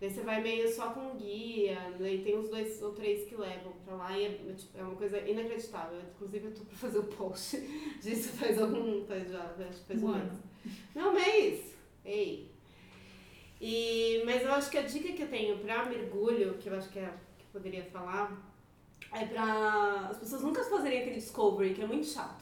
Daí 0.00 0.10
você 0.10 0.22
vai 0.22 0.42
meio 0.42 0.68
só 0.68 0.90
com 0.90 1.14
guia, 1.16 1.78
daí 1.96 2.22
tem 2.24 2.36
uns 2.36 2.48
dois 2.48 2.82
ou 2.82 2.92
três 2.92 3.24
que 3.28 3.36
levam 3.36 3.72
pra 3.84 3.94
lá 3.94 4.18
e 4.18 4.26
é, 4.26 4.30
tipo, 4.52 4.76
é 4.76 4.82
uma 4.82 4.96
coisa 4.96 5.18
inacreditável. 5.20 6.00
Inclusive 6.14 6.46
eu 6.48 6.54
tô 6.54 6.64
pra 6.64 6.76
fazer 6.76 6.98
o 6.98 7.04
post 7.04 7.56
disso 8.02 8.30
faz 8.30 8.60
algum. 8.60 9.04
faz 9.06 9.30
já, 9.30 9.44
faz 9.86 10.02
um 10.02 10.06
Um 10.06 10.12
mês. 10.12 10.22
ano. 10.24 10.42
Não, 10.94 11.12
mês! 11.14 11.74
Ei! 12.04 12.50
E, 13.60 14.22
mas 14.24 14.42
eu 14.42 14.50
acho 14.52 14.68
que 14.70 14.78
a 14.78 14.82
dica 14.82 15.12
que 15.12 15.22
eu 15.22 15.28
tenho 15.28 15.58
pra 15.58 15.84
mergulho, 15.86 16.54
que 16.58 16.68
eu 16.68 16.74
acho 16.74 16.88
que 16.88 16.98
é 16.98 17.04
que 17.38 17.44
eu 17.44 17.52
poderia 17.52 17.84
falar, 17.84 18.52
é 19.12 19.24
pra 19.24 20.08
as 20.10 20.18
pessoas 20.18 20.42
nunca 20.42 20.64
fazerem 20.64 21.02
aquele 21.02 21.14
discovery, 21.16 21.74
que 21.74 21.82
é 21.82 21.86
muito 21.86 22.06
chato. 22.06 22.41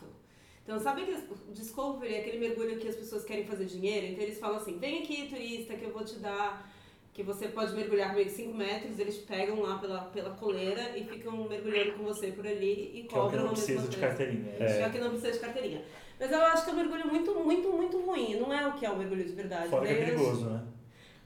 Então, 0.70 0.78
sabe 0.78 1.02
que 1.04 1.10
o 1.10 1.52
discovery 1.52 2.14
é 2.14 2.20
aquele 2.20 2.38
mergulho 2.38 2.78
que 2.78 2.86
as 2.86 2.94
pessoas 2.94 3.24
querem 3.24 3.44
fazer 3.44 3.64
dinheiro? 3.64 4.06
Então, 4.06 4.22
eles 4.22 4.38
falam 4.38 4.58
assim: 4.58 4.78
vem 4.78 5.02
aqui, 5.02 5.26
turista, 5.28 5.74
que 5.74 5.84
eu 5.84 5.92
vou 5.92 6.04
te 6.04 6.16
dar. 6.20 6.70
Que 7.12 7.24
você 7.24 7.48
pode 7.48 7.74
mergulhar 7.74 8.10
comigo 8.10 8.30
5 8.30 8.56
metros, 8.56 8.96
eles 9.00 9.16
te 9.18 9.22
pegam 9.24 9.60
lá 9.60 9.78
pela, 9.78 10.02
pela 10.02 10.30
coleira 10.30 10.96
e 10.96 11.02
ficam 11.02 11.48
mergulhando 11.48 11.94
com 11.94 12.04
você 12.04 12.28
por 12.28 12.46
ali 12.46 12.92
e 12.94 13.02
Que 13.02 13.16
é 13.16 13.18
o 13.18 13.22
que 13.24 13.30
cobram 13.30 13.42
não 13.46 13.52
precisa 13.52 13.88
de 13.88 13.96
carteirinha. 13.96 14.54
É. 14.60 14.78
Já 14.78 14.90
que 14.90 14.98
não 15.00 15.08
precisa 15.10 15.32
de 15.32 15.38
carteirinha. 15.40 15.84
Mas 16.20 16.30
eu 16.30 16.40
acho 16.40 16.62
que 16.64 16.70
é 16.70 16.72
um 16.72 16.76
mergulho 16.76 17.06
muito, 17.08 17.34
muito, 17.34 17.72
muito 17.72 17.98
ruim. 17.98 18.38
Não 18.38 18.52
é 18.54 18.64
o 18.68 18.74
que 18.74 18.86
é 18.86 18.90
o 18.90 18.96
mergulho 18.96 19.24
de 19.24 19.32
verdade. 19.32 19.68
Fora 19.68 19.84
que 19.84 19.92
é 19.92 19.96
Daí 19.96 20.08
eu 20.10 20.14
acho- 20.14 20.24
perigoso, 20.24 20.50
né? 20.50 20.62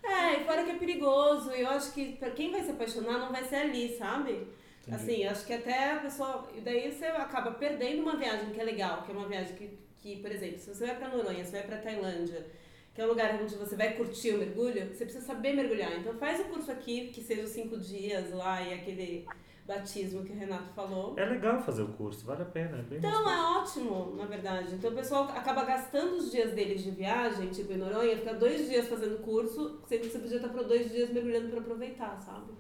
É, 0.03 0.41
e 0.41 0.45
fora 0.47 0.65
que 0.65 0.71
é 0.71 0.79
perigoso. 0.79 1.53
E 1.53 1.61
eu 1.61 1.69
acho 1.69 1.93
que 1.93 2.13
pra 2.17 2.31
quem 2.31 2.51
vai 2.51 2.63
se 2.63 2.71
apaixonar 2.71 3.19
não 3.19 3.31
vai 3.31 3.45
ser 3.45 3.57
ali, 3.57 3.95
sabe? 3.95 4.47
Entendi. 4.87 5.03
Assim, 5.13 5.25
acho 5.25 5.47
que 5.47 5.53
até 5.55 5.93
a 5.93 5.97
pessoa. 6.01 6.49
E 6.55 6.61
daí 6.61 6.93
você 6.93 7.07
acaba 7.07 7.51
perdendo 7.53 8.03
uma 8.03 8.17
viagem 8.17 8.51
que 8.51 8.61
é 8.61 8.65
legal, 8.65 9.03
que 9.03 9.11
é 9.13 9.15
uma 9.15 9.27
viagem 9.29 9.55
que, 9.57 9.79
que 9.99 10.17
por 10.21 10.31
exemplo, 10.31 10.59
se 10.59 10.75
você 10.75 10.87
vai 10.87 10.97
pra 10.97 11.09
Noronha, 11.09 11.45
você 11.45 11.53
vai 11.53 11.63
pra 11.63 11.79
Tailândia, 11.79 12.47
que 12.95 13.01
é 13.01 13.05
um 13.05 13.09
lugar 13.09 13.35
onde 13.41 13.55
você 13.57 13.77
vai 13.77 13.95
curtir 13.95 14.33
o 14.35 14.39
mergulho, 14.39 14.87
você 14.95 15.05
precisa 15.05 15.25
saber 15.27 15.55
mergulhar. 15.55 15.93
Então 15.99 16.15
faz 16.15 16.41
o 16.41 16.45
curso 16.45 16.71
aqui, 16.71 17.09
que 17.09 17.23
seja 17.23 17.43
os 17.43 17.51
cinco 17.51 17.79
dias 17.79 18.31
lá 18.33 18.61
e 18.63 18.75
aquele 18.75 19.27
batismo 19.67 20.23
que 20.23 20.31
o 20.33 20.37
Renato 20.37 20.71
falou. 20.75 21.15
É 21.19 21.25
legal 21.25 21.59
fazer 21.63 21.83
o 21.83 21.89
curso, 21.95 22.27
vale 22.27 22.43
a 22.43 22.45
pena. 22.45 22.79
É 22.79 22.83
bem 22.83 22.99
Então 22.99 23.11
gostoso. 23.11 23.31
é 23.31 23.41
ótimo, 23.41 24.15
na 24.17 24.27
verdade. 24.27 24.75
Então 24.75 24.91
o 24.91 24.95
pessoal 24.95 25.25
acaba 25.25 25.65
gastando 25.65 26.17
os 26.17 26.31
dias 26.31 26.53
deles 26.53 26.83
de 26.85 26.91
viagem, 26.91 27.49
tipo 27.49 27.73
em 27.73 27.79
Noronha, 27.79 28.15
fica 28.19 28.35
dois 28.35 28.69
dias 28.69 28.87
fazendo 28.87 29.19
curso, 29.23 29.81
sendo 29.89 30.03
que 30.03 30.09
você 30.11 30.19
podia 30.19 30.37
estar 30.37 30.51
por 30.51 30.65
dois 30.65 30.93
dias 30.93 31.09
mergulhando 31.11 31.49
pra 31.49 31.61
aproveitar, 31.61 32.21
sabe? 32.21 32.53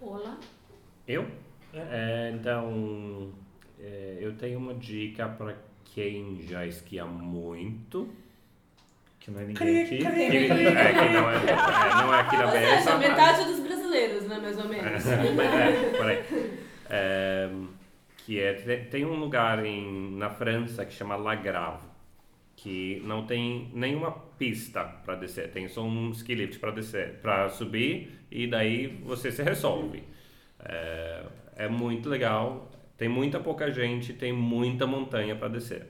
Olá. 0.00 0.38
Eu? 1.06 1.26
É, 1.74 2.32
então, 2.34 3.32
é, 3.80 4.18
eu 4.20 4.34
tenho 4.36 4.58
uma 4.58 4.74
dica 4.74 5.28
para 5.28 5.54
quem 5.94 6.42
já 6.42 6.66
esquia 6.66 7.04
muito. 7.04 8.08
Que 9.20 9.30
não 9.30 9.40
é 9.40 9.44
ninguém 9.44 9.82
aqui. 9.82 9.98
Que, 9.98 10.06
é, 10.06 10.30
que 10.30 10.48
não, 10.48 11.30
é, 11.30 11.36
é, 11.36 11.94
não 12.02 12.14
é 12.14 12.20
aqui 12.20 12.36
na 12.36 12.44
Ou 12.46 12.50
seja, 12.52 12.90
mas- 12.90 12.98
metade 13.00 13.44
dos 13.44 13.60
brasileiros, 13.60 14.24
né, 14.26 14.38
mais 14.38 14.58
ou 14.58 14.68
menos. 14.68 15.06
é. 15.06 16.24
É, 16.88 17.50
que 18.18 18.40
é, 18.40 18.52
tem- 18.54 18.84
tem 18.84 19.04
um 19.04 19.14
lugar 19.16 19.64
em, 19.64 20.16
na 20.16 20.30
França 20.30 20.84
que 20.84 20.92
chama 20.92 21.16
Lagrave, 21.16 21.82
que 22.56 23.02
não 23.04 23.26
tem 23.26 23.70
nenhuma 23.74 24.12
pista 24.38 24.84
para 24.84 25.16
descer, 25.16 25.50
tem 25.50 25.68
só 25.68 25.82
um 25.82 26.10
ski 26.12 26.34
lift 26.34 26.58
para 26.60 26.70
descer, 26.70 27.14
para 27.20 27.48
subir 27.48 28.12
e 28.30 28.46
daí 28.46 28.86
você 29.04 29.30
se 29.32 29.42
resolve. 29.42 30.02
É, 30.60 31.24
é 31.56 31.68
muito 31.68 32.08
legal, 32.08 32.70
tem 32.96 33.08
muita 33.08 33.40
pouca 33.40 33.70
gente, 33.70 34.12
tem 34.12 34.32
muita 34.32 34.86
montanha 34.86 35.36
para 35.36 35.48
descer. 35.48 35.86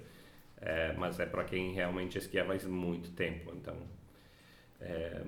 É, 0.60 0.92
mas 0.94 1.20
é 1.20 1.26
para 1.26 1.44
quem 1.44 1.72
realmente 1.72 2.18
esquia 2.18 2.44
faz 2.44 2.64
muito 2.64 3.10
tempo, 3.12 3.52
então. 3.54 3.76
É, 4.80 5.22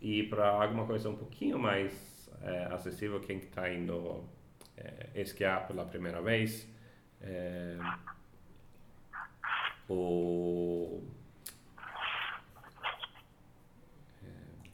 e 0.00 0.24
para 0.24 0.48
alguma 0.48 0.86
coisa 0.86 1.08
um 1.08 1.16
pouquinho 1.16 1.58
mais 1.58 2.30
é, 2.42 2.66
acessível, 2.72 3.20
quem 3.20 3.38
está 3.38 3.72
indo 3.72 4.24
é, 4.76 5.20
esquiar 5.20 5.66
pela 5.66 5.84
primeira 5.86 6.20
vez, 6.20 6.68
é, 7.20 7.76
o 9.88 11.02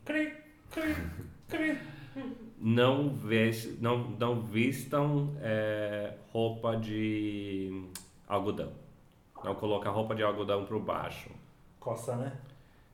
Cri, 0.05 0.33
cri, 0.73 0.97
cri. 1.49 1.79
Não, 2.61 3.09
ves, 3.09 3.81
não, 3.81 4.11
não 4.11 4.43
vistam 4.43 5.35
é, 5.41 6.13
roupa 6.31 6.77
de 6.77 7.89
algodão. 8.29 8.71
Não 9.43 9.55
coloca 9.55 9.89
roupa 9.89 10.15
de 10.15 10.23
algodão 10.23 10.67
por 10.67 10.79
baixo. 10.79 11.31
Coça, 11.79 12.15
né? 12.17 12.33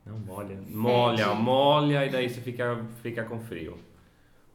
Não 0.06 0.18
molha. 0.20 0.56
Molha, 0.68 1.28
Fede. 1.28 1.40
molha 1.40 2.06
e 2.06 2.10
daí 2.10 2.30
você 2.30 2.40
fica, 2.40 2.86
fica 3.02 3.24
com 3.24 3.40
frio. 3.40 3.76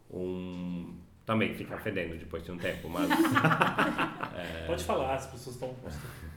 Um, 0.09 0.95
também 1.25 1.53
fica 1.53 1.77
fedendo 1.77 2.17
depois 2.17 2.43
de 2.43 2.51
um 2.51 2.57
tempo, 2.57 2.87
mas, 2.89 3.09
Pode 4.65 4.83
falar, 4.85 5.15
as 5.15 5.27
pessoas 5.27 5.55
estão. 5.55 5.75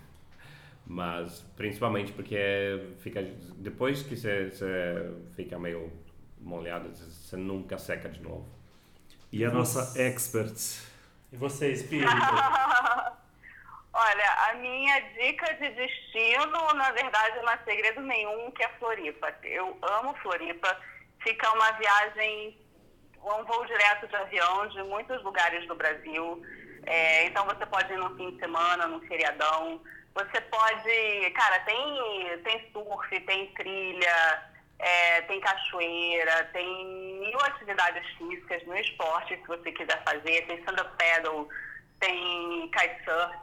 mas 0.84 1.46
principalmente 1.56 2.12
porque 2.12 2.36
fica, 2.98 3.22
depois 3.56 4.02
que 4.02 4.16
você, 4.16 4.50
você 4.50 5.12
fica 5.36 5.56
meio 5.60 5.92
molhado, 6.40 6.88
você 6.88 7.36
nunca 7.36 7.78
seca 7.78 8.08
de 8.08 8.20
novo. 8.20 8.63
E 9.36 9.44
a 9.44 9.50
nossa 9.50 10.00
expert. 10.00 10.54
E 11.32 11.36
você, 11.36 11.72
Espírito? 11.72 12.06
Olha, 13.92 14.30
a 14.48 14.54
minha 14.54 15.00
dica 15.00 15.52
de 15.54 15.70
destino, 15.70 16.72
na 16.74 16.92
verdade, 16.92 17.40
não 17.42 17.50
é 17.50 17.58
segredo 17.64 18.00
nenhum, 18.02 18.52
que 18.52 18.62
é 18.62 18.68
Floripa. 18.78 19.34
Eu 19.42 19.76
amo 19.82 20.14
Floripa. 20.22 20.78
Fica 21.18 21.50
uma 21.50 21.72
viagem, 21.72 22.56
um 23.24 23.42
voo 23.42 23.66
direto 23.66 24.06
de 24.06 24.14
avião 24.14 24.68
de 24.68 24.84
muitos 24.84 25.20
lugares 25.24 25.66
do 25.66 25.74
Brasil. 25.74 26.40
É, 26.86 27.26
então 27.26 27.44
você 27.44 27.66
pode 27.66 27.92
ir 27.92 27.96
num 27.96 28.16
fim 28.16 28.30
de 28.30 28.38
semana, 28.38 28.86
num 28.86 29.00
feriadão. 29.00 29.82
Você 30.14 30.40
pode, 30.42 31.30
cara, 31.34 31.58
tem, 31.64 32.38
tem 32.44 32.70
surf, 32.72 33.20
tem 33.22 33.52
trilha, 33.54 34.53
é, 34.84 35.22
tem 35.22 35.40
cachoeira, 35.40 36.44
tem 36.52 36.86
mil 37.20 37.38
atividades 37.40 38.06
físicas 38.18 38.62
no 38.66 38.76
esporte 38.76 39.36
que 39.38 39.46
você 39.48 39.72
quiser 39.72 40.02
fazer, 40.04 40.46
tem 40.46 40.58
stand-up 40.60 40.90
paddle, 40.98 41.48
tem 42.00 42.70
kitesurf. 42.70 43.42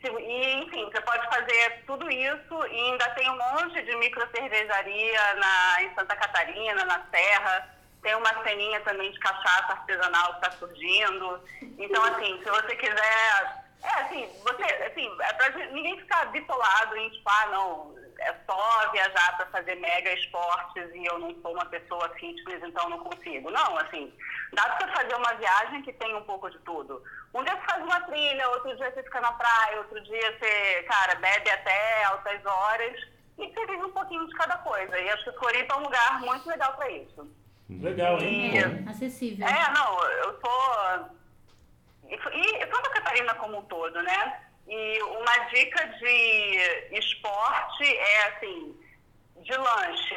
Se- 0.00 0.08
E, 0.12 0.54
enfim, 0.62 0.84
você 0.84 1.00
pode 1.00 1.26
fazer 1.26 1.82
tudo 1.86 2.08
isso 2.10 2.66
e 2.70 2.80
ainda 2.92 3.08
tem 3.10 3.28
um 3.30 3.36
monte 3.36 3.82
de 3.82 3.96
micro 3.96 4.28
cervejaria 4.30 5.34
na, 5.34 5.82
em 5.82 5.94
Santa 5.94 6.14
Catarina, 6.16 6.84
na 6.84 7.02
Serra. 7.10 7.74
Tem 8.02 8.14
uma 8.14 8.42
ceninha 8.44 8.78
também 8.82 9.10
de 9.10 9.18
cachaça 9.18 9.72
artesanal 9.72 10.34
que 10.34 10.46
está 10.46 10.50
surgindo. 10.52 11.40
Então, 11.78 12.04
assim, 12.04 12.38
se 12.44 12.48
você 12.50 12.76
quiser. 12.76 13.64
É, 13.82 14.00
assim, 14.02 14.28
você, 14.44 14.62
assim, 14.84 15.10
é 15.20 15.32
pra 15.32 15.48
ninguém 15.72 15.98
ficar 15.98 16.26
bitolado 16.26 16.96
em, 16.96 17.10
tipo, 17.10 17.28
ah, 17.28 17.46
não, 17.46 17.94
é 18.18 18.34
só 18.46 18.90
viajar 18.90 19.36
para 19.36 19.46
fazer 19.46 19.76
mega 19.76 20.12
esportes 20.12 20.90
e 20.94 21.04
eu 21.06 21.18
não 21.18 21.34
sou 21.40 21.52
uma 21.52 21.66
pessoa 21.66 22.08
fitness, 22.16 22.62
então 22.62 22.88
não 22.88 22.98
consigo. 22.98 23.50
Não, 23.50 23.78
assim, 23.78 24.12
dá 24.52 24.62
pra 24.64 24.86
você 24.88 24.94
fazer 24.94 25.14
uma 25.14 25.34
viagem 25.34 25.82
que 25.82 25.92
tem 25.92 26.14
um 26.14 26.24
pouco 26.24 26.50
de 26.50 26.58
tudo. 26.60 27.02
Um 27.34 27.44
dia 27.44 27.54
você 27.56 27.62
faz 27.62 27.82
uma 27.84 28.00
trilha, 28.02 28.48
outro 28.50 28.76
dia 28.76 28.90
você 28.92 29.02
fica 29.02 29.20
na 29.20 29.32
praia, 29.32 29.78
outro 29.78 30.00
dia 30.02 30.38
você, 30.38 30.82
cara, 30.84 31.14
bebe 31.16 31.50
até 31.50 32.04
altas 32.04 32.44
horas 32.44 33.00
e 33.38 33.46
você 33.52 33.66
vive 33.66 33.84
um 33.84 33.92
pouquinho 33.92 34.26
de 34.26 34.34
cada 34.34 34.56
coisa. 34.58 34.98
E 34.98 35.10
acho 35.10 35.24
que 35.24 35.38
Floripa 35.38 35.74
é 35.74 35.78
um 35.78 35.82
lugar 35.84 36.20
muito 36.20 36.48
legal 36.48 36.72
para 36.74 36.90
isso. 36.90 37.30
Legal, 37.70 38.18
hein? 38.20 38.52
E- 38.56 38.88
Acessível. 38.90 39.46
é, 39.46 39.70
não, 39.72 40.04
eu 40.10 40.40
sou. 40.40 41.18
E, 42.08 42.14
e 42.14 42.60
Santa 42.66 42.90
Catarina 42.90 43.34
como 43.34 43.58
um 43.58 43.62
todo, 43.62 44.02
né? 44.02 44.40
E 44.68 45.02
uma 45.02 45.38
dica 45.50 45.86
de 45.86 46.98
esporte 46.98 47.84
é 47.84 48.26
assim, 48.28 48.76
de 49.42 49.56
lanche. 49.56 50.14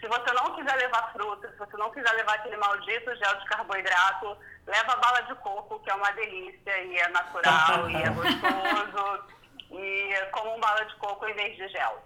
Se 0.00 0.06
você 0.06 0.32
não 0.32 0.54
quiser 0.54 0.76
levar 0.76 1.12
fruta, 1.12 1.50
se 1.50 1.58
você 1.58 1.76
não 1.76 1.90
quiser 1.90 2.12
levar 2.12 2.34
aquele 2.34 2.56
maldito 2.56 3.16
gel 3.16 3.36
de 3.38 3.44
carboidrato, 3.46 4.36
leva 4.66 4.96
bala 4.96 5.20
de 5.22 5.34
coco, 5.36 5.80
que 5.80 5.90
é 5.90 5.94
uma 5.94 6.10
delícia 6.12 6.82
e 6.84 6.96
é 6.98 7.08
natural 7.08 7.90
e 7.90 7.96
é 7.96 8.10
gostoso. 8.14 9.24
E 9.72 10.26
como 10.32 10.56
um 10.56 10.60
bala 10.60 10.84
de 10.84 10.94
coco 10.96 11.26
em 11.26 11.34
vez 11.34 11.56
de 11.56 11.68
gel. 11.68 12.02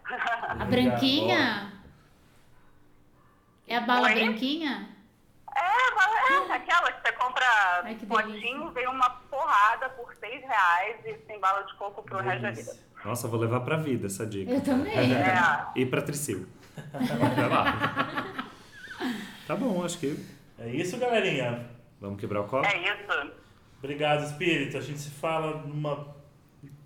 A 0.49 0.64
branquinha? 0.64 1.70
É 3.66 3.76
a 3.76 3.80
bala 3.80 4.09
Oi? 4.09 4.14
branquinha? 4.14 4.94
É, 5.57 5.95
mas 5.95 6.51
é 6.51 6.53
aquela 6.55 6.93
que 6.93 7.03
você 7.07 7.13
compra 7.13 7.45
Ai, 7.85 7.95
que 7.95 8.07
potinho, 8.07 8.71
vem 8.73 8.87
uma 8.89 9.11
porrada 9.31 9.89
por 9.91 10.15
seis 10.17 10.41
reais 10.43 10.97
e 11.05 11.15
tem 11.15 11.39
bala 11.41 11.63
de 11.63 11.75
coco 11.75 12.03
pro 12.03 12.19
resto 12.19 12.43
da 12.43 12.51
vida. 12.51 12.73
Nossa, 13.05 13.29
vou 13.29 13.39
levar 13.39 13.61
pra 13.61 13.77
vida 13.77 14.07
essa 14.07 14.27
dica. 14.27 14.51
Eu 14.51 14.61
também. 14.63 14.95
É. 15.15 15.67
E 15.81 15.87
pra 15.87 16.03
Tricil. 16.03 16.47
Vai 16.93 17.49
lá. 17.49 18.35
Tá 19.47 19.55
bom, 19.55 19.85
acho 19.85 19.99
que 19.99 20.19
É 20.59 20.69
isso, 20.71 20.97
galerinha. 20.97 21.67
vamos 22.01 22.19
quebrar 22.19 22.41
o 22.41 22.45
copo. 22.45 22.67
É 22.67 22.79
isso. 22.79 23.31
Obrigado, 23.79 24.25
Espírito. 24.25 24.79
A 24.79 24.81
gente 24.81 24.99
se 24.99 25.11
fala 25.11 25.59
numa, 25.67 26.07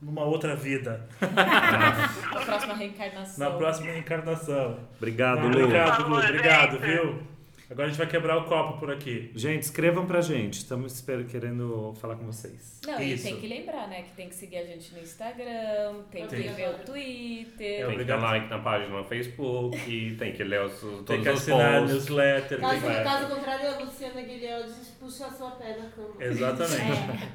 numa 0.02 0.24
outra 0.24 0.56
vida. 0.56 1.08
Na 1.20 2.40
próxima 2.44 2.74
reencarnação. 2.74 3.48
Na 3.48 3.56
próxima 3.56 3.96
encarnação. 3.96 4.80
Obrigado, 4.96 5.42
Lu. 5.42 5.46
Obrigado, 5.64 6.08
Lu. 6.08 6.18
Obrigado, 6.18 6.72
gente. 6.72 6.80
viu? 6.86 7.22
Agora 7.70 7.86
a 7.86 7.88
gente 7.90 7.98
vai 7.98 8.06
quebrar 8.06 8.38
o 8.38 8.44
copo 8.44 8.78
por 8.78 8.90
aqui. 8.90 9.30
Gente, 9.34 9.62
escrevam 9.64 10.06
pra 10.06 10.22
gente. 10.22 10.54
Estamos 10.54 10.94
espero, 10.94 11.24
querendo 11.26 11.92
falar 12.00 12.16
com 12.16 12.24
vocês. 12.24 12.80
Não, 12.86 12.98
e 12.98 13.12
Isso. 13.12 13.24
tem 13.24 13.38
que 13.38 13.46
lembrar, 13.46 13.86
né? 13.88 14.04
Que 14.04 14.12
tem 14.12 14.26
que 14.30 14.34
seguir 14.34 14.56
a 14.56 14.64
gente 14.64 14.90
no 14.94 15.00
Instagram, 15.00 16.02
tem 16.10 16.26
que 16.26 16.34
Tem. 16.34 16.54
ver 16.54 16.70
o 16.70 16.78
Twitter. 16.78 17.82
É 17.82 17.86
Tem 17.86 17.98
que 17.98 18.04
dar 18.04 18.16
like 18.22 18.48
na 18.48 18.58
página 18.60 18.96
no 18.96 19.04
Facebook, 19.04 20.16
tem 20.18 20.32
que 20.32 20.44
ler 20.44 20.62
os, 20.64 20.80
todos 20.80 21.04
Tem 21.04 21.22
que 21.22 21.28
os 21.28 21.40
assinar 21.42 21.74
a 21.74 21.80
posts. 21.80 21.92
newsletter. 22.08 22.58
Caso, 22.60 22.80
tem 22.80 22.90
que- 22.96 23.04
caso 23.04 23.34
contrário, 23.34 23.68
a 23.74 23.78
Luciana 23.80 24.22
Guilherme 24.22 24.72
puxa 24.98 25.26
a 25.26 25.30
sua 25.30 25.50
pé 25.50 25.76
na 25.76 25.90
cama. 25.90 26.14
Exatamente. 26.20 26.80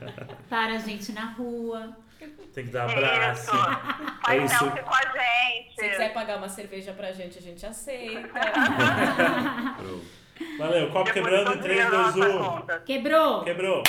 É. 0.01 0.33
Para 0.49 0.73
a 0.73 0.79
gente 0.79 1.11
na 1.11 1.25
rua. 1.33 1.95
Tem 2.53 2.65
que 2.65 2.71
dar 2.71 2.89
abraço. 2.89 3.43
isso. 3.43 3.51
Faz 4.25 4.41
É 4.41 4.45
isso. 4.45 4.57
selfie 4.57 4.81
com 4.81 4.93
a 4.95 5.01
gente. 5.01 5.75
Se 5.75 5.89
quiser 5.89 6.13
pagar 6.13 6.37
uma 6.37 6.49
cerveja 6.49 6.91
pra 6.93 7.11
gente, 7.11 7.37
a 7.37 7.41
gente 7.41 7.63
aceita. 7.65 8.29
Valeu, 10.57 10.87
copo 10.89 11.05
Depois 11.05 11.13
quebrando, 11.13 11.61
3, 11.61 11.89
2, 11.89 12.15
1. 12.15 12.83
Quebrou! 12.85 13.43
Quebrou! 13.43 13.83